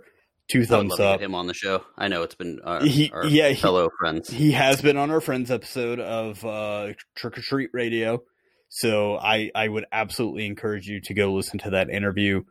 two 0.49 0.65
thumbs 0.65 0.99
up. 0.99 1.20
him 1.20 1.36
on 1.36 1.47
the 1.47 1.53
show. 1.53 1.84
I 1.97 2.07
know 2.07 2.24
it's 2.24 2.36
been 2.36 2.59
our, 2.63 2.84
he, 2.86 3.11
our 3.11 3.26
yeah, 3.26 3.53
fellow 3.53 3.89
he, 3.89 3.95
friends. 3.99 4.30
He 4.30 4.51
has 4.53 4.82
been 4.82 4.97
on 4.97 5.11
our 5.11 5.22
friends 5.22 5.51
episode 5.51 5.99
of 5.99 6.43
uh, 6.45 6.93
Trick 7.15 7.38
or 7.38 7.41
Treat 7.41 7.70
Radio. 7.74 8.24
So 8.70 9.18
I 9.18 9.51
I 9.53 9.68
would 9.68 9.86
absolutely 9.91 10.45
encourage 10.45 10.88
you 10.88 11.01
to 11.01 11.13
go 11.13 11.34
listen 11.34 11.59
to 11.59 11.72
that 11.72 11.89
interview. 11.89 12.43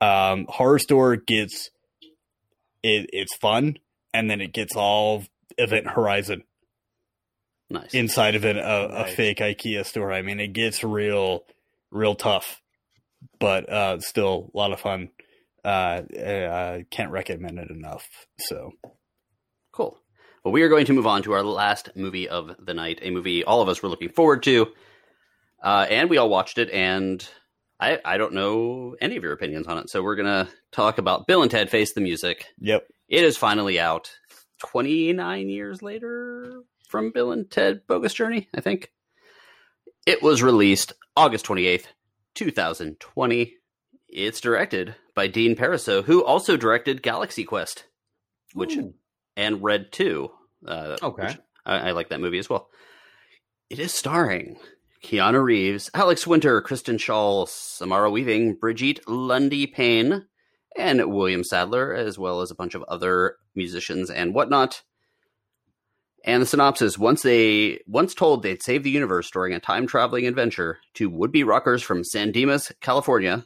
Um, 0.00 0.46
Horrorstör 0.46 1.24
gets 1.26 1.70
it. 2.82 3.10
It's 3.12 3.36
fun, 3.36 3.78
and 4.12 4.30
then 4.30 4.40
it 4.40 4.52
gets 4.52 4.76
all 4.76 5.24
Event 5.58 5.88
Horizon. 5.88 6.44
Nice. 7.70 7.94
Inside 7.94 8.34
of 8.34 8.44
it, 8.44 8.56
a, 8.56 8.60
nice. 8.60 9.12
a 9.12 9.14
fake 9.14 9.38
IKEA 9.38 9.86
store. 9.86 10.12
I 10.12 10.22
mean, 10.22 10.40
it 10.40 10.52
gets 10.52 10.84
real, 10.84 11.44
real 11.90 12.14
tough, 12.14 12.60
but 13.40 13.68
uh, 13.70 13.98
still 14.00 14.50
a 14.52 14.56
lot 14.56 14.72
of 14.72 14.80
fun 14.80 15.10
uh, 15.64 16.02
I 16.12 16.84
can't 16.90 17.10
recommend 17.10 17.58
it 17.58 17.70
enough. 17.70 18.08
So 18.38 18.72
cool. 19.72 19.98
Well, 20.44 20.52
we 20.52 20.62
are 20.62 20.68
going 20.68 20.86
to 20.86 20.92
move 20.92 21.06
on 21.06 21.22
to 21.22 21.32
our 21.32 21.44
last 21.44 21.90
movie 21.94 22.28
of 22.28 22.56
the 22.58 22.74
night, 22.74 22.98
a 23.02 23.10
movie 23.10 23.44
all 23.44 23.62
of 23.62 23.68
us 23.68 23.82
were 23.82 23.88
looking 23.88 24.08
forward 24.08 24.42
to. 24.44 24.68
Uh, 25.62 25.86
and 25.88 26.10
we 26.10 26.16
all 26.16 26.28
watched 26.28 26.58
it, 26.58 26.68
and 26.70 27.26
I, 27.82 27.98
I 28.04 28.16
don't 28.16 28.34
know 28.34 28.94
any 29.00 29.16
of 29.16 29.24
your 29.24 29.32
opinions 29.32 29.66
on 29.66 29.76
it. 29.78 29.90
So 29.90 30.04
we're 30.04 30.14
going 30.14 30.46
to 30.46 30.48
talk 30.70 30.98
about 30.98 31.26
Bill 31.26 31.42
and 31.42 31.50
Ted 31.50 31.68
Face 31.68 31.92
the 31.94 32.00
Music. 32.00 32.46
Yep. 32.60 32.86
It 33.08 33.24
is 33.24 33.36
finally 33.36 33.80
out 33.80 34.12
29 34.60 35.48
years 35.48 35.82
later 35.82 36.62
from 36.88 37.10
Bill 37.10 37.32
and 37.32 37.50
Ted 37.50 37.80
Bogus 37.88 38.14
Journey, 38.14 38.48
I 38.54 38.60
think. 38.60 38.92
It 40.06 40.22
was 40.22 40.44
released 40.44 40.92
August 41.16 41.44
28th, 41.46 41.86
2020. 42.36 43.54
It's 44.08 44.40
directed 44.40 44.94
by 45.16 45.26
Dean 45.26 45.56
Parisot, 45.56 46.04
who 46.04 46.24
also 46.24 46.56
directed 46.56 47.02
Galaxy 47.02 47.42
Quest, 47.42 47.86
which 48.54 48.76
Ooh. 48.76 48.94
and 49.36 49.60
Red 49.60 49.90
2. 49.90 50.30
Uh, 50.68 50.96
Okay. 51.02 51.36
I, 51.66 51.88
I 51.88 51.90
like 51.90 52.10
that 52.10 52.20
movie 52.20 52.38
as 52.38 52.48
well. 52.48 52.68
It 53.68 53.80
is 53.80 53.92
starring 53.92 54.58
Keanu 55.02 55.42
Reeves, 55.42 55.90
Alex 55.94 56.26
Winter, 56.26 56.60
Kristen 56.60 56.96
Schaal, 56.96 57.48
Samara 57.48 58.10
Weaving, 58.10 58.54
Brigette 58.54 59.00
Lundy 59.08 59.66
Paine, 59.66 60.26
and 60.76 61.12
William 61.12 61.44
Sadler, 61.44 61.92
as 61.92 62.18
well 62.18 62.40
as 62.40 62.50
a 62.50 62.54
bunch 62.54 62.74
of 62.74 62.82
other 62.84 63.36
musicians 63.54 64.10
and 64.10 64.34
whatnot. 64.34 64.82
And 66.24 66.40
the 66.40 66.46
synopsis: 66.46 66.96
Once 66.96 67.22
they, 67.22 67.80
once 67.86 68.14
told 68.14 68.42
they'd 68.42 68.62
save 68.62 68.84
the 68.84 68.90
universe 68.90 69.30
during 69.30 69.52
a 69.54 69.60
time 69.60 69.86
traveling 69.86 70.26
adventure, 70.26 70.78
two 70.94 71.10
would 71.10 71.32
be 71.32 71.42
rockers 71.42 71.82
from 71.82 72.04
San 72.04 72.30
Dimas, 72.30 72.70
California, 72.80 73.44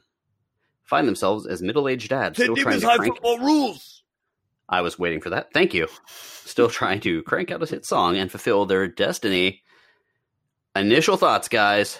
find 0.84 1.08
themselves 1.08 1.46
as 1.46 1.62
middle 1.62 1.88
aged 1.88 2.10
dads 2.10 2.36
still 2.36 2.54
trying 2.54 2.80
to 2.80 2.96
crank. 2.96 3.18
rules. 3.22 4.02
I 4.68 4.82
was 4.82 4.98
waiting 4.98 5.20
for 5.20 5.30
that. 5.30 5.52
Thank 5.52 5.74
you. 5.74 5.88
Still 6.06 6.68
trying 6.68 7.00
to 7.00 7.22
crank 7.22 7.50
out 7.50 7.62
a 7.62 7.66
hit 7.66 7.86
song 7.86 8.16
and 8.16 8.30
fulfill 8.30 8.66
their 8.66 8.88
destiny. 8.88 9.62
Initial 10.80 11.16
thoughts, 11.16 11.48
guys. 11.48 11.98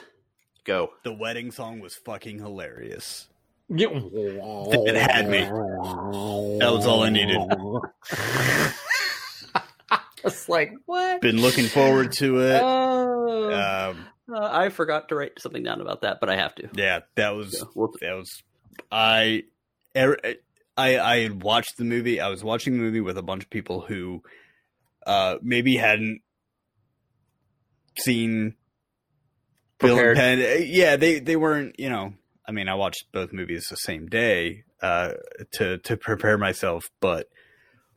Go. 0.65 0.91
The 1.05 1.13
wedding 1.13 1.51
song 1.51 1.81
was 1.81 1.95
fucking 1.95 2.39
hilarious. 2.39 3.29
It 3.69 4.95
had 4.97 5.29
me. 5.29 5.41
That 5.41 6.71
was 6.73 6.87
all 6.87 7.03
I 7.03 7.11
needed. 7.11 7.37
It's 10.25 10.49
like 10.49 10.73
what? 10.87 11.21
Been 11.21 11.41
looking 11.41 11.67
forward 11.67 12.11
to 12.15 12.41
it. 12.41 12.61
Oh. 12.61 13.53
Um, 13.53 14.07
Uh, 14.33 14.41
I 14.51 14.71
forgot 14.71 15.09
to 15.11 15.15
write 15.15 15.39
something 15.41 15.63
down 15.63 15.81
about 15.81 16.03
that, 16.03 16.19
but 16.21 16.29
I 16.29 16.35
have 16.37 16.53
to. 16.57 16.69
yeah, 16.75 17.01
that 17.15 17.31
was 17.37 17.61
So 17.61 17.71
we'll- 17.77 17.95
that 18.01 18.13
was 18.15 18.43
I 18.91 19.45
er- 19.97 20.19
I 20.77 20.99
I 20.99 21.19
had 21.21 21.45
watched 21.45 21.77
the 21.77 21.85
movie. 21.85 22.21
I 22.21 22.29
was 22.29 22.43
watching 22.43 22.73
the 22.73 22.81
movie 22.81 23.01
with 23.01 23.17
a 23.19 23.23
bunch 23.23 23.45
of 23.45 23.51
people 23.51 23.83
who 23.83 24.25
uh 25.07 25.37
maybe 25.43 25.77
hadn't 25.77 26.23
seen 28.01 28.55
Bill 29.79 29.99
and 29.99 30.17
Ted. 30.17 30.39
Uh, 30.39 30.65
Yeah, 30.65 30.97
they 30.97 31.19
they 31.19 31.37
weren't, 31.37 31.79
you 31.79 31.89
know, 31.89 32.15
I 32.47 32.53
mean, 32.53 32.69
I 32.69 32.75
watched 32.75 33.07
both 33.13 33.33
movies 33.33 33.67
the 33.69 33.77
same 33.77 34.07
day 34.07 34.65
uh 34.83 35.13
to 35.55 35.79
to 35.79 35.97
prepare 35.97 36.37
myself, 36.39 36.85
but 37.01 37.29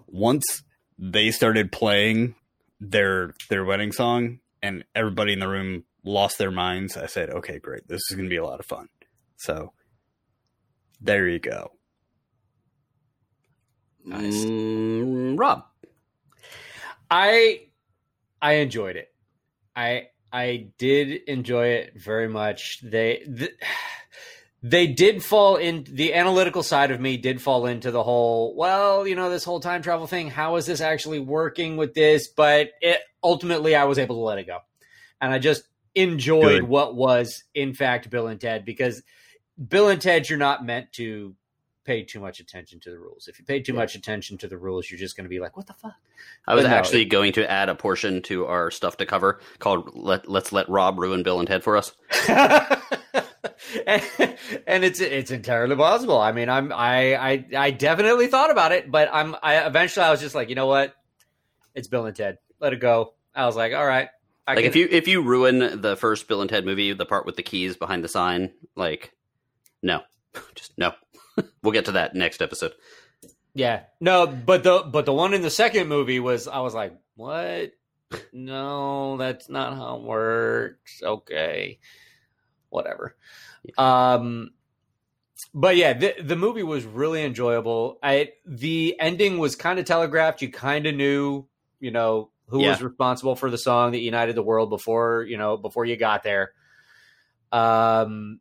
once 0.08 0.64
they 0.98 1.32
started 1.32 1.72
playing 1.72 2.36
their 2.80 3.34
their 3.50 3.66
wedding 3.66 3.92
song 3.92 4.40
and 4.62 4.84
everybody 4.96 5.34
in 5.34 5.40
the 5.40 5.48
room 5.48 5.84
lost 6.04 6.38
their 6.38 6.52
minds, 6.52 6.96
I 6.98 7.06
said, 7.08 7.30
"Okay, 7.30 7.60
great. 7.60 7.88
This 7.88 8.02
is 8.10 8.16
going 8.16 8.26
to 8.26 8.30
be 8.30 8.38
a 8.38 8.46
lot 8.46 8.60
of 8.60 8.66
fun." 8.66 8.88
So 9.38 9.74
there 11.02 11.28
you 11.28 11.40
go. 11.40 11.72
Nice. 14.06 14.46
Mm, 14.46 15.38
Rob. 15.38 15.66
I 17.12 17.68
I 18.42 18.54
enjoyed 18.54 18.96
it. 18.96 19.14
I 19.76 20.08
I 20.32 20.68
did 20.78 21.24
enjoy 21.28 21.68
it 21.68 21.94
very 21.96 22.28
much. 22.28 22.82
They 22.82 23.24
th- 23.26 23.56
they 24.62 24.88
did 24.88 25.24
fall 25.24 25.56
in 25.56 25.86
the 25.90 26.14
analytical 26.14 26.64
side 26.64 26.92
of 26.92 27.00
me 27.00 27.18
did 27.18 27.42
fall 27.42 27.66
into 27.66 27.92
the 27.92 28.04
whole 28.04 28.56
well, 28.56 29.08
you 29.08 29.16
know, 29.16 29.30
this 29.30 29.44
whole 29.44 29.60
time 29.60 29.82
travel 29.82 30.08
thing. 30.08 30.30
How 30.30 30.58
is 30.58 30.66
this 30.66 30.82
actually 30.82 31.20
working 31.20 31.78
with 31.78 31.94
this? 31.94 32.28
But 32.28 32.72
it, 32.82 33.00
ultimately, 33.24 33.76
I 33.76 33.86
was 33.86 34.00
able 34.00 34.16
to 34.16 34.22
let 34.22 34.38
it 34.40 34.48
go, 34.48 34.60
and 35.22 35.34
I 35.34 35.40
just 35.40 35.64
enjoyed 35.96 36.62
Good. 36.62 36.64
what 36.64 36.96
was 36.96 37.44
in 37.56 37.74
fact 37.74 38.10
Bill 38.10 38.28
and 38.28 38.40
Ted 38.40 38.64
because 38.64 39.02
Bill 39.68 39.90
and 39.90 40.02
Ted, 40.02 40.30
you're 40.30 40.40
not 40.40 40.66
meant 40.66 40.94
to 40.94 41.36
pay 41.86 42.04
too 42.04 42.20
much 42.20 42.40
attention 42.40 42.80
to 42.82 42.90
the 42.92 43.00
rules. 43.00 43.28
If 43.28 43.40
you 43.40 43.46
pay 43.46 43.62
too 43.62 43.74
Yeah. 43.74 43.80
much 43.80 43.96
attention 43.96 44.38
to 44.40 44.48
the 44.48 44.58
rules, 44.58 44.90
you're 44.92 45.00
just 45.00 45.16
going 45.18 45.26
to 45.26 45.30
be 45.30 45.40
like, 45.40 45.58
what 45.58 45.66
the 45.68 45.74
fuck? 45.74 45.96
I 46.48 46.54
was 46.56 46.66
no, 46.66 46.70
actually 46.72 47.06
going 47.06 47.34
to 47.34 47.50
add 47.50 47.70
a 47.70 47.76
portion 47.76 48.22
to 48.24 48.46
our 48.46 48.70
stuff 48.72 48.98
to 48.98 49.06
cover 49.06 49.40
called 49.60 49.92
let, 49.96 50.30
Let's 50.30 50.52
Let 50.52 50.70
Rob 50.70 51.00
Ruin 51.00 51.24
Bill 51.24 51.40
and 51.40 51.48
Ted 51.48 51.64
for 51.64 51.78
Us. 51.78 51.94
and, 53.88 54.02
and 54.68 54.84
it's 54.84 55.00
it's 55.00 55.32
entirely 55.32 55.76
possible. 55.76 56.20
I 56.20 56.32
mean, 56.32 56.50
I'm 56.50 56.72
I, 56.72 57.16
I 57.16 57.46
I 57.58 57.72
definitely 57.72 58.28
thought 58.28 58.52
about 58.52 58.72
it, 58.72 58.90
but 58.92 59.10
I'm 59.12 59.36
I 59.42 59.66
eventually 59.66 60.06
I 60.06 60.12
was 60.12 60.20
just 60.22 60.36
like, 60.36 60.50
you 60.50 60.56
know 60.56 60.68
what? 60.68 60.94
It's 61.76 61.88
Bill 61.88 62.06
and 62.06 62.16
Ted. 62.16 62.38
Let 62.60 62.74
it 62.74 62.80
go. 62.80 63.14
I 63.34 63.46
was 63.46 63.56
like, 63.56 63.74
all 63.74 63.86
right. 63.86 64.10
I 64.48 64.54
like 64.56 64.64
can- 64.64 64.70
if 64.70 64.76
you 64.76 64.88
if 64.90 65.08
you 65.08 65.22
ruin 65.22 65.82
the 65.82 65.96
first 65.96 66.28
Bill 66.28 66.42
and 66.42 66.50
Ted 66.50 66.66
movie, 66.66 66.94
the 66.94 67.06
part 67.06 67.26
with 67.26 67.36
the 67.36 67.44
keys 67.44 67.78
behind 67.78 68.04
the 68.04 68.08
sign, 68.10 68.52
like 68.76 69.14
no, 69.82 70.02
just 70.56 70.78
no. 70.78 70.94
We'll 71.64 71.74
get 71.74 71.86
to 71.86 71.93
that 71.93 72.16
next 72.16 72.41
episode. 72.41 72.74
Yeah. 73.53 73.84
No, 73.99 74.28
but 74.28 74.64
the 74.64 74.80
but 74.80 75.05
the 75.05 75.14
one 75.14 75.34
in 75.34 75.41
the 75.41 75.49
second 75.49 75.88
movie 75.88 76.20
was 76.20 76.47
I 76.47 76.60
was 76.60 76.74
like, 76.74 76.93
"What? 77.16 77.72
No, 78.34 79.18
that's 79.18 79.49
not 79.49 79.76
how 79.76 79.97
it 79.97 80.03
works." 80.03 81.01
Okay. 81.03 81.80
Whatever. 82.70 83.16
Um 83.78 84.51
but 85.53 85.76
yeah, 85.76 85.93
the 85.93 86.16
the 86.22 86.36
movie 86.36 86.64
was 86.64 86.86
really 86.86 87.24
enjoyable. 87.24 87.97
I 88.03 88.34
the 88.45 88.95
ending 88.99 89.39
was 89.39 89.55
kind 89.55 89.80
of 89.80 89.86
telegraphed. 89.86 90.41
You 90.41 90.51
kind 90.51 90.86
of 90.86 90.95
knew, 90.95 91.47
you 91.80 91.91
know, 91.91 92.30
who 92.47 92.60
was 92.60 92.82
responsible 92.82 93.36
for 93.36 93.49
the 93.49 93.57
song 93.57 93.91
that 93.91 93.99
united 93.99 94.36
the 94.36 94.43
world 94.43 94.70
before, 94.70 95.24
you 95.24 95.38
know, 95.38 95.57
before 95.57 95.86
you 95.86 95.97
got 95.97 96.24
there. 96.24 96.53
Um 97.51 98.39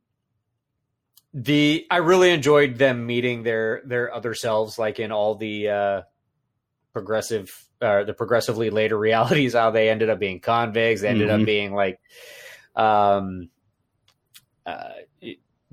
the 1.34 1.86
I 1.90 1.98
really 1.98 2.30
enjoyed 2.30 2.76
them 2.76 3.06
meeting 3.06 3.42
their 3.42 3.82
their 3.84 4.12
other 4.14 4.34
selves, 4.34 4.78
like 4.78 4.98
in 4.98 5.12
all 5.12 5.34
the 5.34 5.68
uh, 5.68 6.02
progressive, 6.92 7.50
uh, 7.80 8.04
the 8.04 8.14
progressively 8.14 8.70
later 8.70 8.96
realities. 9.08 9.54
How 9.54 9.70
they 9.70 9.88
ended 9.90 10.10
up 10.10 10.18
being 10.18 10.40
convicts, 10.40 11.02
they 11.02 11.08
ended 11.08 11.28
Mhm. 11.28 11.40
up 11.40 11.46
being 11.46 11.74
like, 11.74 12.00
um, 12.76 13.50
uh, 14.66 14.90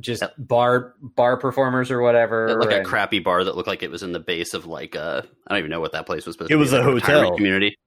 just 0.01 0.21
Yeah. 0.23 0.27
bar 0.37 0.93
bar 0.99 1.37
performers 1.37 1.89
or 1.89 2.01
whatever. 2.01 2.59
like 2.61 2.81
a 2.81 2.83
crappy 2.83 3.19
bar 3.19 3.43
that 3.45 3.55
looked 3.55 3.67
like 3.69 3.81
it 3.81 3.89
was 3.91 4.03
in 4.03 4.11
the 4.11 4.19
base 4.19 4.53
of 4.53 4.65
like 4.65 4.93
a 4.95 5.23
I 5.47 5.53
don't 5.53 5.59
even 5.59 5.71
know 5.71 5.79
what 5.79 5.93
that 5.93 6.05
place 6.05 6.25
was 6.25 6.35
supposed 6.35 6.51
It 6.51 6.55
to 6.55 6.57
be. 6.57 6.59
was 6.59 6.73
a 6.73 6.79
like 6.79 6.95
retirement 6.95 7.23
hotel. 7.27 7.37
community. 7.37 7.77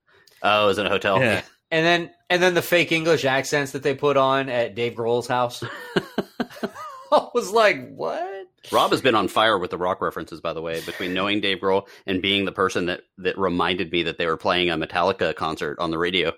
Oh, 0.43 0.65
it 0.65 0.67
was 0.69 0.79
in 0.79 0.87
a 0.87 0.91
hotel. 0.91 1.21
Yeah. 1.21 1.43
and 1.71 1.85
then 1.85 2.11
and 2.31 2.43
then 2.43 2.55
the 2.55 2.63
fake 2.63 2.93
English 2.93 3.27
accents 3.27 3.73
that 3.73 3.83
they 3.83 3.95
put 3.95 4.17
on 4.17 4.49
at 4.49 4.75
Dave 4.75 4.95
Grohl's 4.95 5.29
house. 5.29 5.63
I 7.13 7.29
was 7.35 7.51
like, 7.51 7.95
what? 7.95 8.47
Rob 8.73 8.91
has 8.91 9.01
been 9.01 9.15
on 9.15 9.29
fire 9.29 9.59
with 9.59 9.71
the 9.71 9.79
rock 9.79 10.01
references, 10.01 10.41
by 10.41 10.53
the 10.53 10.61
way, 10.63 10.81
between 10.85 11.15
knowing 11.15 11.41
Dave 11.41 11.59
Grohl 11.59 11.87
and 12.07 12.21
being 12.21 12.45
the 12.45 12.53
person 12.53 12.87
that 12.87 13.03
that 13.19 13.39
reminded 13.39 13.93
me 13.93 14.03
that 14.05 14.19
they 14.19 14.27
were 14.27 14.37
playing 14.37 14.71
a 14.71 14.77
Metallica 14.77 15.35
concert 15.35 15.79
on 15.79 15.91
the 15.91 15.99
radio 15.99 16.33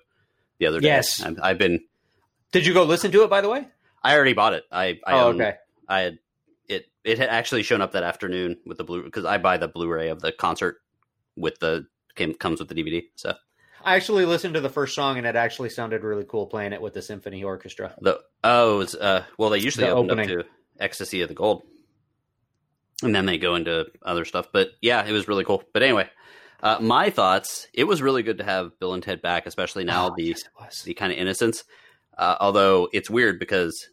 the 0.58 0.66
other 0.66 0.80
day. 0.80 0.88
Yes. 0.88 1.22
I've, 1.22 1.38
I've 1.42 1.58
been. 1.58 1.80
Did 2.52 2.66
you 2.66 2.74
go 2.74 2.84
listen 2.84 3.10
to 3.12 3.22
it? 3.22 3.30
By 3.30 3.40
the 3.40 3.48
way. 3.48 3.66
I 4.02 4.14
already 4.14 4.32
bought 4.34 4.52
it. 4.54 4.64
I. 4.70 4.98
I 5.06 5.12
oh, 5.12 5.28
own- 5.28 5.40
okay. 5.40 5.56
I 5.88 6.00
had 6.00 6.18
it. 6.68 6.86
It 7.04 7.18
had 7.18 7.30
actually 7.30 7.62
shown 7.62 7.80
up 7.80 7.92
that 7.92 8.02
afternoon 8.02 8.58
with 8.66 8.78
the 8.78 8.84
blue 8.84 9.02
because 9.02 9.24
I 9.24 9.38
buy 9.38 9.56
the 9.56 9.68
Blu-ray 9.68 10.08
of 10.10 10.20
the 10.20 10.30
concert 10.32 10.76
with 11.36 11.58
the 11.58 11.86
came, 12.14 12.34
comes 12.34 12.60
with 12.60 12.68
the 12.68 12.74
DVD. 12.74 13.04
So 13.16 13.34
I 13.82 13.96
actually 13.96 14.26
listened 14.26 14.54
to 14.54 14.60
the 14.60 14.68
first 14.68 14.94
song 14.94 15.16
and 15.16 15.26
it 15.26 15.36
actually 15.36 15.70
sounded 15.70 16.04
really 16.04 16.24
cool 16.28 16.46
playing 16.46 16.72
it 16.74 16.82
with 16.82 16.92
the 16.92 17.02
symphony 17.02 17.42
orchestra. 17.42 17.94
the 18.02 18.20
oh, 18.44 18.80
it's 18.80 18.94
uh 18.94 19.24
well 19.38 19.50
they 19.50 19.58
usually 19.58 19.86
The 19.86 19.92
opened 19.92 20.10
opening. 20.20 20.38
up 20.38 20.44
to 20.44 20.50
Ecstasy 20.80 21.22
of 21.22 21.28
the 21.28 21.34
Gold, 21.34 21.62
and 23.02 23.14
then 23.14 23.26
they 23.26 23.38
go 23.38 23.54
into 23.54 23.86
other 24.02 24.24
stuff. 24.24 24.48
But 24.52 24.70
yeah, 24.80 25.04
it 25.04 25.12
was 25.12 25.28
really 25.28 25.44
cool. 25.44 25.62
But 25.72 25.82
anyway, 25.82 26.08
uh, 26.62 26.78
my 26.80 27.10
thoughts. 27.10 27.68
It 27.72 27.84
was 27.84 28.02
really 28.02 28.22
good 28.22 28.38
to 28.38 28.44
have 28.44 28.78
Bill 28.78 28.94
and 28.94 29.02
Ted 29.02 29.22
back, 29.22 29.46
especially 29.46 29.84
now 29.84 30.08
Oh, 30.08 30.14
the 30.16 30.24
yes, 30.60 30.82
the 30.82 30.94
kind 30.94 31.12
of 31.12 31.18
innocence. 31.18 31.64
Uh, 32.16 32.36
although 32.40 32.88
it's 32.92 33.08
weird 33.08 33.38
because 33.38 33.88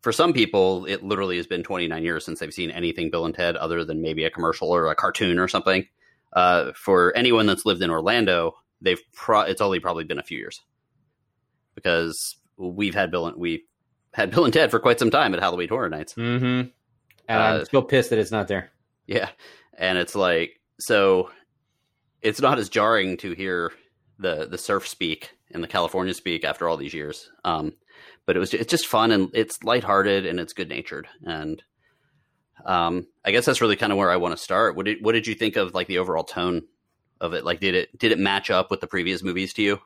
for 0.00 0.12
some 0.12 0.32
people, 0.32 0.86
it 0.86 1.02
literally 1.02 1.36
has 1.36 1.46
been 1.46 1.62
29 1.62 2.02
years 2.02 2.24
since 2.24 2.38
they've 2.40 2.52
seen 2.52 2.70
anything 2.70 3.10
Bill 3.10 3.26
and 3.26 3.34
Ted 3.34 3.56
other 3.56 3.84
than 3.84 4.00
maybe 4.02 4.24
a 4.24 4.30
commercial 4.30 4.68
or 4.68 4.88
a 4.90 4.94
cartoon 4.94 5.38
or 5.38 5.48
something. 5.48 5.86
Uh, 6.32 6.72
for 6.74 7.16
anyone 7.16 7.46
that's 7.46 7.64
lived 7.64 7.82
in 7.82 7.90
Orlando, 7.90 8.54
they've 8.80 9.00
pro- 9.12 9.42
it's 9.42 9.60
only 9.60 9.80
probably 9.80 10.04
been 10.04 10.18
a 10.18 10.22
few 10.22 10.38
years 10.38 10.60
because 11.74 12.36
we've 12.56 12.94
had 12.94 13.10
Bill 13.10 13.26
and 13.26 13.36
we 13.36 13.64
had 14.14 14.30
Bill 14.30 14.44
and 14.44 14.54
Ted 14.54 14.70
for 14.70 14.78
quite 14.78 14.98
some 14.98 15.10
time 15.10 15.34
at 15.34 15.40
Halloween 15.40 15.68
Horror 15.68 15.90
Nights. 15.90 16.14
Mm-hmm. 16.14 16.44
And 16.44 16.72
Uh, 17.28 17.58
I'm 17.58 17.64
still 17.64 17.82
pissed 17.82 18.10
that 18.10 18.18
it's 18.18 18.30
not 18.30 18.48
there. 18.48 18.70
Yeah. 19.06 19.28
And 19.76 19.98
it's 19.98 20.14
like 20.14 20.60
so 20.80 21.30
it's 22.22 22.40
not 22.40 22.58
as 22.58 22.68
jarring 22.68 23.16
to 23.18 23.32
hear 23.32 23.72
the 24.18 24.46
the 24.46 24.58
surf 24.58 24.88
speak 24.88 25.30
and 25.50 25.62
the 25.62 25.68
California 25.68 26.14
speak 26.14 26.44
after 26.44 26.68
all 26.68 26.76
these 26.76 26.94
years. 26.94 27.30
Um 27.44 27.74
but 28.24 28.36
it 28.36 28.40
was 28.40 28.54
it's 28.54 28.70
just 28.70 28.86
fun 28.86 29.10
and 29.10 29.30
it's 29.34 29.62
lighthearted 29.62 30.24
and 30.24 30.40
it's 30.40 30.54
good 30.54 30.68
natured 30.68 31.06
and 31.26 31.62
um, 32.64 33.06
I 33.24 33.30
guess 33.30 33.44
that's 33.44 33.60
really 33.60 33.76
kind 33.76 33.92
of 33.92 33.98
where 33.98 34.10
I 34.10 34.16
want 34.16 34.36
to 34.36 34.42
start. 34.42 34.76
What 34.76 34.86
did 34.86 35.04
what 35.04 35.12
did 35.12 35.26
you 35.26 35.34
think 35.34 35.56
of 35.56 35.74
like 35.74 35.86
the 35.86 35.98
overall 35.98 36.24
tone 36.24 36.62
of 37.20 37.34
it? 37.34 37.44
Like, 37.44 37.60
did 37.60 37.74
it 37.74 37.98
did 37.98 38.12
it 38.12 38.18
match 38.18 38.50
up 38.50 38.70
with 38.70 38.80
the 38.80 38.86
previous 38.86 39.22
movies 39.22 39.52
to 39.54 39.62
you? 39.62 39.80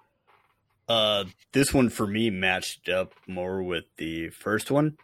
Uh, 0.89 1.25
this 1.53 1.75
one 1.75 1.91
for 1.91 2.07
me 2.07 2.31
matched 2.31 2.89
up 2.89 3.13
more 3.27 3.63
with 3.63 3.85
the 3.99 4.31
first 4.31 4.71
one, 4.71 4.97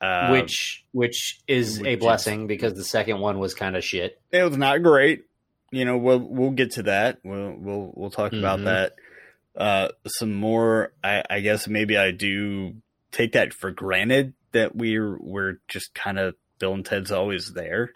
uh, 0.00 0.30
which 0.30 0.84
which 0.92 1.40
is 1.46 1.78
which 1.78 1.86
a 1.86 1.92
is- 1.92 1.98
blessing 1.98 2.46
because 2.46 2.74
the 2.74 2.84
second 2.84 3.18
one 3.20 3.38
was 3.38 3.54
kind 3.54 3.76
of 3.76 3.84
shit. 3.84 4.20
it 4.30 4.42
was 4.42 4.56
not 4.56 4.82
great. 4.82 5.24
You 5.70 5.84
know, 5.84 5.96
we'll 5.96 6.18
we'll 6.20 6.50
get 6.50 6.72
to 6.72 6.82
that. 6.84 7.18
We'll 7.22 7.54
we'll 7.58 7.92
we'll 7.94 8.10
talk 8.10 8.32
about 8.32 8.60
Mhm. 8.60 8.64
that. 8.64 8.92
Uh, 9.54 9.88
some 10.06 10.32
more. 10.34 10.92
I, 11.04 11.22
I 11.28 11.40
guess 11.40 11.68
maybe 11.68 11.96
I 11.98 12.10
do 12.10 12.76
take 13.10 13.32
that 13.32 13.52
for 13.52 13.70
granted 13.70 14.32
that 14.52 14.74
we're 14.74 15.16
we're 15.18 15.58
just 15.68 15.94
kind 15.94 16.18
of 16.18 16.34
Bill 16.58 16.74
and 16.74 16.84
Ted's 16.84 17.12
always 17.12 17.52
there. 17.52 17.92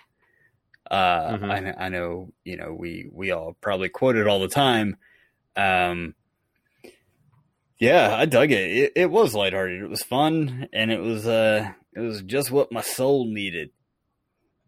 Uh, 0.91 1.37
Mhm. 1.39 1.77
I, 1.79 1.87
I 1.87 1.89
know 1.89 2.33
you 2.45 2.57
know 2.57 2.75
we 2.79 3.09
we 3.13 3.31
all 3.31 3.57
probably 3.61 3.89
quote 3.89 4.17
it 4.17 4.27
all 4.27 4.41
the 4.41 4.49
time. 4.49 4.97
Um, 5.57 6.15
yeah, 7.79 8.15
I 8.17 8.25
dug 8.27 8.51
it. 8.53 8.71
It, 8.71 8.93
it 8.97 9.11
was 9.11 9.35
lighthearted. 9.35 9.83
It 9.83 9.89
was 9.89 10.03
fun, 10.03 10.69
and 10.73 10.91
it 10.91 11.01
was 11.01 11.27
uh, 11.27 11.73
it 11.95 12.01
was 12.01 12.23
just 12.23 12.51
what 12.51 12.73
my 12.73 12.81
soul 12.81 13.27
needed 13.27 13.71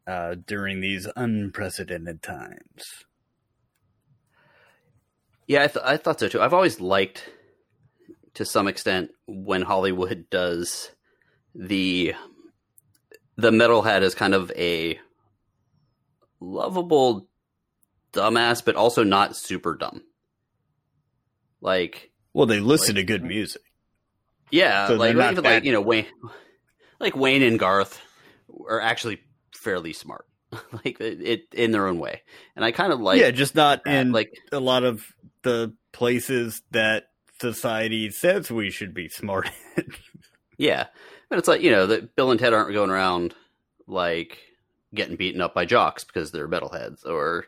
uh, 0.07 0.37
during 0.47 0.81
these 0.81 1.07
unprecedented 1.17 2.23
times. 2.23 3.05
Yeah, 5.47 5.65
I, 5.65 5.67
th- 5.69 5.85
I 5.85 5.97
thought 5.97 6.21
so 6.21 6.29
too. 6.29 6.43
I've 6.43 6.53
always 6.53 6.79
liked, 6.79 7.31
to 8.35 8.45
some 8.45 8.69
extent, 8.69 9.11
when 9.27 9.63
Hollywood 9.63 10.27
does 10.31 10.91
the 11.55 12.15
the 13.37 13.51
metalhead 13.51 14.03
as 14.03 14.15
kind 14.15 14.35
of 14.35 14.51
a 14.57 14.99
lovable 16.41 17.29
dumbass, 18.13 18.65
but 18.65 18.77
also 18.77 19.05
not 19.05 19.37
super 19.37 19.75
dumb. 19.75 20.03
Like, 21.61 22.08
Well, 22.39 22.47
they 22.47 22.61
listen 22.61 22.95
to 22.95 23.03
good 23.03 23.24
music. 23.24 23.62
yeah, 24.53 24.86
So 24.86 24.95
like 24.95 25.11
even 25.11 25.34
bad. 25.34 25.45
like 25.45 25.64
you 25.64 25.72
know 25.72 25.80
Wayne, 25.80 26.07
like 27.01 27.16
Wayne 27.16 27.43
and 27.43 27.59
Garth 27.59 28.01
are 28.68 28.80
actually 28.80 29.18
fairly 29.53 29.93
smart, 29.93 30.24
like 30.84 31.01
it, 31.01 31.20
it 31.20 31.43
in 31.53 31.72
their 31.72 31.89
own 31.89 31.99
way, 31.99 32.22
and 32.55 32.64
I 32.64 32.70
kind 32.70 32.93
of 32.93 33.01
like 33.01 33.20
yeah, 33.20 33.32
just 33.32 33.57
not 33.57 33.82
that. 33.82 33.93
in 33.93 34.12
like 34.12 34.32
a 34.53 34.61
lot 34.61 34.84
of 34.84 35.05
the 35.43 35.74
places 35.91 36.62
that 36.70 37.09
society 37.41 38.09
says 38.11 38.53
we 38.53 38.70
should 38.70 38.95
be 38.95 39.09
smart. 39.09 39.51
in. 39.76 39.91
Yeah, 40.59 40.86
but 41.28 41.41
it's 41.41 41.49
like 41.49 41.62
you 41.62 41.72
know 41.72 41.89
that 41.89 42.14
Bill 42.14 42.30
and 42.30 42.39
Ted 42.39 42.55
aren't 42.55 42.72
going 42.72 42.91
around 42.91 43.34
like 43.89 44.39
getting 44.95 45.16
beaten 45.16 45.41
up 45.41 45.55
by 45.55 45.64
jocks 45.64 46.05
because 46.05 46.30
they're 46.30 46.47
metalheads 46.49 47.05
or 47.05 47.47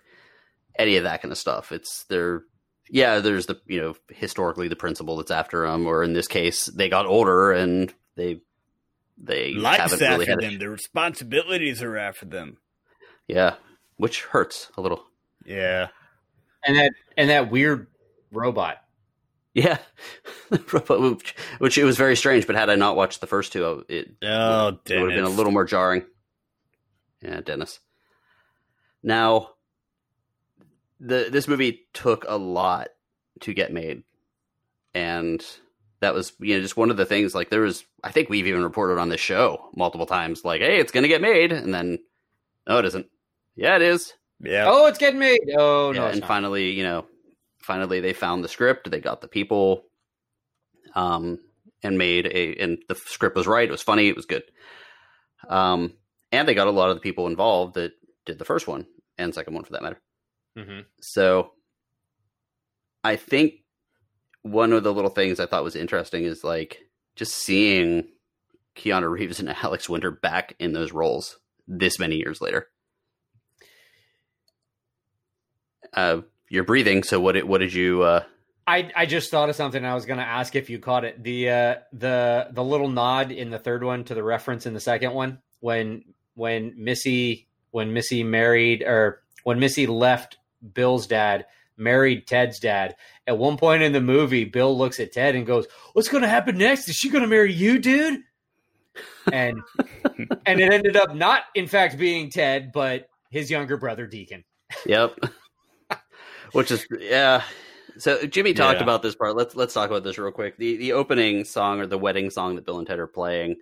any 0.76 0.96
of 0.96 1.04
that 1.04 1.22
kind 1.22 1.30
of 1.30 1.38
stuff. 1.38 1.70
It's 1.70 2.06
they're 2.08 2.42
yeah, 2.90 3.20
there's 3.20 3.46
the 3.46 3.60
you 3.66 3.80
know 3.80 3.94
historically 4.08 4.68
the 4.68 4.76
principal 4.76 5.16
that's 5.16 5.30
after 5.30 5.66
them, 5.66 5.86
or 5.86 6.02
in 6.02 6.12
this 6.12 6.28
case 6.28 6.66
they 6.66 6.88
got 6.88 7.06
older 7.06 7.52
and 7.52 7.92
they 8.16 8.40
they 9.16 9.54
Life's 9.54 9.92
haven't 9.92 10.02
after 10.02 10.14
really 10.14 10.26
had 10.26 10.38
a, 10.38 10.42
them. 10.42 10.58
The 10.58 10.68
responsibilities 10.68 11.82
are 11.82 11.96
after 11.96 12.26
them. 12.26 12.58
yeah, 13.28 13.54
which 13.96 14.24
hurts 14.24 14.70
a 14.76 14.80
little. 14.80 15.04
Yeah. 15.44 15.88
And 16.66 16.76
that 16.76 16.92
and 17.16 17.30
that 17.30 17.50
weird 17.50 17.86
robot. 18.30 18.78
Yeah, 19.54 19.78
which, 20.48 21.34
which 21.58 21.78
it 21.78 21.84
was 21.84 21.96
very 21.96 22.14
strange. 22.16 22.46
But 22.46 22.56
had 22.56 22.70
I 22.70 22.76
not 22.76 22.96
watched 22.96 23.20
the 23.20 23.26
first 23.26 23.52
two, 23.52 23.84
it 23.88 24.10
Oh, 24.22 24.78
it 24.86 25.00
would 25.00 25.10
have 25.12 25.18
been 25.18 25.24
a 25.24 25.36
little 25.36 25.52
more 25.52 25.64
jarring. 25.64 26.04
Yeah, 27.20 27.40
Dennis. 27.40 27.80
Now, 29.02 29.50
the 31.00 31.28
this 31.30 31.48
movie 31.48 31.86
took 31.92 32.24
a 32.28 32.36
lot 32.36 32.88
to 33.40 33.54
get 33.54 33.72
made, 33.72 34.02
and 34.94 35.44
that 36.00 36.14
was 36.14 36.32
you 36.38 36.54
know 36.54 36.62
just 36.62 36.76
one 36.76 36.90
of 36.90 36.96
the 36.96 37.06
things. 37.06 37.34
Like 37.34 37.50
there 37.50 37.62
was, 37.62 37.84
I 38.04 38.12
think 38.12 38.28
we've 38.28 38.46
even 38.46 38.62
reported 38.62 38.98
on 38.98 39.08
this 39.08 39.20
show 39.20 39.70
multiple 39.74 40.06
times. 40.06 40.44
Like, 40.44 40.60
hey, 40.60 40.78
it's 40.78 40.92
going 40.92 41.02
to 41.02 41.08
get 41.08 41.22
made, 41.22 41.52
and 41.52 41.72
then 41.72 41.98
no, 42.68 42.78
it 42.78 42.84
isn't. 42.84 43.06
Yeah, 43.56 43.76
it 43.76 43.82
is. 43.82 44.12
Yeah. 44.40 44.66
Oh, 44.68 44.86
it's 44.86 44.98
getting 44.98 45.20
made. 45.20 45.40
Oh 45.56 45.92
no, 45.92 46.02
yeah, 46.02 46.06
it's 46.06 46.12
and 46.14 46.20
not. 46.20 46.28
finally, 46.28 46.70
you 46.70 46.82
know, 46.82 47.06
finally 47.62 48.00
they 48.00 48.12
found 48.12 48.44
the 48.44 48.48
script. 48.48 48.90
They 48.90 49.00
got 49.00 49.20
the 49.20 49.28
people, 49.28 49.84
um, 50.94 51.38
and 51.82 51.98
made 51.98 52.26
a. 52.26 52.56
And 52.56 52.78
the 52.88 52.94
script 52.94 53.36
was 53.36 53.46
right. 53.46 53.68
It 53.68 53.72
was 53.72 53.82
funny. 53.82 54.08
It 54.08 54.16
was 54.16 54.26
good. 54.26 54.42
Um, 55.48 55.94
and 56.32 56.46
they 56.46 56.54
got 56.54 56.68
a 56.68 56.72
lot 56.72 56.90
of 56.90 56.96
the 56.96 57.00
people 57.00 57.26
involved 57.26 57.74
that 57.74 57.92
did 58.26 58.38
the 58.38 58.44
first 58.44 58.68
one 58.68 58.86
and 59.18 59.34
second 59.34 59.54
one 59.54 59.64
for 59.64 59.72
that 59.72 59.82
matter. 59.82 60.00
Mhm. 60.56 60.84
So, 61.00 61.52
I 63.04 63.16
think 63.16 63.54
one 64.42 64.72
of 64.72 64.82
the 64.82 64.92
little 64.92 65.10
things 65.10 65.40
I 65.40 65.46
thought 65.46 65.64
was 65.64 65.76
interesting 65.76 66.24
is 66.24 66.42
like 66.44 66.80
just 67.16 67.34
seeing 67.34 68.08
Keanu 68.76 69.10
Reeves 69.10 69.40
and 69.40 69.48
Alex 69.62 69.88
Winter 69.88 70.10
back 70.10 70.54
in 70.58 70.72
those 70.72 70.92
roles 70.92 71.38
this 71.66 71.98
many 71.98 72.16
years 72.16 72.40
later. 72.40 72.68
Uh, 75.92 76.20
you're 76.48 76.64
breathing. 76.64 77.02
So 77.02 77.20
what? 77.20 77.32
Did, 77.32 77.44
what 77.44 77.58
did 77.58 77.72
you? 77.72 78.02
Uh, 78.02 78.24
I 78.66 78.90
I 78.94 79.06
just 79.06 79.30
thought 79.30 79.48
of 79.48 79.56
something. 79.56 79.84
I 79.84 79.94
was 79.94 80.06
going 80.06 80.18
to 80.18 80.24
ask 80.24 80.54
if 80.54 80.70
you 80.70 80.78
caught 80.78 81.04
it. 81.04 81.22
The 81.22 81.50
uh, 81.50 81.74
the 81.92 82.48
the 82.52 82.64
little 82.64 82.88
nod 82.88 83.32
in 83.32 83.50
the 83.50 83.58
third 83.58 83.82
one 83.82 84.04
to 84.04 84.14
the 84.14 84.22
reference 84.22 84.66
in 84.66 84.74
the 84.74 84.80
second 84.80 85.12
one 85.12 85.38
when 85.60 86.04
when 86.34 86.74
Missy 86.76 87.48
when 87.70 87.92
Missy 87.92 88.22
married 88.22 88.82
or 88.82 89.22
when 89.44 89.58
Missy 89.58 89.86
left 89.86 90.38
Bill's 90.74 91.06
dad, 91.06 91.46
married 91.76 92.26
Ted's 92.26 92.58
dad. 92.58 92.96
At 93.26 93.38
one 93.38 93.56
point 93.56 93.82
in 93.82 93.92
the 93.92 94.00
movie, 94.00 94.44
Bill 94.44 94.76
looks 94.76 95.00
at 95.00 95.12
Ted 95.12 95.34
and 95.34 95.46
goes, 95.46 95.66
"What's 95.92 96.08
going 96.08 96.22
to 96.22 96.28
happen 96.28 96.58
next? 96.58 96.88
Is 96.88 96.96
she 96.96 97.08
going 97.10 97.22
to 97.22 97.28
marry 97.28 97.52
you, 97.52 97.78
dude?" 97.78 98.20
And 99.32 99.60
and 100.46 100.60
it 100.60 100.72
ended 100.72 100.96
up 100.96 101.14
not, 101.14 101.42
in 101.54 101.66
fact, 101.66 101.98
being 101.98 102.30
Ted, 102.30 102.72
but 102.72 103.08
his 103.30 103.50
younger 103.50 103.76
brother 103.76 104.06
Deacon. 104.06 104.44
Yep. 104.86 105.18
Which 106.52 106.70
is 106.70 106.86
yeah. 106.98 107.42
So 107.98 108.24
Jimmy 108.26 108.54
talked 108.54 108.78
Yeah. 108.78 108.84
about 108.84 109.02
this 109.02 109.14
part. 109.14 109.36
Let's 109.36 109.54
let's 109.54 109.74
talk 109.74 109.88
about 109.90 110.04
this 110.04 110.18
real 110.18 110.32
quick. 110.32 110.56
The 110.56 110.76
the 110.76 110.92
opening 110.92 111.44
song 111.44 111.80
or 111.80 111.86
the 111.86 111.98
wedding 111.98 112.30
song 112.30 112.56
that 112.56 112.66
Bill 112.66 112.78
and 112.78 112.86
Ted 112.86 112.98
are 112.98 113.06
playing. 113.06 113.56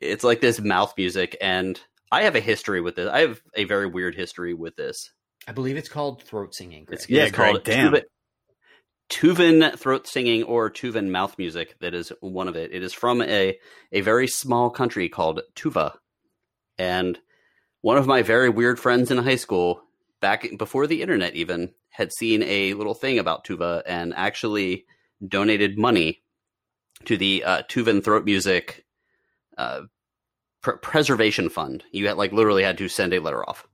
It's 0.00 0.24
like 0.24 0.40
this 0.40 0.60
mouth 0.60 0.94
music, 0.96 1.36
and 1.40 1.80
I 2.10 2.22
have 2.22 2.34
a 2.34 2.40
history 2.40 2.80
with 2.80 2.96
this. 2.96 3.08
I 3.08 3.20
have 3.20 3.40
a 3.54 3.64
very 3.64 3.86
weird 3.86 4.14
history 4.16 4.52
with 4.52 4.74
this. 4.74 5.12
I 5.46 5.52
believe 5.52 5.76
it's 5.76 5.88
called 5.88 6.22
throat 6.22 6.54
singing. 6.54 6.84
Greg. 6.84 6.98
It's, 6.98 7.08
Yeah, 7.08 7.24
it's 7.24 7.32
called 7.32 7.64
Greg, 7.64 7.92
damn. 7.92 7.92
Tuvan, 7.92 8.02
Tuvan 9.10 9.78
throat 9.78 10.06
singing 10.06 10.42
or 10.44 10.70
Tuvan 10.70 11.10
mouth 11.10 11.36
music. 11.38 11.76
That 11.80 11.94
is 11.94 12.12
one 12.20 12.48
of 12.48 12.56
it. 12.56 12.72
It 12.72 12.82
is 12.82 12.92
from 12.92 13.22
a 13.22 13.58
a 13.90 14.00
very 14.00 14.26
small 14.28 14.70
country 14.70 15.08
called 15.08 15.40
Tuva, 15.54 15.96
and 16.78 17.18
one 17.80 17.98
of 17.98 18.06
my 18.06 18.22
very 18.22 18.48
weird 18.48 18.78
friends 18.78 19.10
in 19.10 19.18
high 19.18 19.36
school, 19.36 19.82
back 20.20 20.46
before 20.56 20.86
the 20.86 21.02
internet 21.02 21.34
even, 21.34 21.74
had 21.90 22.12
seen 22.12 22.42
a 22.44 22.74
little 22.74 22.94
thing 22.94 23.18
about 23.18 23.44
Tuva 23.44 23.82
and 23.86 24.14
actually 24.14 24.86
donated 25.26 25.78
money 25.78 26.22
to 27.04 27.16
the 27.16 27.44
uh, 27.44 27.62
Tuvan 27.68 28.02
throat 28.02 28.24
music 28.24 28.84
uh, 29.58 29.82
pr- 30.62 30.72
preservation 30.72 31.48
fund. 31.48 31.84
You 31.92 32.08
had 32.08 32.16
like 32.16 32.32
literally 32.32 32.62
had 32.62 32.78
to 32.78 32.88
send 32.88 33.12
a 33.12 33.20
letter 33.20 33.48
off. 33.48 33.66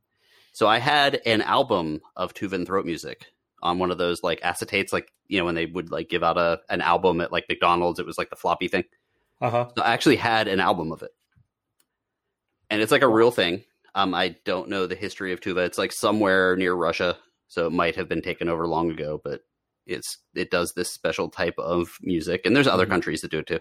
So 0.59 0.67
I 0.67 0.79
had 0.81 1.21
an 1.25 1.41
album 1.41 2.01
of 2.17 2.35
Tuvan 2.35 2.67
throat 2.67 2.85
music 2.85 3.27
on 3.63 3.79
one 3.79 3.93
of 3.93 3.99
those 3.99 4.25
like 4.25 4.41
acetates, 4.41 4.93
like 4.93 5.13
you 5.29 5.39
know 5.39 5.45
when 5.45 5.55
they 5.55 5.67
would 5.67 5.93
like 5.93 6.09
give 6.09 6.25
out 6.25 6.37
a 6.37 6.59
an 6.69 6.81
album 6.81 7.21
at 7.21 7.31
like 7.31 7.45
McDonald's. 7.49 8.01
It 8.01 8.07
was 8.07 8.19
like 8.19 8.29
the 8.29 8.35
floppy 8.35 8.67
thing. 8.67 8.83
Uh 9.41 9.51
huh. 9.51 9.69
So 9.77 9.85
I 9.85 9.93
actually 9.93 10.17
had 10.17 10.49
an 10.49 10.59
album 10.59 10.91
of 10.91 11.01
it, 11.03 11.13
and 12.71 12.83
it's 12.83 12.91
like 12.91 13.03
a 13.03 13.09
real 13.09 13.31
thing. 13.31 13.63
Um, 13.95 14.15
I 14.15 14.35
don't 14.45 14.69
know 14.69 14.89
the 14.89 14.97
history 14.97 15.33
of 15.33 15.39
Tuva. 15.41 15.65
It's 15.65 15.79
like 15.79 15.93
somewhere 15.93 16.57
near 16.57 16.75
Russia, 16.75 17.17
so 17.47 17.67
it 17.69 17.73
might 17.73 17.95
have 17.95 18.09
been 18.09 18.21
taken 18.21 18.49
over 18.49 18.67
long 18.67 18.91
ago. 18.91 19.21
But 19.23 19.43
it's 19.87 20.19
it 20.35 20.51
does 20.51 20.73
this 20.75 20.91
special 20.93 21.29
type 21.29 21.55
of 21.57 21.99
music, 22.03 22.43
and 22.45 22.57
there's 22.57 22.67
other 22.67 22.85
Mhm. 22.87 22.91
countries 22.91 23.21
that 23.21 23.31
do 23.31 23.39
it 23.39 23.47
too. 23.47 23.61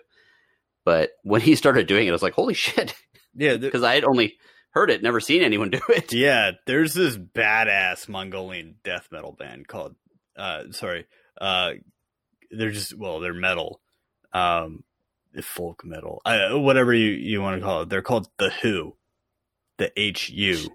But 0.84 1.12
when 1.22 1.42
he 1.42 1.54
started 1.54 1.86
doing 1.86 2.08
it, 2.08 2.10
I 2.10 2.14
was 2.14 2.24
like, 2.24 2.34
"Holy 2.34 2.56
shit!" 2.56 2.96
Yeah. 3.36 3.50
th- 3.52 3.62
Because 3.62 3.84
I 3.92 3.94
had 3.94 4.04
only 4.04 4.40
heard 4.78 4.92
it, 4.92 5.04
never 5.04 5.20
seen 5.20 5.42
anyone 5.42 5.70
do 5.72 5.82
it. 5.90 6.14
yeah. 6.14 6.52
There's 6.66 6.94
this 6.94 7.18
badass 7.18 8.08
Mongolian 8.08 8.76
death 8.84 9.08
metal 9.12 9.32
band 9.32 9.68
called, 9.68 9.96
uh, 10.38 10.72
sorry, 10.72 11.06
uh, 11.40 11.72
they're 12.52 12.72
just, 12.72 12.98
well, 12.98 13.20
they're 13.20 13.34
metal, 13.34 13.82
um, 14.34 14.84
folk 15.42 15.84
metal, 15.86 16.22
uh, 16.26 16.58
whatever 16.58 16.94
you, 16.94 17.10
you 17.12 17.42
want 17.42 17.60
to 17.60 17.66
call 17.66 17.82
it. 17.82 17.90
They're 17.90 18.02
called 18.02 18.28
The 18.38 18.50
Who, 18.62 18.96
the 19.78 19.92
H 20.00 20.30
U. 20.30 20.70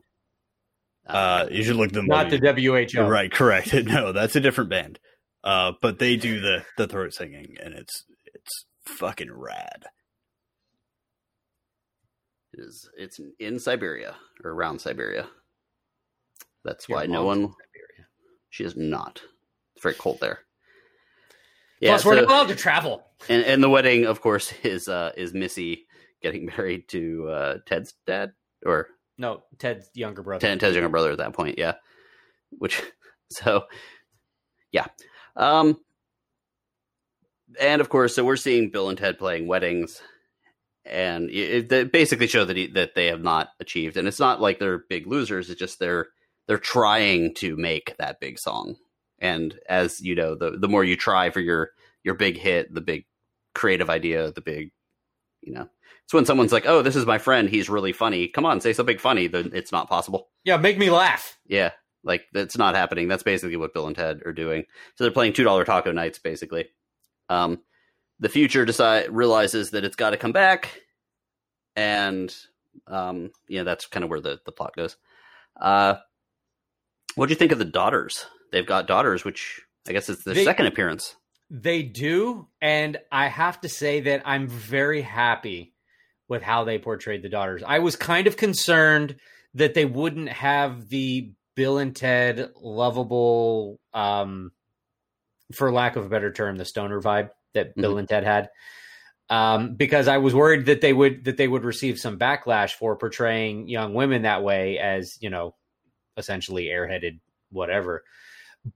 Uh, 1.06 1.46
you 1.50 1.64
should 1.64 1.76
look 1.76 1.90
them 1.90 2.06
Not 2.06 2.32
up. 2.32 2.40
the 2.40 2.86
WHO. 2.92 3.00
Right, 3.02 3.30
correct. 3.32 3.72
No, 3.84 4.12
that's 4.12 4.36
a 4.36 4.40
different 4.40 4.70
band. 4.70 5.00
Uh, 5.42 5.72
but 5.82 5.98
they 5.98 6.14
do 6.16 6.40
the 6.40 6.64
the 6.78 6.86
throat 6.86 7.12
singing, 7.12 7.56
and 7.60 7.74
it's 7.74 8.04
it's 8.32 8.64
fucking 8.86 9.32
rad. 9.32 9.86
It 12.52 12.60
is. 12.60 12.88
It's 12.96 13.20
in 13.38 13.58
Siberia 13.58 14.14
or 14.44 14.50
around 14.50 14.80
Siberia. 14.80 15.26
That's 16.64 16.88
Your 16.88 16.98
why 16.98 17.06
no 17.06 17.24
one. 17.24 17.40
Siberia. 17.40 18.06
She 18.50 18.64
is 18.64 18.76
not. 18.76 19.22
It's 19.74 19.82
very 19.82 19.94
cold 19.94 20.18
there. 20.20 20.40
Yeah. 21.80 21.90
Plus, 21.90 22.04
we're 22.04 22.14
not 22.16 22.24
allowed 22.24 22.48
to 22.48 22.54
travel. 22.56 23.04
and, 23.28 23.44
and 23.44 23.62
the 23.62 23.68
wedding, 23.68 24.06
of 24.06 24.20
course, 24.20 24.52
is 24.62 24.88
uh, 24.88 25.12
is 25.16 25.34
Missy 25.34 25.86
getting 26.22 26.46
married 26.56 26.88
to 26.88 27.28
uh, 27.28 27.58
Ted's 27.66 27.94
dad 28.06 28.32
or 28.64 28.88
No, 29.18 29.42
Ted's 29.58 29.90
younger 29.94 30.22
brother. 30.22 30.46
Ted, 30.46 30.60
Ted's 30.60 30.76
younger 30.76 30.88
brother 30.90 31.12
at 31.12 31.18
that 31.18 31.32
point. 31.32 31.58
Yeah. 31.58 31.74
Which 32.50 32.82
so 33.30 33.64
yeah. 34.70 34.86
Um. 35.36 35.80
And 37.60 37.82
of 37.82 37.90
course, 37.90 38.14
so 38.14 38.24
we're 38.24 38.36
seeing 38.36 38.70
Bill 38.70 38.88
and 38.88 38.96
Ted 38.96 39.18
playing 39.18 39.46
weddings, 39.46 40.00
and 40.92 41.30
it, 41.30 41.68
they 41.68 41.84
basically 41.84 42.26
show 42.26 42.44
that 42.44 42.56
he, 42.56 42.66
that 42.68 42.94
they 42.94 43.06
have 43.06 43.22
not 43.22 43.48
achieved. 43.60 43.96
And 43.96 44.06
it's 44.06 44.20
not 44.20 44.40
like 44.40 44.58
they're 44.58 44.84
big 44.88 45.06
losers; 45.06 45.50
it's 45.50 45.58
just 45.58 45.78
they're 45.78 46.08
they're 46.46 46.58
trying 46.58 47.34
to 47.34 47.56
make 47.56 47.96
that 47.98 48.20
big 48.20 48.38
song. 48.38 48.76
And 49.18 49.58
as 49.68 50.00
you 50.00 50.14
know, 50.14 50.34
the 50.34 50.58
the 50.58 50.68
more 50.68 50.84
you 50.84 50.96
try 50.96 51.30
for 51.30 51.40
your 51.40 51.70
your 52.04 52.14
big 52.14 52.36
hit, 52.36 52.72
the 52.72 52.80
big 52.80 53.06
creative 53.54 53.90
idea, 53.90 54.32
the 54.32 54.40
big, 54.40 54.70
you 55.40 55.52
know, 55.52 55.68
it's 56.04 56.12
when 56.12 56.26
someone's 56.26 56.52
like, 56.52 56.66
"Oh, 56.66 56.82
this 56.82 56.96
is 56.96 57.06
my 57.06 57.18
friend. 57.18 57.48
He's 57.48 57.70
really 57.70 57.92
funny. 57.92 58.28
Come 58.28 58.44
on, 58.44 58.60
say 58.60 58.72
something 58.72 58.98
funny." 58.98 59.28
Then 59.28 59.50
it's 59.54 59.72
not 59.72 59.88
possible. 59.88 60.28
Yeah, 60.44 60.58
make 60.58 60.78
me 60.78 60.90
laugh. 60.90 61.38
Yeah, 61.46 61.70
like 62.04 62.24
that's 62.32 62.58
not 62.58 62.74
happening. 62.74 63.08
That's 63.08 63.22
basically 63.22 63.56
what 63.56 63.72
Bill 63.72 63.86
and 63.86 63.96
Ted 63.96 64.20
are 64.26 64.32
doing. 64.32 64.64
So 64.96 65.04
they're 65.04 65.10
playing 65.12 65.32
two 65.32 65.44
dollar 65.44 65.64
taco 65.64 65.92
nights, 65.92 66.18
basically. 66.18 66.66
Um, 67.28 67.60
the 68.22 68.28
future 68.28 68.64
decide 68.64 69.10
realizes 69.10 69.70
that 69.72 69.84
it's 69.84 69.96
got 69.96 70.10
to 70.10 70.16
come 70.16 70.30
back, 70.32 70.80
and 71.74 72.34
um, 72.86 73.30
you 73.48 73.58
know 73.58 73.64
that's 73.64 73.86
kind 73.86 74.04
of 74.04 74.10
where 74.10 74.20
the 74.20 74.38
the 74.46 74.52
plot 74.52 74.74
goes. 74.76 74.96
Uh, 75.60 75.96
what 77.16 77.26
do 77.26 77.32
you 77.32 77.36
think 77.36 77.52
of 77.52 77.58
the 77.58 77.64
daughters? 77.64 78.24
They've 78.52 78.66
got 78.66 78.86
daughters, 78.86 79.24
which 79.24 79.60
I 79.88 79.92
guess 79.92 80.08
it's 80.08 80.22
their 80.24 80.34
They- 80.34 80.44
second 80.44 80.66
appearance. 80.66 81.16
They 81.50 81.82
do, 81.82 82.48
and 82.62 82.96
I 83.10 83.26
have 83.26 83.60
to 83.60 83.68
say 83.68 84.00
that 84.00 84.22
I'm 84.24 84.46
very 84.48 85.02
happy 85.02 85.74
with 86.26 86.40
how 86.42 86.64
they 86.64 86.78
portrayed 86.78 87.22
the 87.22 87.28
daughters. 87.28 87.62
I 87.66 87.80
was 87.80 87.94
kind 87.94 88.26
of 88.26 88.38
concerned 88.38 89.16
that 89.54 89.74
they 89.74 89.84
wouldn't 89.84 90.30
have 90.30 90.88
the 90.88 91.32
Bill 91.54 91.76
and 91.76 91.94
Ted 91.94 92.52
lovable, 92.56 93.78
um, 93.92 94.52
for 95.52 95.70
lack 95.70 95.96
of 95.96 96.06
a 96.06 96.08
better 96.08 96.32
term, 96.32 96.56
the 96.56 96.64
stoner 96.64 97.02
vibe 97.02 97.28
that 97.54 97.74
Bill 97.74 97.98
and 97.98 98.08
Ted 98.08 98.24
had. 98.24 98.50
Um, 99.30 99.76
because 99.76 100.08
I 100.08 100.18
was 100.18 100.34
worried 100.34 100.66
that 100.66 100.80
they 100.80 100.92
would 100.92 101.24
that 101.24 101.36
they 101.36 101.48
would 101.48 101.64
receive 101.64 101.98
some 101.98 102.18
backlash 102.18 102.72
for 102.72 102.96
portraying 102.96 103.68
young 103.68 103.94
women 103.94 104.22
that 104.22 104.42
way 104.42 104.78
as 104.78 105.16
you 105.20 105.30
know, 105.30 105.54
essentially 106.16 106.66
airheaded 106.66 107.20
whatever. 107.50 108.04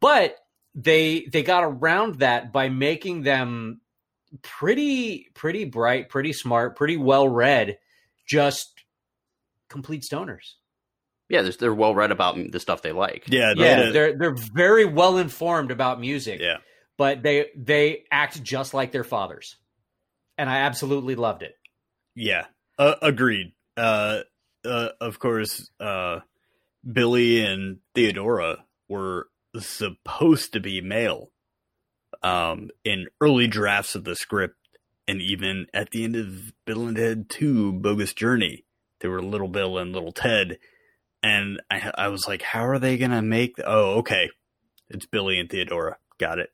But 0.01 0.37
they 0.75 1.27
they 1.31 1.43
got 1.43 1.65
around 1.65 2.21
that 2.21 2.53
by 2.53 2.69
making 2.69 3.23
them 3.23 3.81
pretty 4.43 5.29
pretty 5.35 5.65
bright, 5.65 6.09
pretty 6.09 6.33
smart, 6.33 6.77
pretty 6.77 6.97
well 6.97 7.29
read, 7.29 7.79
just 8.27 8.73
complete 9.69 10.05
stoners. 10.11 10.55
Yeah, 11.29 11.43
they're, 11.43 11.53
they're 11.53 11.75
well 11.75 11.95
read 11.95 12.13
about 12.13 12.39
the 12.53 12.61
stuff 12.61 12.83
they 12.83 12.93
like. 12.93 13.25
Yeah, 13.27 13.53
yeah, 13.57 13.91
they're 13.91 14.17
they're 14.17 14.37
very 14.55 14.85
well 14.85 15.19
informed 15.19 15.71
about 15.71 16.01
music. 16.01 16.41
yeah. 16.41 16.59
But 16.97 17.23
they 17.23 17.47
they 17.57 18.05
act 18.11 18.43
just 18.43 18.75
like 18.75 18.93
their 18.93 19.05
fathers, 19.05 19.57
and 20.39 20.49
I 20.49 20.59
absolutely 20.59 21.15
loved 21.15 21.43
it. 21.43 21.55
Yeah, 22.15 22.47
uh, 22.79 22.95
agreed. 23.03 23.53
Uh, 23.77 24.21
uh, 24.65 24.89
of 25.01 25.19
course, 25.19 25.71
uh, 25.81 26.21
Billy 26.91 27.45
and 27.45 27.79
Theodora 27.95 28.65
were 28.89 29.29
supposed 29.59 30.53
to 30.53 30.61
be 30.61 30.81
male 30.81 31.31
um, 32.23 32.71
in 32.85 33.07
early 33.21 33.47
drafts 33.47 33.95
of 33.95 34.05
the 34.05 34.17
script, 34.17 34.57
and 35.07 35.21
even 35.21 35.67
at 35.73 35.91
the 35.91 36.05
end 36.05 36.17
of 36.17 36.53
Bill 36.65 36.87
and 36.87 36.97
Ted 36.97 37.29
2 37.29 37.75
Bogus 37.75 38.13
Journey, 38.13 38.65
they 39.01 39.09
were 39.09 39.23
Little 39.23 39.49
Bill 39.49 39.79
and 39.79 39.93
Little 39.93 40.13
Ted. 40.13 40.59
And 41.23 41.61
I, 41.71 41.91
I 41.97 42.09
was 42.09 42.29
like, 42.29 42.43
how 42.43 42.67
are 42.67 42.79
they 42.79 42.97
to 42.99 43.23
make. 43.23 43.57
Oh, 43.65 43.99
okay. 43.99 44.31
It's 44.89 45.07
Billy 45.07 45.39
and 45.39 45.51
Theodora. 45.51 45.97
Got 46.19 46.39
it. 46.39 46.51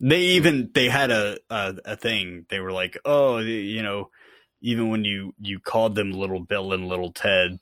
They 0.00 0.20
even 0.20 0.70
they 0.72 0.88
had 0.88 1.10
a, 1.10 1.38
a 1.50 1.74
a 1.84 1.96
thing. 1.96 2.46
They 2.48 2.60
were 2.60 2.72
like, 2.72 2.98
oh, 3.04 3.38
you 3.38 3.82
know, 3.82 4.10
even 4.62 4.88
when 4.90 5.04
you 5.04 5.34
you 5.38 5.60
called 5.60 5.94
them 5.94 6.12
Little 6.12 6.40
Bill 6.40 6.72
and 6.72 6.88
Little 6.88 7.12
Ted, 7.12 7.60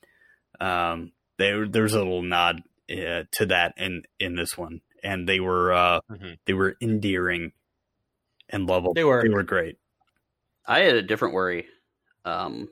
um, 0.59 1.11
there 1.37 1.67
there's 1.67 1.93
a 1.93 1.99
little 1.99 2.21
nod 2.21 2.61
uh, 2.89 3.23
to 3.33 3.45
that 3.47 3.73
in 3.77 4.03
in 4.19 4.35
this 4.35 4.57
one, 4.57 4.81
and 5.03 5.27
they 5.27 5.39
were 5.39 5.73
uh, 5.73 5.99
Mhm. 6.09 6.37
they 6.45 6.53
were 6.53 6.75
endearing 6.81 7.51
and 8.49 8.65
lovable. 8.67 8.93
They 8.93 9.03
were. 9.03 9.21
they 9.21 9.29
were 9.29 9.43
great. 9.43 9.77
I 10.65 10.79
had 10.79 10.95
a 10.95 11.01
different 11.01 11.33
worry 11.33 11.67
um, 12.25 12.69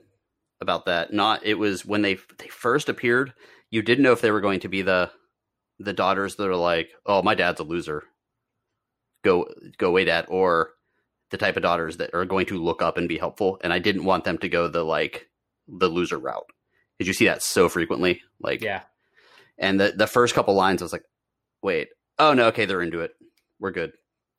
about 0.60 0.86
that. 0.86 1.12
Not 1.12 1.44
it 1.44 1.54
was 1.54 1.84
when 1.84 2.02
they 2.02 2.14
they 2.38 2.48
first 2.48 2.88
appeared. 2.88 3.34
You 3.70 3.82
didn't 3.82 4.04
know 4.04 4.12
if 4.12 4.22
they 4.22 4.30
were 4.30 4.40
going 4.40 4.60
to 4.60 4.68
be 4.68 4.80
the 4.82 5.10
the 5.78 5.92
daughters 5.92 6.36
that 6.36 6.48
are 6.48 6.56
like, 6.56 6.88
"Oh, 7.04 7.22
my 7.22 7.34
dad's 7.34 7.60
a 7.60 7.64
loser." 7.64 8.04
Go 9.24 9.46
go 9.78 9.88
away, 9.88 10.04
dad, 10.04 10.26
or 10.28 10.70
the 11.30 11.36
type 11.36 11.56
of 11.56 11.62
daughters 11.62 11.98
that 11.98 12.14
are 12.14 12.24
going 12.24 12.46
to 12.46 12.62
look 12.62 12.82
up 12.82 12.96
and 12.96 13.08
be 13.08 13.18
helpful. 13.18 13.58
And 13.62 13.72
I 13.72 13.78
didn't 13.78 14.04
want 14.04 14.24
them 14.24 14.38
to 14.38 14.48
go 14.48 14.68
the 14.68 14.84
like 14.84 15.28
the 15.66 15.88
loser 15.88 16.18
route. 16.18 16.46
Did 16.98 17.06
you 17.06 17.12
see 17.12 17.26
that 17.26 17.42
so 17.42 17.68
frequently? 17.68 18.22
Like, 18.40 18.62
Yeah, 18.62 18.82
and 19.58 19.78
the 19.80 19.92
the 19.96 20.06
first 20.06 20.34
couple 20.34 20.54
lines, 20.54 20.82
I 20.82 20.84
was 20.84 20.92
like, 20.92 21.04
"Wait, 21.62 21.88
oh 22.18 22.34
no, 22.34 22.46
okay, 22.48 22.64
they're 22.64 22.82
into 22.82 23.00
it. 23.00 23.12
We're 23.60 23.70
good. 23.72 23.92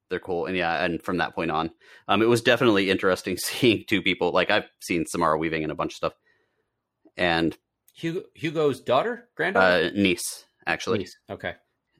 They're 0.09 0.19
cool." 0.19 0.45
And 0.45 0.57
yeah, 0.57 0.83
and 0.83 1.01
from 1.01 1.17
that 1.17 1.35
point 1.35 1.51
on, 1.51 1.71
um, 2.07 2.21
it 2.21 2.27
was 2.27 2.41
definitely 2.41 2.89
interesting 2.89 3.37
seeing 3.37 3.83
two 3.87 4.01
people. 4.01 4.31
Like 4.31 4.49
I've 4.49 4.67
seen 4.81 5.05
Samara 5.05 5.37
Weaving 5.37 5.63
and 5.63 5.71
a 5.71 5.75
bunch 5.75 5.93
of 5.93 5.97
stuff, 5.97 6.13
and 7.17 7.57
Hugo, 7.93 8.23
Hugo's 8.33 8.79
daughter, 8.81 9.27
granddaughter, 9.35 9.87
uh, 9.87 9.89
niece 9.93 10.45
actually. 10.65 10.99
Niece. 10.99 11.17
Okay, 11.29 11.55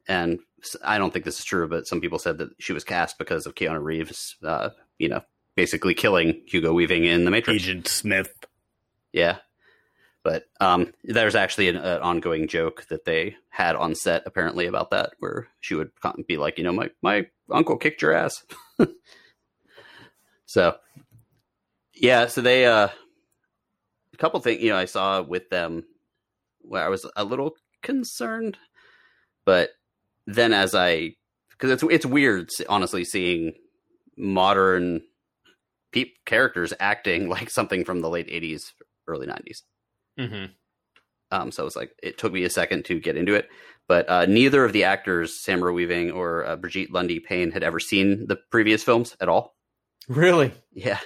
And 0.09 0.39
I 0.83 0.97
don't 0.97 1.13
think 1.13 1.23
this 1.23 1.39
is 1.39 1.45
true, 1.45 1.67
but 1.69 1.87
some 1.87 2.01
people 2.01 2.17
said 2.17 2.39
that 2.39 2.49
she 2.59 2.73
was 2.73 2.83
cast 2.83 3.19
because 3.19 3.45
of 3.45 3.53
Keanu 3.53 3.81
Reeves. 3.81 4.35
Uh, 4.43 4.71
you 4.97 5.07
know, 5.07 5.21
basically 5.55 5.93
killing 5.93 6.41
Hugo 6.47 6.73
Weaving 6.73 7.05
in 7.05 7.25
the 7.25 7.31
Matrix. 7.31 7.63
Agent 7.63 7.87
Smith. 7.87 8.33
Yeah. 9.13 9.37
But 10.23 10.45
um, 10.59 10.93
there's 11.03 11.35
actually 11.35 11.69
an, 11.69 11.77
an 11.77 12.01
ongoing 12.01 12.47
joke 12.47 12.87
that 12.89 13.05
they 13.05 13.37
had 13.49 13.75
on 13.75 13.93
set 13.93 14.23
apparently 14.25 14.65
about 14.65 14.89
that, 14.91 15.11
where 15.19 15.47
she 15.59 15.75
would 15.75 15.91
be 16.27 16.37
like, 16.37 16.57
you 16.57 16.63
know, 16.63 16.73
my 16.73 16.89
my 17.01 17.27
uncle 17.51 17.77
kicked 17.77 18.01
your 18.01 18.13
ass. 18.13 18.43
so, 20.45 20.75
yeah, 21.93 22.27
so 22.27 22.41
they 22.41 22.65
uh, 22.65 22.89
a 24.13 24.17
couple 24.17 24.39
things 24.39 24.61
you 24.61 24.69
know 24.71 24.77
I 24.77 24.85
saw 24.85 25.21
with 25.21 25.49
them 25.49 25.85
where 26.61 26.83
I 26.83 26.89
was 26.89 27.05
a 27.15 27.23
little 27.23 27.55
concerned, 27.81 28.57
but 29.45 29.69
then 30.35 30.53
as 30.53 30.75
I 30.75 31.15
because 31.51 31.71
it's 31.71 31.83
it's 31.83 32.05
weird 32.05 32.49
honestly 32.67 33.03
seeing 33.03 33.53
modern 34.17 35.01
peop 35.91 36.13
characters 36.25 36.73
acting 36.79 37.29
like 37.35 37.49
something 37.49 37.83
from 37.85 38.01
the 38.01 38.09
late 38.09 38.27
80s 38.27 38.71
early 39.07 39.27
90s 39.27 39.61
mm-hmm. 40.19 40.45
um, 41.31 41.51
so 41.51 41.63
it 41.63 41.65
was 41.65 41.75
like 41.75 41.91
it 42.01 42.17
took 42.17 42.31
me 42.31 42.43
a 42.43 42.49
second 42.49 42.85
to 42.85 42.99
get 42.99 43.17
into 43.17 43.33
it 43.33 43.49
but 43.87 44.07
uh, 44.07 44.25
neither 44.25 44.63
of 44.63 44.73
the 44.73 44.83
actors 44.83 45.41
samara 45.41 45.73
weaving 45.73 46.11
or 46.11 46.45
uh, 46.45 46.55
brigette 46.55 46.91
lundy 46.91 47.19
paine 47.19 47.51
had 47.51 47.63
ever 47.63 47.79
seen 47.79 48.27
the 48.27 48.37
previous 48.51 48.83
films 48.83 49.15
at 49.19 49.29
all 49.29 49.55
really. 50.07 50.53
yeah 50.71 50.99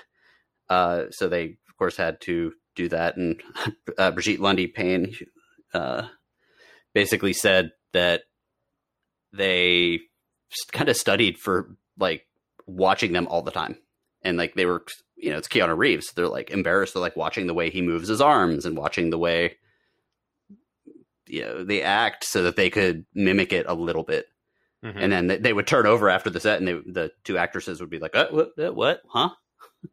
uh, 0.69 1.03
so 1.11 1.29
they 1.29 1.57
of 1.69 1.77
course 1.77 1.95
had 1.95 2.19
to 2.21 2.51
do 2.75 2.89
that 2.89 3.15
and 3.15 3.41
uh, 3.97 4.11
brigette 4.11 4.39
lundy 4.39 4.67
paine 4.67 5.15
uh, 5.73 6.07
basically 6.93 7.33
said 7.33 7.71
that 7.93 8.23
they 9.33 9.99
kind 10.71 10.87
of 10.89 10.95
studied 10.95 11.37
for 11.37 11.75
like 11.97 12.25
watching 12.65 13.11
them 13.13 13.27
all 13.27 13.41
the 13.41 13.51
time. 13.51 13.77
And 14.21 14.37
like 14.37 14.53
they 14.55 14.65
were 14.65 14.85
you 15.17 15.31
know 15.31 15.37
it's 15.37 15.47
keanu 15.47 15.77
reeves. 15.77 16.11
They're 16.13 16.27
like 16.27 16.51
embarrassed. 16.51 16.93
They're 16.93 17.01
like 17.01 17.15
watching 17.17 17.47
the 17.47 17.53
way 17.53 17.69
he 17.69 17.81
moves 17.81 18.07
his 18.07 18.21
arms 18.21 18.65
and 18.65 18.77
watching 18.77 19.09
the 19.09 19.17
way 19.17 19.57
you 21.27 21.41
know 21.41 21.63
they 21.63 21.81
act 21.81 22.23
so 22.25 22.43
that 22.43 22.55
they 22.55 22.69
could 22.69 23.05
mimic 23.13 23.53
it 23.53 23.65
a 23.67 23.73
little 23.73 24.03
bit. 24.03 24.27
Mhm. 24.83 24.95
and 24.97 25.13
then 25.13 25.41
they- 25.41 25.53
would 25.53 25.65
turn 25.65 25.85
over 25.87 26.09
after 26.09 26.29
the 26.29 26.41
set 26.41 26.59
and 26.59 26.67
they, 26.67 26.73
the 26.73 27.09
two 27.23 27.37
actresses 27.37 27.79
would 27.79 27.89
be 27.89 27.99
like 27.99 28.13
uh, 28.17 28.27
what, 28.31 28.51
uh, 28.59 28.71
what? 28.73 29.01
Huh? 29.07 29.29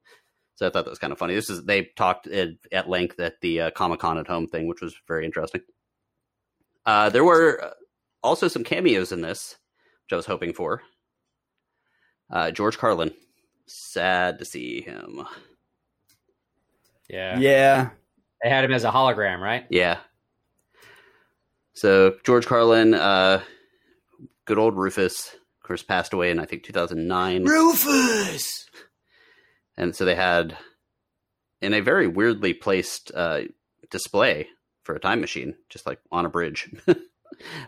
So 0.57 0.67
i 0.67 0.71
thought 0.71 0.85
that 0.85 0.91
was 0.91 0.99
kind 0.99 1.13
of 1.13 1.19
funny. 1.19 1.35
This 1.35 1.49
is 1.49 1.65
they 1.65 1.85
talked 1.97 2.27
at, 2.27 2.49
at 2.71 2.87
length 2.89 3.19
at 3.19 3.41
the 3.41 3.61
uh, 3.63 3.71
comic-con 3.71 4.19
at 4.19 4.27
home 4.27 4.47
thing 4.47 4.67
which 4.69 4.83
was 4.83 4.95
very 5.09 5.25
interesting. 5.25 5.63
Uh, 6.85 7.09
there 7.09 7.25
were 7.25 7.65
uh, 7.65 7.71
also 8.23 8.49
some 8.49 8.65
cameos 8.65 9.13
in 9.13 9.21
this 9.21 9.57
which 10.05 10.13
i 10.13 10.17
was 10.17 10.27
hoping 10.27 10.53
for 10.53 10.83
uh, 12.31 12.51
george 12.51 12.79
carlin 12.79 13.13
sad 13.71 14.39
to 14.39 14.45
see 14.45 14.83
him. 14.83 15.27
Yeah. 17.09 17.39
Yeah. 17.39 17.91
They 18.43 18.51
had 18.51 18.65
him 18.65 18.73
as 18.73 18.85
a 18.85 18.91
hologram, 18.91 19.41
right? 19.41 19.67
Yeah. 19.71 19.99
So 21.73 22.17
George 22.25 22.47
Carlin, 22.47 22.95
uh, 22.95 23.43
good 24.45 24.59
old 24.59 24.77
Rufus, 24.77 25.35
of 25.35 25.67
course, 25.67 25.83
passed 25.83 26.13
away 26.13 26.31
in 26.31 26.39
I 26.39 26.45
think 26.45 26.65
2009. 26.65 27.45
Rufus. 27.45 28.67
and 29.77 29.95
so 29.95 30.05
they 30.05 30.15
had 30.15 30.57
in 31.61 31.75
a 31.75 31.81
very 31.81 32.07
weirdly 32.07 32.55
placed 32.55 33.13
uh, 33.15 33.43
display 33.91 34.49
for 34.83 34.95
a 34.95 35.01
time 35.01 35.21
machine, 35.21 35.55
just 35.69 35.87
like 35.87 36.01
on 36.11 36.27
a 36.27 36.31
bridge. 36.31 36.71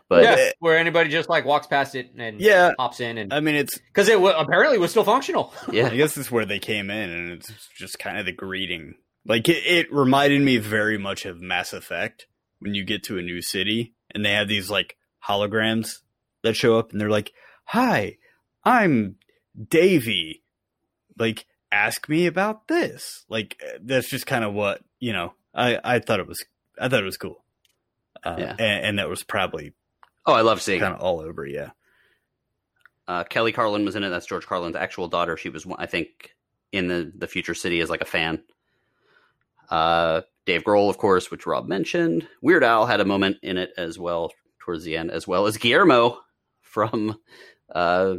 but 0.08 0.22
yeah, 0.24 0.50
where 0.60 0.76
anybody 0.78 1.10
just 1.10 1.28
like 1.28 1.44
walks 1.44 1.66
past 1.66 1.94
it 1.94 2.10
and 2.16 2.40
Yeah. 2.40 2.72
hops 2.78 3.00
in 3.00 3.18
and 3.18 3.32
I 3.32 3.40
mean, 3.40 3.54
it's 3.54 3.78
because 3.78 4.08
it 4.08 4.14
w- 4.14 4.34
apparently 4.36 4.78
was 4.78 4.90
still 4.90 5.04
functional. 5.04 5.52
yeah, 5.72 5.86
I 5.88 5.96
guess 5.96 6.16
it's 6.16 6.30
where 6.30 6.44
they 6.44 6.58
came 6.58 6.90
in, 6.90 7.10
and 7.10 7.30
it's 7.30 7.52
just 7.76 7.98
kind 7.98 8.18
of 8.18 8.26
the 8.26 8.32
greeting. 8.32 8.94
Like 9.24 9.48
it, 9.48 9.64
it 9.66 9.92
reminded 9.92 10.42
me 10.42 10.58
very 10.58 10.98
much 10.98 11.24
of 11.26 11.40
Mass 11.40 11.72
Effect 11.72 12.26
when 12.58 12.74
you 12.74 12.84
get 12.84 13.02
to 13.04 13.18
a 13.18 13.22
new 13.22 13.40
city 13.42 13.94
and 14.10 14.24
they 14.24 14.32
have 14.32 14.48
these 14.48 14.68
like 14.70 14.96
holograms 15.26 16.00
that 16.42 16.56
show 16.56 16.76
up, 16.78 16.90
and 16.92 17.00
they're 17.00 17.08
like, 17.10 17.32
"Hi, 17.66 18.16
I'm 18.64 19.16
Davy. 19.68 20.42
Like, 21.18 21.46
ask 21.70 22.08
me 22.08 22.26
about 22.26 22.68
this." 22.68 23.24
Like 23.28 23.62
that's 23.80 24.08
just 24.10 24.26
kind 24.26 24.44
of 24.44 24.52
what 24.54 24.80
you 24.98 25.12
know. 25.12 25.34
I 25.54 25.78
I 25.84 25.98
thought 25.98 26.18
it 26.20 26.26
was 26.26 26.44
I 26.80 26.88
thought 26.88 27.02
it 27.02 27.06
was 27.06 27.16
cool. 27.16 27.41
Uh, 28.24 28.36
Yeah. 28.38 28.50
and, 28.58 28.84
and 28.86 28.98
that 28.98 29.08
was 29.08 29.22
probably 29.22 29.72
oh, 30.26 30.32
I 30.32 30.42
love 30.42 30.62
seeing 30.62 30.80
kind 30.80 30.94
of 30.94 31.00
all 31.00 31.20
over. 31.20 31.44
Yeah, 31.46 31.70
Uh, 33.08 33.24
Kelly 33.24 33.52
Carlin 33.52 33.84
was 33.84 33.96
in 33.96 34.04
it. 34.04 34.10
That's 34.10 34.26
George 34.26 34.46
Carlin's 34.46 34.76
actual 34.76 35.08
daughter. 35.08 35.36
She 35.36 35.48
was, 35.48 35.66
I 35.78 35.86
think, 35.86 36.34
in 36.70 36.88
the 36.88 37.10
the 37.14 37.26
future 37.26 37.54
city 37.54 37.80
as 37.80 37.90
like 37.90 38.00
a 38.00 38.04
fan. 38.06 38.42
Uh, 39.70 40.22
Dave 40.44 40.64
Grohl, 40.64 40.90
of 40.90 40.98
course, 40.98 41.30
which 41.30 41.46
Rob 41.46 41.66
mentioned. 41.68 42.26
Weird 42.40 42.64
Al 42.64 42.86
had 42.86 43.00
a 43.00 43.04
moment 43.04 43.38
in 43.42 43.56
it 43.56 43.70
as 43.76 43.98
well 43.98 44.32
towards 44.58 44.84
the 44.84 44.96
end, 44.96 45.10
as 45.10 45.26
well 45.26 45.46
as 45.46 45.56
Guillermo 45.56 46.18
from 46.60 47.16
uh, 47.74 48.16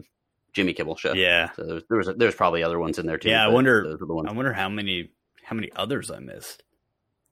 Jimmy 0.54 0.74
Kimmel 0.74 0.95
Show. 0.95 1.14
yeah. 1.14 1.51
So 1.56 1.64
there 1.64 1.76
was, 1.76 1.84
there 1.89 1.97
was 1.97 2.10
there's 2.18 2.36
probably 2.36 2.64
other 2.64 2.80
ones 2.80 2.97
in 2.99 3.06
there 3.06 3.18
too. 3.18 3.30
Yeah, 3.30 3.43
I 3.45 3.49
wonder- 3.49 3.84
Those 3.84 4.01
are 4.01 4.06
the 4.06 4.14
ones. 4.14 4.28
I 4.30 4.34
wonder 4.34 4.54
how 4.54 4.70
many 4.70 5.12
how 5.43 5.56
many 5.56 5.72
others 5.76 6.10
I 6.12 6.20
missed. 6.20 6.64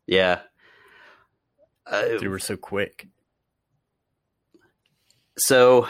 Yeah. 0.08 0.42
Uh, 1.86 2.18
They 2.20 2.28
were 2.28 2.40
so 2.40 2.56
quick. 2.58 3.08
so 5.38 5.88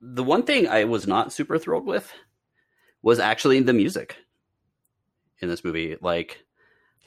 the 0.00 0.22
one 0.24 0.42
thing 0.42 0.68
I 0.68 0.84
was 0.84 1.06
not 1.06 1.32
super 1.32 1.58
thrilled 1.58 1.86
with 1.86 2.12
was 3.02 3.18
actually 3.18 3.60
the 3.60 3.72
music 3.72 4.16
in 5.40 5.48
this 5.48 5.64
movie. 5.64 5.96
Like, 6.00 6.44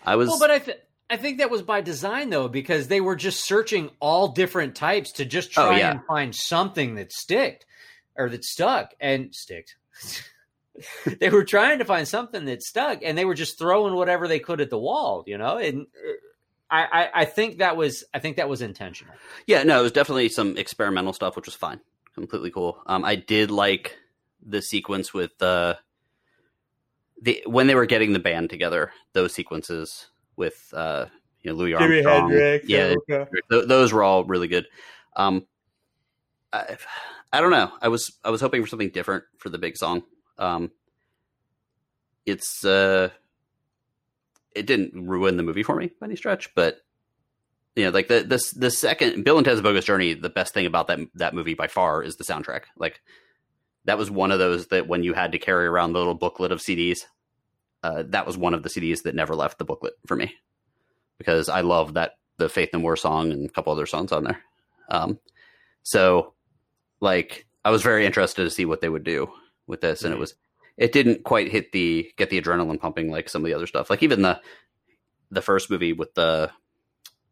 I 0.05 0.15
was. 0.15 0.29
Well, 0.29 0.39
but 0.39 0.51
I 0.51 0.59
th- 0.59 0.79
I 1.09 1.17
think 1.17 1.37
that 1.37 1.49
was 1.51 1.61
by 1.61 1.81
design 1.81 2.29
though, 2.29 2.47
because 2.47 2.87
they 2.87 3.01
were 3.01 3.15
just 3.15 3.43
searching 3.45 3.91
all 3.99 4.29
different 4.29 4.75
types 4.75 5.13
to 5.13 5.25
just 5.25 5.49
Oh, 5.57 5.67
try 5.69 5.79
yeah. 5.79 5.91
and 5.91 6.05
find 6.05 6.35
something 6.35 6.95
that 6.95 7.11
sticked 7.13 7.65
or 8.15 8.29
that 8.29 8.43
stuck 8.43 8.93
and 8.99 9.33
sticked. 9.33 9.75
they 11.19 11.29
were 11.29 11.43
trying 11.45 11.79
to 11.79 11.85
find 11.85 12.07
something 12.07 12.45
that 12.45 12.61
stuck, 12.63 12.99
and 13.03 13.17
they 13.17 13.25
were 13.25 13.33
just 13.35 13.57
throwing 13.59 13.95
whatever 13.95 14.27
they 14.27 14.39
could 14.39 14.59
at 14.61 14.69
the 14.69 14.77
wall, 14.79 15.23
you 15.27 15.37
know. 15.37 15.57
And 15.57 15.81
uh, 15.81 16.11
I, 16.69 16.83
I, 16.83 17.21
I 17.21 17.25
think 17.25 17.59
that 17.59 17.77
was 17.77 18.03
I 18.13 18.19
think 18.19 18.37
that 18.37 18.49
was 18.49 18.61
intentional. 18.61 19.13
yeah, 19.45 19.63
no, 19.63 19.79
it 19.79 19.83
was 19.83 19.91
definitely 19.91 20.29
some 20.29 20.57
experimental 20.57 21.13
stuff, 21.13 21.35
which 21.35 21.45
was 21.45 21.55
fine, 21.55 21.79
completely 22.13 22.51
cool. 22.51 22.81
Um, 22.85 23.05
I 23.05 23.15
did 23.15 23.51
like 23.51 23.97
the 24.45 24.61
sequence 24.61 25.13
with 25.13 25.41
uh, 25.41 25.75
the 27.21 27.43
when 27.45 27.67
they 27.67 27.75
were 27.75 27.85
getting 27.85 28.13
the 28.13 28.19
band 28.19 28.49
together. 28.49 28.91
Those 29.13 29.33
sequences 29.33 30.07
with 30.35 30.73
uh, 30.75 31.05
you 31.41 31.51
know 31.51 31.57
Louis 31.57 31.73
Armstrong, 31.73 32.31
yeah, 32.65 32.95
th- 33.07 33.67
those 33.67 33.93
were 33.93 34.03
all 34.03 34.25
really 34.25 34.47
good. 34.47 34.67
Um, 35.15 35.45
I, 36.51 36.77
I 37.31 37.41
don't 37.41 37.51
know. 37.51 37.71
I 37.81 37.87
was 37.87 38.11
I 38.23 38.29
was 38.29 38.41
hoping 38.41 38.61
for 38.61 38.67
something 38.67 38.89
different 38.89 39.23
for 39.37 39.49
the 39.49 39.57
big 39.57 39.77
song. 39.77 40.03
Um, 40.37 40.71
it's 42.25 42.63
uh, 42.65 43.09
it 44.57 44.65
didn't 44.65 45.07
ruin 45.07 45.37
the 45.37 45.43
movie 45.43 45.63
for 45.63 45.75
me 45.75 45.91
by 45.99 46.07
any 46.07 46.15
stretch, 46.15 46.53
but 46.55 46.79
you 47.75 47.85
know, 47.85 47.91
like 47.91 48.07
the 48.07 48.21
this 48.21 48.51
the 48.51 48.71
second 48.71 49.23
Bill 49.23 49.37
and 49.37 49.45
Ted's 49.45 49.61
Bogus 49.61 49.85
Journey, 49.85 50.13
the 50.15 50.29
best 50.29 50.53
thing 50.53 50.65
about 50.65 50.87
that 50.87 50.99
that 51.15 51.33
movie 51.35 51.53
by 51.53 51.67
far 51.67 52.03
is 52.03 52.15
the 52.15 52.23
soundtrack. 52.23 52.63
Like 52.77 53.01
that 53.85 53.97
was 53.97 54.09
one 54.11 54.31
of 54.31 54.39
those 54.39 54.67
that 54.67 54.87
when 54.87 55.03
you 55.03 55.13
had 55.13 55.31
to 55.33 55.39
carry 55.39 55.65
around 55.67 55.93
the 55.93 55.99
little 55.99 56.15
booklet 56.15 56.51
of 56.51 56.59
CDs, 56.59 57.01
uh, 57.83 58.03
that 58.07 58.25
was 58.25 58.37
one 58.37 58.53
of 58.53 58.63
the 58.63 58.69
CDs 58.69 59.03
that 59.03 59.15
never 59.15 59.35
left 59.35 59.59
the 59.59 59.65
booklet 59.65 59.93
for 60.07 60.15
me 60.15 60.33
because 61.17 61.49
I 61.49 61.61
love 61.61 61.93
that 61.93 62.17
the 62.37 62.49
Faith 62.49 62.69
No 62.73 62.79
More 62.79 62.95
song 62.97 63.31
and 63.31 63.45
a 63.47 63.53
couple 63.53 63.71
other 63.73 63.85
songs 63.85 64.11
on 64.11 64.23
there. 64.23 64.39
Um, 64.89 65.19
so 65.83 66.33
like 66.99 67.45
I 67.63 67.69
was 67.69 67.81
very 67.83 68.05
interested 68.05 68.43
to 68.43 68.49
see 68.49 68.65
what 68.65 68.81
they 68.81 68.89
would 68.89 69.03
do 69.03 69.31
with 69.67 69.81
this, 69.81 70.03
and 70.03 70.13
it 70.13 70.17
Mhm. 70.17 70.21
was 70.21 70.35
it 70.77 70.91
didn't 70.91 71.23
quite 71.23 71.51
hit 71.51 71.71
the 71.71 72.11
get 72.17 72.29
the 72.29 72.39
adrenaline 72.41 72.79
pumping 72.79 73.09
like 73.11 73.29
some 73.29 73.41
of 73.43 73.47
the 73.47 73.53
other 73.55 73.67
stuff. 73.67 73.89
Like 73.89 74.03
even 74.03 74.21
the 74.21 74.39
the 75.31 75.41
first 75.41 75.69
movie 75.69 75.93
with 75.93 76.13
the 76.13 76.51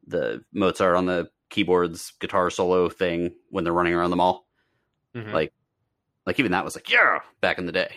the 0.08 0.44
Mozart 0.54 0.96
on 0.96 1.06
the 1.06 1.30
keyboards 1.50 2.12
guitar 2.20 2.50
solo 2.50 2.90
thing 2.90 3.36
when 3.50 3.64
they're 3.64 3.74
running 3.74 3.94
around 3.94 4.10
the 4.10 4.16
mall. 4.16 4.46
Mhm. 5.16 5.32
Like 5.32 5.54
like 6.26 6.40
even 6.40 6.52
that 6.54 6.66
was 6.66 6.76
like 6.76 6.90
yeah 6.90 7.20
back 7.42 7.58
in 7.60 7.66
the 7.66 7.72
day. 7.72 7.94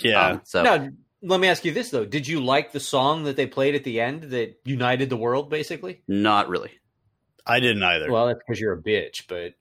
Yeah. 0.00 0.26
Um, 0.26 0.40
so 0.44 0.62
Now, 0.62 0.88
let 1.22 1.40
me 1.40 1.48
ask 1.48 1.64
you 1.64 1.72
this 1.72 1.90
though: 1.90 2.04
Did 2.04 2.28
you 2.28 2.40
like 2.44 2.72
the 2.72 2.80
song 2.80 3.24
that 3.24 3.36
they 3.36 3.46
played 3.46 3.74
at 3.74 3.84
the 3.84 4.00
end 4.00 4.24
that 4.24 4.60
united 4.64 5.08
the 5.10 5.16
world, 5.16 5.48
basically? 5.50 6.02
not 6.06 6.48
really. 6.48 6.70
I 7.46 7.60
didn't 7.60 7.82
either. 7.82 8.12
Well, 8.12 8.26
that's 8.26 8.40
because 8.46 8.60
you're 8.60 8.74
a 8.74 8.82
bitch, 8.82 9.22
but 9.26 9.54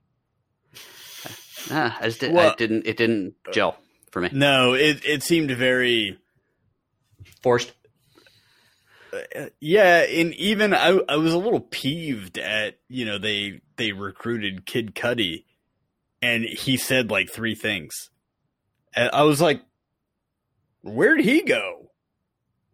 Nah, 1.70 1.94
I 2.00 2.04
just 2.08 2.20
did, 2.20 2.34
Well- 2.34 2.52
I 2.52 2.56
didn't 2.56 2.86
it 2.86 2.98
didn't 2.98 3.36
gel 3.54 3.78
for 4.18 4.22
me. 4.22 4.30
no, 4.40 4.74
it 4.74 5.04
it 5.06 5.24
seemed 5.24 5.52
very 5.52 6.18
forced. 7.42 7.74
yeah, 9.60 10.00
and 10.04 10.34
even 10.36 10.74
I 10.74 11.00
I 11.10 11.16
was 11.18 11.34
a 11.34 11.38
little 11.38 11.62
peeved 11.62 12.38
at, 12.38 12.78
you 12.88 13.06
know, 13.06 13.18
they 13.18 13.62
they 13.78 13.92
recruited 13.92 14.66
Kid 14.66 14.96
Cudi 14.96 15.46
and 16.22 16.44
he 16.44 16.78
said 16.78 17.10
like 17.12 17.30
three 17.30 17.56
things. 17.56 18.10
And 18.96 19.10
I 19.14 19.24
was 19.24 19.40
like 19.42 19.62
where'd 20.84 21.22
he 21.22 21.42
go? 21.44 21.92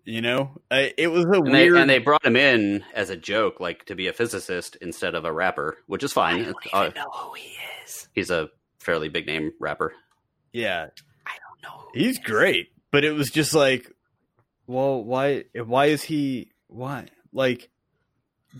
You 0.05 0.21
know, 0.21 0.61
I, 0.69 0.93
it 0.97 1.07
was 1.07 1.23
a 1.25 1.29
And 1.31 1.47
they, 1.47 1.69
weird 1.69 1.77
and 1.77 1.89
they 1.89 1.99
brought 1.99 2.25
him 2.25 2.35
in 2.35 2.83
as 2.93 3.09
a 3.09 3.15
joke, 3.15 3.59
like 3.61 3.85
to 3.85 3.95
be 3.95 4.07
a 4.07 4.13
physicist 4.13 4.75
instead 4.81 5.15
of 5.15 5.23
a 5.23 5.31
rapper, 5.31 5.77
which 5.87 6.03
is 6.03 6.11
fine. 6.11 6.41
It's- 6.41 6.53
uh, 6.73 6.89
know 6.95 7.09
who 7.11 7.33
he 7.35 7.55
is. 7.85 8.09
he's 8.13 8.29
a 8.29 8.49
fairly 8.79 9.07
big 9.07 9.25
name 9.27 9.53
rapper. 9.61 9.93
yeah, 10.51 10.81
I 10.81 10.85
don't 10.85 10.97
know. 10.97 11.12
He's 11.93 12.19
great, 12.19 12.67
but 12.91 13.03
it 13.03 13.11
was 13.11 13.29
just 13.29 13.53
like, 13.53 13.91
well, 14.67 15.03
why? 15.03 15.45
Why 15.55 15.87
is 15.87 16.03
he? 16.03 16.51
Why? 16.67 17.07
Like, 17.31 17.69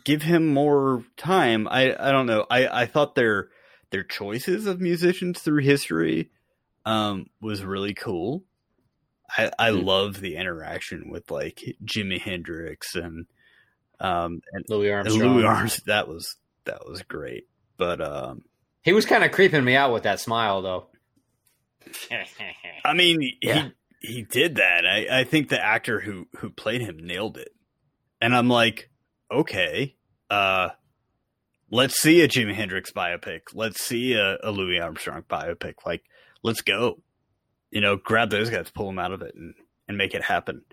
give 0.04 0.22
him 0.22 0.54
more 0.54 1.04
time. 1.18 1.68
I 1.68 1.96
I 2.00 2.12
don't 2.12 2.26
know. 2.26 2.46
I 2.50 2.68
I 2.68 2.86
thought 2.86 3.16
their 3.16 3.50
their 3.92 4.04
choices 4.04 4.66
of 4.66 4.82
musicians 4.82 5.40
through 5.40 5.62
history 5.64 6.32
um 6.86 7.28
was 7.42 7.64
really 7.64 7.94
cool. 7.94 8.44
I 9.38 9.52
I 9.58 9.70
Hmm. 9.70 9.80
love 9.82 10.20
the 10.20 10.36
interaction 10.36 11.10
with 11.10 11.32
like 11.32 11.62
Jimi 11.86 12.20
Hendrix 12.20 12.96
and 12.96 13.26
um 14.00 14.42
and, 14.52 14.66
Louis 14.70 14.90
and 14.90 14.98
Armstrong. 14.98 15.34
Louis 15.36 15.46
Armstrong. 15.46 15.84
That 15.88 16.08
was 16.08 16.36
that 16.66 16.86
was 16.88 17.02
great. 17.04 17.46
But 17.78 18.00
um, 18.02 18.44
He 18.84 18.94
was 18.94 19.06
kind 19.06 19.24
of 19.24 19.32
creeping 19.32 19.64
me 19.64 19.76
out 19.76 19.92
with 19.94 20.04
that 20.04 20.20
smile, 20.20 20.62
though. 20.62 20.88
I 22.86 22.94
mean, 22.94 23.22
Yeah. 23.42 23.70
he 24.02 24.16
he 24.16 24.22
did 24.24 24.56
that. 24.56 24.86
I, 24.86 25.20
I 25.20 25.24
think 25.24 25.50
the 25.50 25.64
actor 25.64 26.00
who 26.00 26.28
who 26.38 26.50
played 26.50 26.82
him 26.82 26.98
nailed 27.06 27.38
it. 27.38 27.50
And 28.22 28.36
I'm 28.36 28.50
like, 28.50 28.90
okay, 29.32 29.96
uh, 30.30 30.70
let's 31.70 32.00
see 32.02 32.22
a 32.22 32.28
Jimi 32.28 32.54
Hendrix 32.54 32.92
biopic. 32.92 33.42
Let's 33.54 33.84
see 33.84 34.14
a, 34.14 34.38
a 34.44 34.52
Louis 34.52 34.80
Armstrong 34.80 35.24
biopic. 35.30 35.76
Like, 35.86 36.04
let's 36.42 36.62
go. 36.62 37.02
You 37.72 37.82
know, 37.82 37.96
grab 37.98 38.30
those 38.30 38.50
guys, 38.50 38.70
pull 38.70 38.88
them 38.88 39.00
out 39.00 39.12
of 39.14 39.22
it, 39.22 39.36
and 39.36 39.56
and 39.88 39.98
make 39.98 40.14
it 40.14 40.24
happen. 40.24 40.64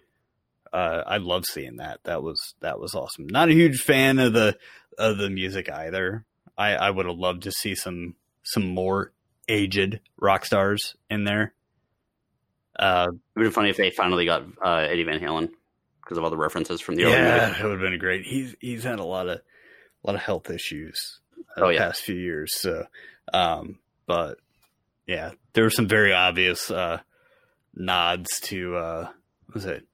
Uh, 0.73 1.03
I 1.07 1.17
love 1.17 1.45
seeing 1.47 1.77
that. 1.77 2.01
That 2.05 2.23
was 2.23 2.55
that 2.61 2.79
was 2.79 2.95
awesome. 2.95 3.27
Not 3.29 3.49
a 3.49 3.53
huge 3.55 3.81
fan 3.81 4.19
of 4.19 4.33
the 4.33 4.57
of 4.99 5.19
the 5.19 5.31
music 5.31 5.69
either. 5.69 6.25
I 6.59 6.75
I 6.75 6.91
would 6.91 7.07
have 7.07 7.17
loved 7.17 7.43
to 7.45 7.53
see 7.53 7.75
some 7.75 8.15
some 8.45 8.67
more 8.69 9.13
aged 9.51 10.01
rock 10.19 10.45
stars 10.45 10.95
in 11.11 11.25
there. 11.25 11.53
Uh, 12.79 13.09
It 13.11 13.15
would 13.39 13.45
have 13.45 13.53
been 13.53 13.53
funny 13.53 13.71
if 13.71 13.77
they 13.77 13.91
finally 13.91 14.25
got 14.25 14.43
uh, 14.65 14.87
Eddie 14.89 15.05
Van 15.05 15.21
Halen 15.21 15.51
because 16.03 16.17
of 16.19 16.25
all 16.25 16.31
the 16.31 16.37
references 16.37 16.81
from 16.81 16.97
the 16.97 17.05
early 17.05 17.13
yeah, 17.15 17.49
movie. 17.49 17.61
it 17.61 17.65
would 17.65 17.81
have 17.81 17.91
been 17.91 17.99
great. 17.99 18.25
He's 18.25 18.55
he's 18.61 18.85
had 18.85 18.99
a 18.99 19.05
lot 19.05 19.29
of 19.29 19.39
a 19.39 20.07
lot 20.07 20.15
of 20.17 20.23
health 20.23 20.51
issues 20.51 21.21
uh, 21.57 21.63
Oh, 21.63 21.67
the 21.69 21.75
yeah. 21.75 21.79
past 21.89 22.03
few 22.03 22.15
years. 22.15 22.59
So, 22.59 22.87
um, 23.35 23.79
but 24.07 24.39
yeah, 25.07 25.33
there 25.53 25.65
were 25.65 25.71
some 25.71 25.89
very 25.89 26.13
obvious 26.13 26.71
uh, 26.71 27.01
nods 27.75 28.41
to 28.41 28.77
uh 28.77 29.09
what 29.47 29.55
was 29.55 29.65
it 29.65 29.85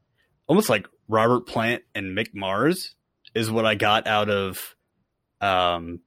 almost 0.46 0.68
like 0.70 0.86
Robert 1.08 1.46
Plant 1.46 1.82
and 1.94 2.16
Mick 2.16 2.34
Mars 2.34 2.94
is 3.34 3.50
what 3.50 3.66
I 3.66 3.74
got 3.74 4.06
out 4.06 4.30
of 4.30 4.74
um 5.40 6.00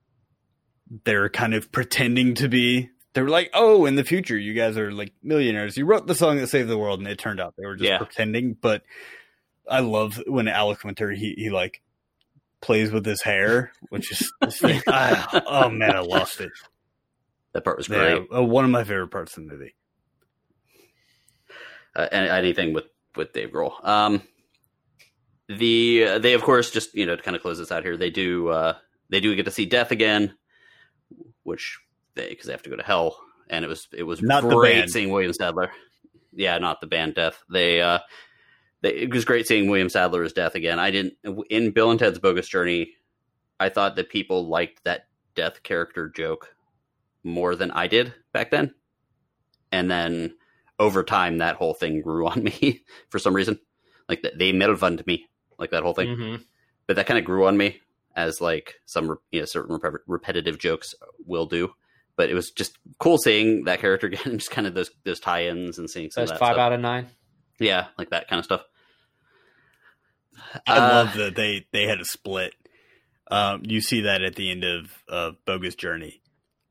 they're 1.04 1.30
kind 1.30 1.54
of 1.54 1.72
pretending 1.72 2.34
to 2.36 2.48
be 2.50 2.90
they 3.20 3.24
were 3.24 3.30
like, 3.30 3.50
Oh, 3.54 3.86
in 3.86 3.96
the 3.96 4.04
future 4.06 4.38
you 4.38 4.54
guys 4.54 4.78
are 4.78 4.92
like 4.94 5.12
millionaires. 5.22 5.76
You 5.76 5.86
wrote 5.86 6.08
the 6.08 6.16
song 6.16 6.38
that 6.38 6.48
saved 6.48 6.70
the 6.70 6.78
world 6.78 7.00
and 7.00 7.08
it 7.08 7.18
turned 7.20 7.42
out 7.42 7.54
they 7.58 7.66
were 7.66 7.76
just 7.76 7.90
Yeah. 7.90 7.98
pretending. 7.98 8.54
But 8.54 8.84
I 9.70 9.82
love 9.82 10.22
when 10.26 10.48
Alex 10.48 10.84
Winter 10.86 11.12
he 11.12 11.34
he 11.38 11.50
like 11.50 11.82
plays 12.62 12.92
with 12.92 13.06
his 13.06 13.22
hair, 13.22 13.72
which 13.90 14.12
is 14.12 14.32
like, 14.62 14.84
ah, 14.88 15.44
oh 15.48 15.70
man, 15.70 15.96
I 15.96 16.00
lost 16.00 16.40
it. 16.40 16.50
That 17.54 17.64
part 17.66 17.78
was 17.78 17.90
Yeah, 17.90 18.20
great. 18.20 18.28
uh, 18.34 18.44
one 18.44 18.64
of 18.64 18.72
my 18.72 18.84
favorite 18.86 19.10
parts 19.10 19.36
of 19.38 19.44
the 19.46 19.52
movie. 19.52 19.76
uh, 21.96 22.08
any- 22.12 22.30
anything 22.30 22.74
with 22.74 22.86
with 23.16 23.34
Dave 23.34 23.50
Grohl. 23.52 23.84
Um, 23.86 24.22
the 25.48 26.20
they 26.22 26.34
of 26.34 26.44
course 26.44 26.72
just 26.72 26.94
you 26.96 27.06
know 27.06 27.16
to 27.16 27.22
kind 27.24 27.36
of 27.36 27.42
close 27.42 27.58
this 27.58 27.72
out 27.72 27.84
here. 27.84 27.98
They 27.98 28.10
do 28.12 28.50
uh, 28.50 28.76
they 29.10 29.20
do 29.20 29.36
get 29.36 29.46
to 29.46 29.52
see 29.52 29.66
Death 29.66 29.92
again, 29.92 30.36
which 31.44 31.80
they 32.16 32.30
because 32.30 32.46
they 32.48 32.52
have 32.54 32.64
to 32.64 32.70
go 32.70 32.76
to 32.76 32.84
hell, 32.84 33.18
and 33.50 33.64
it 33.66 33.68
was 33.68 33.88
it 33.94 34.04
was 34.04 34.22
Not 34.22 34.44
the 34.44 34.56
great 34.56 34.74
band. 34.80 34.92
seeing 34.92 35.10
William 35.10 35.34
Sadler. 35.34 35.72
Yeah, 36.34 36.58
not 36.60 36.82
the 36.82 36.88
band 36.88 37.16
Death. 37.16 37.42
They 37.52 37.82
uh, 37.82 38.00
they, 38.82 38.94
it 38.96 39.14
was 39.14 39.26
great 39.26 39.48
seeing 39.48 39.70
William 39.70 39.90
Sadler 39.90 40.24
as 40.24 40.34
Death 40.34 40.56
again. 40.56 40.80
I 40.80 40.92
didn't 40.92 41.14
in 41.50 41.72
Bill 41.72 41.92
and 41.92 42.00
Ted's 42.00 42.20
Bogus 42.20 42.48
Journey. 42.48 42.92
I 43.60 43.70
thought 43.70 43.96
that 43.98 44.10
people 44.10 44.48
liked 44.48 44.84
that 44.86 45.08
Death 45.36 45.64
character 45.64 46.08
joke 46.10 46.56
more 47.24 47.56
than 47.56 47.72
I 47.72 47.88
did 47.88 48.14
back 48.32 48.52
then, 48.52 48.74
and 49.72 49.90
then 49.92 50.36
over 50.80 51.04
time 51.04 51.40
that 51.40 51.58
whole 51.58 51.74
thing 51.74 52.02
grew 52.02 52.28
on 52.28 52.44
me 52.62 52.84
for 53.10 53.20
some 53.20 53.36
reason 53.36 53.60
like 54.08 54.22
th- 54.22 54.34
they 54.38 54.54
melvund 54.54 55.06
me 55.06 55.26
like 55.58 55.72
that 55.72 55.84
whole 55.84 55.94
thing 55.94 56.08
Mhm. 56.16 56.44
but 56.88 56.96
that 56.96 57.06
kind 57.06 57.20
of 57.20 57.26
grew 57.26 57.46
on 57.46 57.58
me 57.58 57.82
as 58.16 58.40
like 58.40 58.76
some 58.86 59.18
you 59.32 59.40
know 59.42 59.46
certain 59.46 59.78
rep- 59.84 60.02
repetitive 60.08 60.58
jokes 60.58 60.96
will 61.26 61.46
do 61.46 61.74
but 62.20 62.30
it 62.30 62.34
was 62.34 62.52
just 62.52 62.78
cool 63.00 63.18
seeing 63.18 63.64
that 63.64 63.80
character 63.80 64.08
again 64.12 64.38
just 64.38 64.52
kind 64.52 64.68
of 64.68 64.74
those 64.74 64.92
those 65.06 65.22
tie-ins 65.22 65.78
and 65.80 65.90
seeing 65.90 66.12
some 66.12 66.22
That's 66.24 66.32
of 66.34 66.36
that 66.40 66.46
five 66.46 66.54
stuff. 66.56 66.62
out 66.66 66.74
of 66.74 66.82
nine. 66.82 67.08
yeah 67.60 67.88
like 67.98 68.10
that 68.10 68.28
kind 68.28 68.40
of 68.40 68.46
stuff 68.46 68.62
I 70.68 70.78
Uh, 70.78 70.80
love 71.06 71.14
that 71.16 71.36
they 71.36 71.66
they 71.72 71.84
had 71.88 72.00
a 72.00 72.06
split. 72.06 72.54
Um, 73.32 73.62
you 73.64 73.82
see 73.82 74.02
that 74.02 74.22
at 74.24 74.36
the 74.36 74.50
end 74.50 74.64
of 74.64 74.92
uh, 75.08 75.32
Bogus 75.46 75.76
Journey 75.76 76.22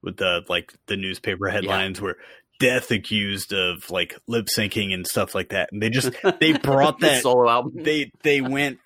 with 0.02 0.16
the 0.16 0.42
like 0.48 0.72
the 0.86 0.96
newspaper 0.96 1.48
headlines 1.48 2.00
where 2.00 2.16
death 2.58 2.90
accused 2.90 3.52
of 3.52 3.90
like 3.90 4.14
lip 4.26 4.46
syncing 4.46 4.92
and 4.92 5.06
stuff 5.06 5.34
like 5.34 5.50
that, 5.50 5.68
and 5.72 5.80
they 5.82 5.90
just 5.90 6.10
they 6.40 6.52
brought 6.52 6.98
the 6.98 7.06
that 7.08 7.22
solo 7.22 7.48
album 7.48 7.82
they 7.82 8.10
they 8.22 8.40
went 8.40 8.78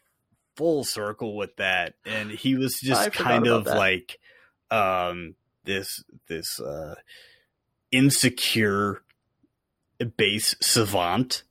full 0.56 0.84
circle 0.84 1.36
with 1.36 1.56
that, 1.56 1.94
and 2.04 2.30
he 2.30 2.56
was 2.56 2.78
just 2.82 3.04
forgot 3.04 3.24
kind 3.24 3.46
of 3.46 3.66
like 3.66 4.18
um 4.70 5.34
this 5.64 6.02
this 6.28 6.60
uh 6.60 6.94
insecure 7.90 9.02
bass 10.16 10.56
savant, 10.60 11.42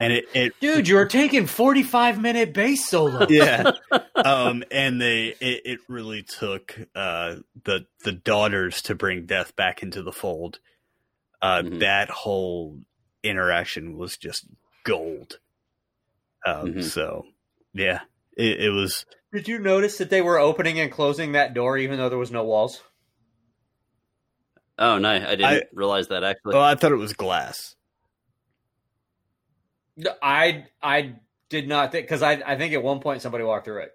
and 0.00 0.12
it 0.12 0.24
it 0.34 0.52
Dude, 0.60 0.88
you're 0.88 1.06
taking 1.06 1.46
45 1.46 2.20
minute 2.20 2.52
bass 2.52 2.86
solo. 2.88 3.26
yeah 3.30 3.72
um 4.16 4.64
and 4.70 5.00
they 5.00 5.28
it, 5.40 5.62
it 5.64 5.80
really 5.88 6.22
took 6.22 6.78
uh 6.94 7.36
the 7.64 7.86
the 8.04 8.12
daughters 8.12 8.82
to 8.82 8.94
bring 8.94 9.26
death 9.26 9.54
back 9.56 9.82
into 9.82 10.02
the 10.02 10.12
fold 10.12 10.58
uh 11.40 11.62
Mhm. 11.62 11.80
that 11.80 12.10
whole 12.10 12.80
interaction 13.22 13.96
was 13.96 14.16
just 14.16 14.44
gold 14.84 15.38
um 16.44 16.74
Mhm. 16.74 16.82
so 16.82 17.26
yeah 17.72 18.00
it, 18.36 18.60
it 18.62 18.70
was 18.70 19.06
Did 19.32 19.46
you 19.48 19.58
notice 19.58 19.98
that 19.98 20.10
they 20.10 20.20
were 20.22 20.38
opening 20.38 20.80
and 20.80 20.90
closing 20.90 21.32
that 21.32 21.54
door 21.54 21.78
even 21.78 21.98
though 21.98 22.08
there 22.08 22.18
was 22.18 22.32
no 22.32 22.44
walls? 22.44 22.82
Oh 24.78 24.98
no 24.98 25.08
i 25.10 25.18
didn't 25.18 25.44
I- 25.44 25.62
realize 25.72 26.08
that 26.08 26.22
actually 26.24 26.54
well 26.54 26.62
i 26.64 26.74
thought 26.74 26.92
it 26.92 26.96
was 26.96 27.12
glass 27.12 27.74
I 30.22 30.66
I 30.80 31.16
did 31.48 31.68
not 31.68 31.90
think 31.92 32.04
because 32.06 32.22
I 32.22 32.40
I 32.46 32.56
think 32.56 32.72
at 32.72 32.82
one 32.84 33.00
point 33.00 33.20
somebody 33.22 33.42
walked 33.42 33.64
through 33.64 33.82
it. 33.82 33.92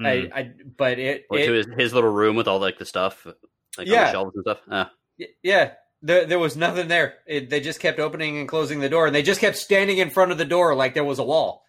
Mm. 0.00 0.06
I, 0.34 0.38
I 0.40 0.50
but 0.76 0.98
it, 0.98 1.24
Or 1.30 1.38
it 1.38 1.46
to 1.46 1.52
his, 1.52 1.66
his 1.78 1.94
little 1.94 2.10
room 2.10 2.36
with 2.36 2.46
all 2.46 2.58
like 2.60 2.78
the 2.78 2.84
stuff 2.84 3.24
like 3.24 3.34
on 3.78 3.86
Yeah. 3.86 4.04
the 4.04 4.10
shelves 4.12 4.34
and 4.34 4.42
stuff 4.44 4.58
uh, 4.70 4.84
Y- 5.18 5.26
Yeah, 5.42 5.70
there 6.02 6.26
there 6.26 6.38
was 6.38 6.56
nothing 6.58 6.88
there. 6.88 7.14
It, 7.26 7.48
they 7.48 7.60
just 7.60 7.80
kept 7.80 8.00
opening 8.00 8.36
and 8.38 8.46
closing 8.46 8.80
the 8.80 8.88
door, 8.90 9.06
and 9.06 9.14
they 9.14 9.22
just 9.22 9.40
kept 9.40 9.56
standing 9.56 9.96
in 9.96 10.10
front 10.10 10.30
of 10.32 10.36
the 10.36 10.44
door 10.44 10.74
like 10.74 10.92
there 10.92 11.04
was 11.04 11.18
a 11.18 11.24
wall. 11.24 11.64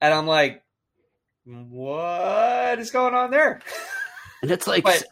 And 0.00 0.14
I'm 0.14 0.26
like, 0.28 0.62
what 1.44 2.78
is 2.78 2.90
going 2.92 3.14
on 3.14 3.32
there? 3.32 3.60
and 4.42 4.50
it's 4.52 4.68
like 4.68 4.84
But- 4.84 5.02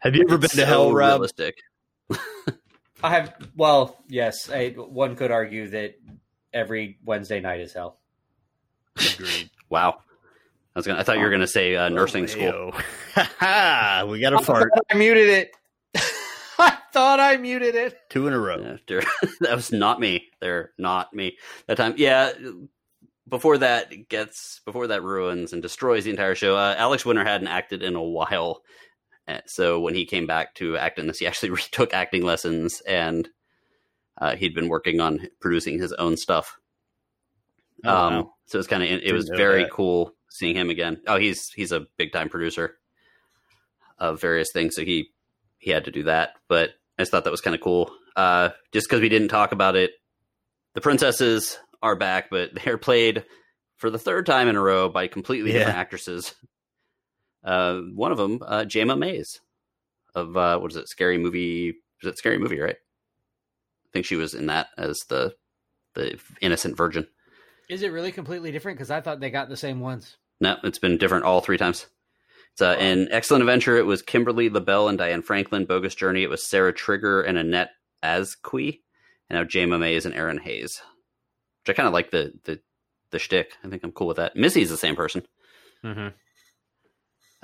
have 0.00 0.14
you 0.14 0.22
ever 0.22 0.38
been 0.38 0.50
to 0.50 0.56
so 0.56 0.64
hell 0.64 0.92
rob 0.92 1.12
realistic 1.12 1.56
I 3.02 3.10
have 3.10 3.34
well, 3.54 4.02
yes, 4.08 4.50
I, 4.50 4.70
one 4.70 5.16
could 5.16 5.30
argue 5.30 5.68
that 5.68 5.96
every 6.52 6.98
Wednesday 7.04 7.40
night 7.40 7.60
is 7.60 7.72
hell. 7.72 7.98
Agreed. 8.96 9.50
wow 9.68 9.98
I 10.74 10.78
was 10.78 10.86
gonna. 10.86 11.00
I 11.00 11.02
thought 11.04 11.16
you 11.16 11.24
were 11.24 11.30
gonna 11.30 11.46
say 11.46 11.74
uh, 11.74 11.88
nursing 11.88 12.26
school. 12.26 12.42
Yo. 12.42 12.72
We 14.10 14.20
got 14.20 14.34
a 14.34 14.40
fart 14.40 14.70
I 14.90 14.94
muted 14.94 15.28
it. 15.28 15.56
I 16.58 16.76
thought 16.92 17.18
I 17.18 17.38
muted 17.38 17.74
it. 17.74 17.98
two 18.10 18.26
in 18.26 18.34
a 18.34 18.38
row 18.38 18.62
After 18.62 19.02
that 19.40 19.54
was 19.56 19.72
not 19.72 20.00
me. 20.00 20.28
They're 20.40 20.72
not 20.76 21.14
me. 21.14 21.38
That 21.66 21.78
time, 21.78 21.94
yeah. 21.96 22.32
Before 23.26 23.56
that 23.58 24.08
gets, 24.08 24.60
before 24.66 24.88
that 24.88 25.02
ruins 25.02 25.52
and 25.54 25.62
destroys 25.62 26.04
the 26.04 26.10
entire 26.10 26.34
show. 26.34 26.56
Uh, 26.56 26.74
Alex 26.76 27.04
Winter 27.06 27.24
hadn't 27.24 27.48
acted 27.48 27.82
in 27.82 27.96
a 27.96 28.02
while, 28.02 28.62
so 29.46 29.80
when 29.80 29.94
he 29.94 30.06
came 30.06 30.26
back 30.26 30.54
to 30.56 30.76
act 30.76 30.98
in 30.98 31.06
this, 31.06 31.18
he 31.18 31.26
actually 31.26 31.56
took 31.70 31.92
acting 31.92 32.22
lessons, 32.22 32.80
and 32.86 33.28
uh, 34.18 34.36
he'd 34.36 34.54
been 34.54 34.68
working 34.68 35.00
on 35.00 35.20
producing 35.40 35.78
his 35.78 35.92
own 35.92 36.16
stuff. 36.16 36.56
Oh, 37.84 37.90
um, 37.90 38.14
wow. 38.14 38.30
So 38.46 38.58
it's 38.58 38.68
kind 38.68 38.82
of 38.82 38.88
it 38.88 39.00
Didn't 39.00 39.14
was 39.14 39.28
very 39.28 39.64
that. 39.64 39.72
cool 39.72 40.12
seeing 40.30 40.56
him 40.56 40.70
again. 40.70 41.00
Oh, 41.06 41.18
he's 41.18 41.50
he's 41.50 41.72
a 41.72 41.86
big 41.98 42.12
time 42.12 42.28
producer 42.28 42.76
of 43.98 44.20
various 44.20 44.48
things, 44.52 44.74
so 44.76 44.82
he 44.84 45.10
he 45.58 45.70
had 45.70 45.84
to 45.84 45.90
do 45.90 46.04
that. 46.04 46.30
But 46.48 46.70
I 46.98 47.02
just 47.02 47.10
thought 47.10 47.24
that 47.24 47.30
was 47.30 47.40
kind 47.40 47.54
of 47.54 47.60
cool. 47.60 47.90
Uh, 48.14 48.50
just 48.72 48.88
because 48.88 49.00
we 49.00 49.08
didn't 49.08 49.28
talk 49.28 49.52
about 49.52 49.76
it, 49.76 49.92
the 50.74 50.80
princesses 50.80 51.58
are 51.82 51.96
back, 51.96 52.30
but 52.30 52.50
they're 52.64 52.78
played 52.78 53.24
for 53.76 53.90
the 53.90 53.98
third 53.98 54.24
time 54.26 54.48
in 54.48 54.56
a 54.56 54.60
row 54.60 54.88
by 54.88 55.06
completely 55.06 55.52
different 55.52 55.76
actresses. 55.76 56.34
Uh, 57.46 57.80
one 57.94 58.12
of 58.12 58.18
them, 58.18 58.40
uh, 58.44 58.64
Jayma 58.64 58.98
Mays, 58.98 59.40
of 60.14 60.36
uh, 60.36 60.58
what 60.58 60.72
is 60.72 60.76
it? 60.76 60.88
Scary 60.88 61.16
movie? 61.16 61.76
Was 62.02 62.12
it 62.12 62.18
Scary 62.18 62.38
Movie? 62.38 62.60
Right? 62.60 62.76
I 62.76 63.88
think 63.92 64.04
she 64.04 64.16
was 64.16 64.34
in 64.34 64.46
that 64.46 64.68
as 64.76 64.98
the 65.08 65.34
the 65.94 66.18
innocent 66.40 66.76
virgin. 66.76 67.06
Is 67.70 67.82
it 67.82 67.92
really 67.92 68.12
completely 68.12 68.52
different? 68.52 68.78
Because 68.78 68.90
I 68.90 69.00
thought 69.00 69.20
they 69.20 69.30
got 69.30 69.48
the 69.48 69.56
same 69.56 69.80
ones. 69.80 70.16
No, 70.40 70.56
it's 70.64 70.78
been 70.78 70.98
different 70.98 71.24
all 71.24 71.40
three 71.40 71.56
times. 71.56 71.86
It's 72.52 72.62
uh, 72.62 72.76
in 72.78 73.08
Excellent 73.10 73.42
Adventure. 73.42 73.76
It 73.76 73.86
was 73.86 74.02
Kimberly 74.02 74.48
LaBelle 74.48 74.88
and 74.88 74.98
Diane 74.98 75.22
Franklin. 75.22 75.66
Bogus 75.66 75.94
Journey. 75.94 76.22
It 76.22 76.30
was 76.30 76.42
Sarah 76.42 76.72
Trigger 76.72 77.22
and 77.22 77.38
Annette 77.38 77.70
Azcuy. 78.02 78.80
And 79.28 79.38
now 79.38 79.44
Jayma 79.44 79.78
Mays 79.78 80.06
and 80.06 80.14
Erinn 80.14 80.40
Hayes. 80.40 80.80
Which 81.62 81.74
I 81.74 81.76
kind 81.76 81.86
of 81.86 81.92
like 81.92 82.10
the 82.10 82.32
the 82.44 82.60
the 83.10 83.18
shtick. 83.18 83.52
I 83.62 83.68
think 83.68 83.84
I'm 83.84 83.92
cool 83.92 84.06
with 84.08 84.16
that. 84.16 84.36
Missy's 84.36 84.70
the 84.70 84.76
same 84.76 84.96
person. 84.96 85.26
Mm-hmm. 85.84 86.08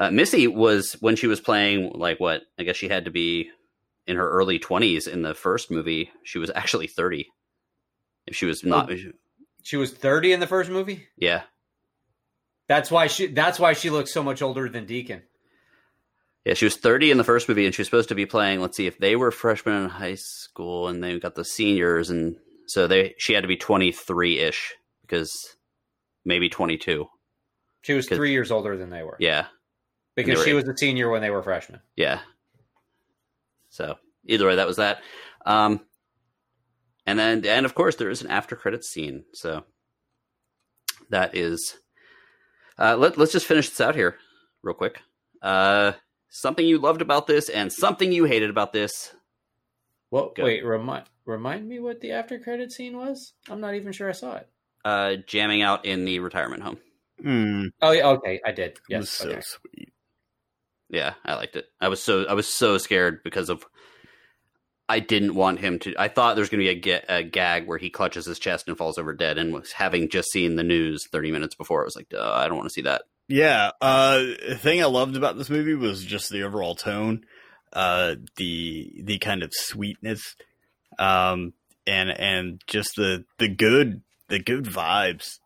Uh, 0.03 0.11
Missy 0.11 0.49
was 0.49 0.95
when 0.95 1.15
she 1.15 1.29
was 1.29 1.41
playing 1.41 1.93
like 1.95 2.19
what 2.19 2.43
I 2.59 2.65
guess 2.65 2.75
she 2.75 2.89
had 2.89 3.05
to 3.05 3.13
be 3.13 3.51
in 4.05 4.17
her 4.17 4.29
early 4.29 4.59
20s 4.59 5.07
in 5.07 5.23
the 5.23 5.33
first 5.33 5.71
movie. 5.71 6.11
She 6.25 6.39
was 6.39 6.51
actually 6.53 6.89
30. 6.89 7.29
If 8.27 8.35
she 8.35 8.47
was 8.47 8.65
not, 8.65 8.91
She 9.63 9.77
was 9.77 9.93
30 9.93 10.33
in 10.33 10.41
the 10.41 10.49
first 10.49 10.71
movie. 10.71 11.07
yeah, 11.17 11.43
That's 12.67 12.91
why 12.91 13.07
she. 13.07 13.29
That's 13.29 13.61
why 13.61 13.75
she 13.75 13.91
looks 13.91 14.13
so 14.13 14.25
much 14.25 14.43
older 14.43 14.69
than 14.69 14.87
Deacon. 14.87 15.23
Yeah, 16.45 16.55
she 16.55 16.65
was 16.65 16.77
30 16.77 17.13
in 17.13 17.19
the 17.19 17.25
first 17.25 17.49
movie, 17.49 17.65
and 17.65 17.73
she 17.73 17.83
was 17.83 17.87
supposed 17.87 18.09
to 18.09 18.17
be 18.17 18.27
playing. 18.27 18.61
Let's 18.61 18.77
see, 18.77 18.89
if 18.89 18.99
they 18.99 19.15
were 19.15 19.31
freshmen 19.31 19.85
in 19.85 19.89
high 19.89 20.17
school, 20.17 20.89
and 20.89 21.01
they 21.03 21.21
got 21.21 21.37
the 21.37 21.45
seniors, 21.45 22.11
and 22.11 22.35
so 22.67 22.89
they 22.89 23.15
she 23.19 23.35
had 23.35 23.43
to 23.43 23.49
be 23.49 23.57
23 23.57 24.41
ish 24.41 24.75
because 25.03 25.33
maybe 26.25 26.49
22. 26.49 27.07
She 27.83 27.93
was 27.95 28.09
three 28.09 28.33
years 28.33 28.51
older 28.51 28.77
than 28.77 28.91
they 28.91 29.05
were. 29.05 29.17
Yeah, 29.21 29.47
because 30.15 30.43
she 30.45 30.53
was 30.53 30.67
a 30.69 30.77
senior 30.77 31.11
when 31.11 31.23
they 31.23 31.31
were 31.31 31.43
freshmen. 31.43 31.81
yeah. 31.97 32.21
So 33.71 33.97
either 34.27 34.47
way, 34.47 34.57
that 34.57 34.67
was 34.67 34.77
that. 34.77 35.03
Um, 35.47 35.81
and 37.07 37.19
then 37.19 37.45
and 37.47 37.65
of 37.67 37.75
course 37.75 37.97
there 37.97 38.11
is 38.11 38.23
an 38.23 38.31
after 38.31 38.55
credits 38.55 38.89
scene. 38.89 39.25
So 39.33 39.65
that 41.11 41.35
is. 41.37 41.77
Uh, 42.79 42.97
let 42.97 43.17
let's 43.19 43.33
just 43.33 43.47
finish 43.47 43.69
this 43.71 43.81
out 43.81 43.95
here 43.95 44.17
real 44.63 44.75
quick. 44.75 45.01
Uh, 45.41 45.93
something 46.29 46.67
you 46.67 46.79
loved 46.79 47.03
about 47.03 47.27
this, 47.27 47.49
and 47.49 47.73
something 47.73 48.13
you 48.13 48.25
hated 48.25 48.51
about 48.51 48.73
this. 48.73 49.15
Well, 50.11 50.33
Go. 50.37 50.45
wait, 50.45 50.65
remind 50.65 51.05
remind 51.25 51.69
me 51.69 51.79
what 51.81 52.01
the 52.01 52.13
after 52.13 52.39
credit 52.39 52.73
scene 52.73 52.97
was. 52.97 53.33
I'm 53.49 53.61
not 53.61 53.75
even 53.75 53.93
sure 53.93 54.09
I 54.09 54.13
saw 54.13 54.37
it. 54.37 54.49
Uh, 54.85 55.17
jamming 55.27 55.63
out 55.63 55.85
in 55.87 56.05
the 56.05 56.19
retirement 56.19 56.63
home. 56.63 56.79
Mm, 57.25 57.71
Oh, 57.81 57.93
yeah, 57.93 58.09
okay, 58.09 58.41
I 58.45 58.51
did. 58.53 58.79
Yes, 58.89 59.01
was 59.01 59.11
so 59.11 59.31
okay. 59.31 59.41
sweet. 59.43 59.92
Yeah, 60.93 61.15
I 61.25 61.35
liked 61.35 61.57
it. 61.57 61.65
I 61.81 61.89
was 61.89 62.03
so 62.03 62.27
I 62.27 62.35
was 62.35 62.47
so 62.47 62.77
scared 62.79 63.25
because 63.25 63.49
of 63.49 63.65
I 64.89 65.01
didn't 65.01 65.35
want 65.35 65.59
him 65.59 65.79
to. 65.81 65.95
I 65.99 66.09
thought 66.09 66.37
there 66.37 66.43
was 66.43 66.51
going 66.51 66.63
to 66.63 66.75
be 66.75 66.91
a, 66.91 67.03
a 67.09 67.23
gag 67.23 67.67
where 67.67 67.79
he 67.79 67.89
clutches 67.89 68.27
his 68.27 68.39
chest 68.39 68.69
and 68.69 68.77
falls 68.77 68.99
over 68.99 69.15
dead. 69.15 69.39
And 69.39 69.55
was 69.55 69.73
having 69.73 70.11
just 70.11 70.31
seen 70.31 70.57
the 70.57 70.63
news 70.63 71.09
thirty 71.11 71.33
minutes 71.33 71.55
before, 71.55 71.81
I 71.81 71.85
was 71.85 71.97
like, 71.97 72.13
I 72.15 72.47
don't 72.47 72.59
want 72.59 72.69
to 72.69 72.75
see 72.75 72.83
that. 72.83 73.03
Yeah, 73.27 73.71
uh, 73.81 74.19
the 74.19 74.59
thing 74.61 74.83
I 74.83 74.87
loved 74.87 75.17
about 75.17 75.39
this 75.39 75.49
movie 75.49 75.75
was 75.75 76.05
just 76.05 76.29
the 76.29 76.43
overall 76.43 76.75
tone, 76.75 77.25
uh, 77.73 78.17
the 78.37 78.93
the 79.03 79.19
kind 79.19 79.43
of 79.43 79.55
sweetness, 79.55 80.37
um, 80.99 81.55
and 81.87 82.11
and 82.11 82.61
just 82.67 82.97
the 82.97 83.25
the 83.39 83.49
good 83.49 84.03
the 84.29 84.41
good 84.41 84.65
vibes, 84.65 85.39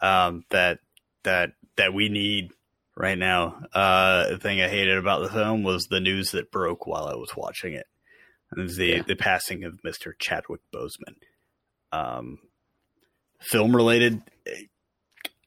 um, 0.00 0.44
that 0.48 0.78
that 1.24 1.50
that 1.76 1.92
we 1.92 2.08
need 2.08 2.52
right 2.98 3.16
now. 3.16 3.62
Uh, 3.72 4.28
the 4.30 4.38
thing 4.38 4.60
I 4.60 4.68
hated 4.68 4.98
about 4.98 5.22
the 5.22 5.30
film 5.30 5.62
was 5.62 5.86
the 5.86 6.00
news 6.00 6.32
that 6.32 6.50
broke 6.50 6.86
while 6.86 7.06
I 7.06 7.14
was 7.14 7.30
watching 7.36 7.72
it. 7.74 7.86
It 8.56 8.60
was 8.60 8.76
the 8.76 8.86
Yeah. 8.86 9.02
the 9.02 9.16
passing 9.16 9.64
of 9.64 9.78
Mister 9.84 10.14
Chadwick 10.18 10.60
Boseman. 10.74 11.14
Um, 11.92 12.38
film 13.40 13.74
related. 13.76 14.22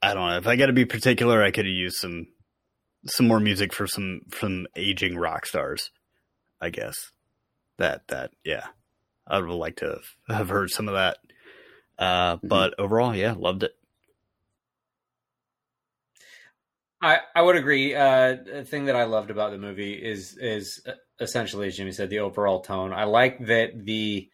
I 0.02 0.14
don't 0.14 0.30
know. 0.30 0.38
If 0.38 0.47
I 0.47 0.56
got 0.56 0.68
to 0.68 0.74
be 0.74 0.86
particular, 0.86 1.43
I 1.43 1.52
could 1.52 1.66
have 1.66 1.74
used 1.74 1.97
some 1.97 2.28
some 3.06 3.28
more 3.28 3.39
music 3.39 3.74
for 3.74 3.88
some 3.88 4.22
from 4.30 4.68
aging 4.76 5.18
rock 5.18 5.45
stars. 5.45 5.89
I 6.60 6.70
guess 6.70 6.95
that 7.78 8.08
that 8.10 8.32
yeah, 8.43 8.68
I 9.28 9.39
would 9.39 9.49
have 9.49 9.58
liked 9.58 9.80
to 9.80 9.99
have, 10.28 10.38
have 10.38 10.49
heard 10.49 10.70
some 10.70 10.88
of 10.88 10.93
that. 10.93 11.18
Uh, 11.97 12.38
But 12.43 12.80
overall, 12.80 13.16
yeah, 13.16 13.34
loved 13.38 13.64
it. 13.64 13.74
I, 17.02 17.20
I 17.36 17.41
would 17.41 17.56
agree. 17.56 17.95
Uh, 17.95 18.38
the 18.45 18.66
thing 18.66 18.86
that 18.86 18.95
I 18.95 19.06
loved 19.06 19.32
about 19.32 19.52
the 19.52 19.58
movie 19.58 19.93
is 19.93 20.38
is 20.38 20.86
essentially, 21.20 21.68
as 21.68 21.78
Jimmy 21.78 21.91
said, 21.91 22.10
the 22.10 22.20
overall 22.20 22.62
tone. 22.62 22.93
I 22.93 23.06
like 23.06 23.45
that 23.47 23.86
the 23.86 24.30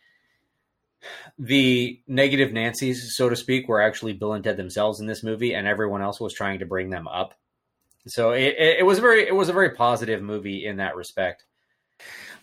the 1.39 2.01
negative 2.07 2.51
Nancy's, 2.51 3.15
so 3.15 3.29
to 3.29 3.35
speak, 3.35 3.67
were 3.67 3.81
actually 3.81 4.13
Bill 4.13 4.33
and 4.33 4.43
Ted 4.43 4.57
themselves 4.57 4.99
in 4.99 5.07
this 5.07 5.23
movie, 5.23 5.53
and 5.53 5.65
everyone 5.65 6.01
else 6.01 6.19
was 6.19 6.33
trying 6.33 6.59
to 6.59 6.65
bring 6.65 6.89
them 6.89 7.07
up. 7.07 7.35
So 8.07 8.31
it, 8.31 8.55
it, 8.57 8.79
it 8.79 8.85
was 8.85 8.99
very 8.99 9.27
it 9.27 9.35
was 9.35 9.49
a 9.49 9.53
very 9.53 9.71
positive 9.71 10.21
movie 10.21 10.65
in 10.65 10.77
that 10.77 10.95
respect. 10.95 11.45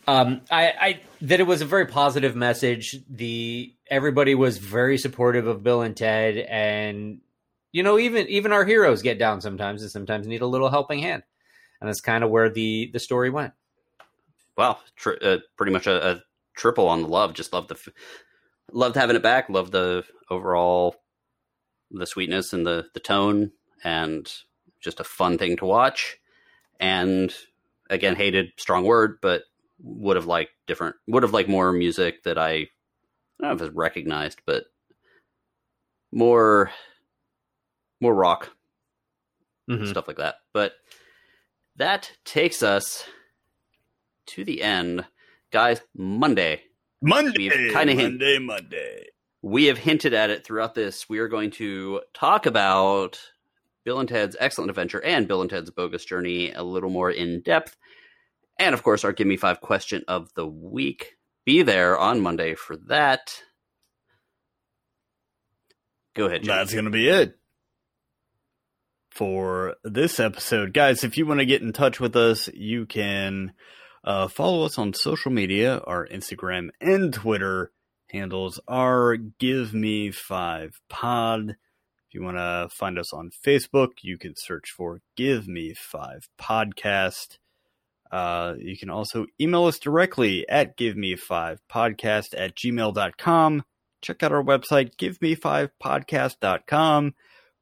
Um, 0.07 0.43
I, 0.51 0.67
I 0.81 1.01
that 1.23 1.41
it 1.41 1.47
was 1.47 1.61
a 1.61 1.67
very 1.67 1.87
positive 1.87 2.37
message. 2.37 2.97
The 3.11 3.75
everybody 3.91 4.35
was 4.35 4.59
very 4.59 4.97
supportive 4.99 5.47
of 5.47 5.63
Bill 5.63 5.83
and 5.83 5.97
Ted, 5.97 6.37
and 6.37 7.21
you 7.75 7.83
know 7.83 7.99
even 7.99 8.29
even 8.29 8.53
our 8.53 8.65
heroes 8.65 9.03
get 9.03 9.19
down 9.19 9.41
sometimes, 9.41 9.83
and 9.83 9.91
sometimes 9.91 10.29
need 10.29 10.43
a 10.43 10.47
little 10.47 10.71
helping 10.71 11.01
hand, 11.01 11.25
and 11.81 11.89
that's 11.89 12.01
kind 12.01 12.23
of 12.23 12.31
where 12.31 12.49
the 12.49 12.89
the 12.93 13.01
story 13.01 13.31
went. 13.31 13.53
Tri- 14.95 15.19
uh, 15.21 15.39
pretty 15.57 15.73
much 15.73 15.89
a, 15.89 16.13
a 16.13 16.23
triple 16.55 16.89
on 16.89 17.03
the 17.03 17.09
love. 17.09 17.35
Just 17.35 17.53
loved 17.53 17.69
the 17.69 17.75
f- 17.75 17.89
loved 18.73 18.95
having 18.95 19.17
it 19.17 19.25
back. 19.25 19.51
Loved 19.51 19.73
the 19.73 20.05
overall 20.31 20.95
the 21.91 22.07
sweetness 22.07 22.53
and 22.53 22.65
the 22.65 22.87
the 22.95 23.01
tone, 23.01 23.51
and 23.83 24.33
just 24.81 25.01
a 25.01 25.05
fun 25.05 25.37
thing 25.37 25.57
to 25.57 25.65
watch. 25.65 26.19
And 26.79 27.35
again, 27.91 28.15
hated 28.15 28.53
strong 28.57 28.85
word, 28.85 29.19
but 29.21 29.43
would 29.83 30.15
have 30.15 30.27
liked 30.27 30.53
different. 30.69 30.95
Would 31.09 31.25
have 31.25 31.33
liked 31.33 31.49
more 31.49 31.73
music 31.73 32.23
that 32.23 32.39
I, 32.39 32.53
I 32.53 32.69
don't 33.41 33.49
know 33.49 33.53
if 33.53 33.63
it's 33.63 33.77
recognized, 33.77 34.43
but 34.47 34.67
more 36.13 36.71
more 38.05 38.15
rock 38.15 38.51
Mhm. 39.69 39.89
stuff 39.89 40.07
like 40.07 40.19
that. 40.19 40.37
But 40.53 40.75
that 41.77 42.13
takes 42.25 42.63
us 42.63 43.05
to 44.27 44.45
the 44.45 44.63
end, 44.63 45.07
guys. 45.51 45.81
Monday. 45.95 46.65
Monday, 47.03 47.49
kinda 47.51 47.93
hint- 47.95 48.15
Monday, 48.15 48.39
Monday. 48.39 49.09
We 49.43 49.65
have 49.67 49.77
hinted 49.79 50.15
at 50.15 50.31
it 50.31 50.45
throughout 50.45 50.75
this. 50.75 51.09
We 51.09 51.19
are 51.19 51.29
going 51.29 51.51
to 51.53 52.01
talk 52.15 52.47
about 52.47 53.21
Bill 53.85 54.01
and 54.01 54.09
Ted's 54.09 54.37
Excellent 54.41 54.71
Adventure 54.71 55.03
and 55.03 55.29
Bill 55.29 55.43
and 55.43 55.51
Ted's 55.51 55.71
Bogus 55.71 56.05
Journey 56.05 56.53
a 56.53 56.63
little 56.63 56.89
more 56.89 57.11
in 57.11 57.43
depth. 57.43 57.77
And 58.59 58.75
of 58.75 58.83
course, 58.83 59.05
our 59.05 59.13
Give 59.13 59.27
Me 59.27 59.37
Five 59.37 59.61
question 59.61 60.05
of 60.09 60.33
the 60.35 60.47
week. 60.47 61.17
Be 61.45 61.63
there 61.63 61.99
on 61.99 62.21
Monday 62.23 62.55
for 62.55 62.77
that. 62.89 63.43
Go 66.15 66.27
ahead, 66.27 66.45
Jim. 66.45 66.55
That's 66.57 66.73
going 66.73 66.85
to 66.87 66.91
be 66.91 67.09
it 67.09 67.39
for 69.15 69.77
this 69.85 70.19
episode. 70.19 70.75
Guys, 70.75 71.05
if 71.05 71.17
you 71.17 71.27
want 71.27 71.41
to 71.41 71.47
get 71.47 71.63
in 71.63 71.73
touch 71.73 72.01
with 72.01 72.17
us, 72.17 72.49
you 72.53 72.87
can 72.87 73.53
uh, 74.03 74.29
follow 74.29 74.65
us 74.65 74.79
on 74.79 74.93
social 74.93 75.31
media. 75.31 75.79
Our 75.79 76.07
Instagram 76.07 76.71
and 76.81 77.15
Twitter 77.15 77.71
handles 78.11 78.61
are 78.67 79.17
Give 79.17 79.73
Me 79.73 80.11
Five 80.11 80.81
Pod. 80.89 81.51
If 81.51 82.15
you 82.15 82.23
want 82.23 82.37
to 82.37 82.69
find 82.75 82.99
us 82.99 83.13
on 83.13 83.31
Facebook, 83.45 83.91
you 84.03 84.19
can 84.19 84.35
search 84.37 84.71
for 84.71 85.01
Give 85.17 85.47
Me 85.47 85.75
Five 85.75 86.29
Podcast. 86.41 87.39
Uh, 88.11 88.55
you 88.59 88.77
can 88.77 88.91
also 88.91 89.27
email 89.41 89.65
us 89.65 89.79
directly 89.79 90.49
at 90.49 90.77
give 90.77 90.97
me 90.97 91.17
five 91.17 91.61
podcast 91.69 92.33
at 92.37 92.55
gmail.com 92.55 93.65
check 94.05 94.23
out 94.23 94.33
our 94.33 94.45
website, 94.45 94.95
giveme5podcast.com, 94.97 97.15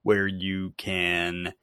where 0.02 0.26
you 0.26 0.74
can 0.76 1.54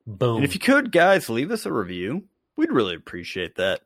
Boom. 0.06 0.36
And 0.38 0.46
if 0.46 0.54
you 0.54 0.60
could, 0.60 0.92
guys, 0.92 1.28
leave 1.30 1.50
us 1.52 1.66
a 1.66 1.74
review. 1.74 2.26
We'd 2.56 2.72
really 2.72 2.94
appreciate 2.96 3.56
that. 3.56 3.82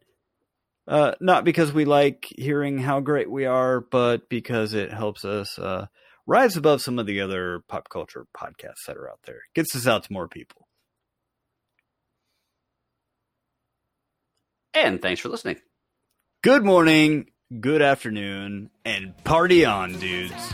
Uh, 0.92 1.14
not 1.22 1.46
because 1.46 1.72
we 1.72 1.86
like 1.86 2.28
hearing 2.38 2.78
how 2.78 3.00
great 3.00 3.32
we 3.32 3.46
are, 3.46 3.80
but 3.80 4.28
because 4.28 4.74
it 4.74 4.92
helps 4.92 5.24
us 5.24 5.58
uh, 5.58 5.86
rise 6.28 6.58
above 6.58 6.82
some 6.82 7.00
of 7.00 7.06
the 7.06 7.22
other 7.22 7.64
pop 7.70 7.88
culture 7.88 8.26
podcasts 8.36 8.86
that 8.88 8.98
are 8.98 9.10
out 9.10 9.22
there. 9.24 9.40
Gets 9.56 9.74
us 9.74 9.88
out 9.88 10.04
to 10.04 10.12
more 10.12 10.28
people. 10.28 10.68
And 14.74 15.02
thanks 15.02 15.22
for 15.22 15.30
listening. 15.30 15.62
Good 16.44 16.66
morning, 16.66 17.28
good 17.58 17.82
afternoon, 17.82 18.70
and 18.84 19.16
party 19.24 19.64
on, 19.64 19.98
dudes. 19.98 20.54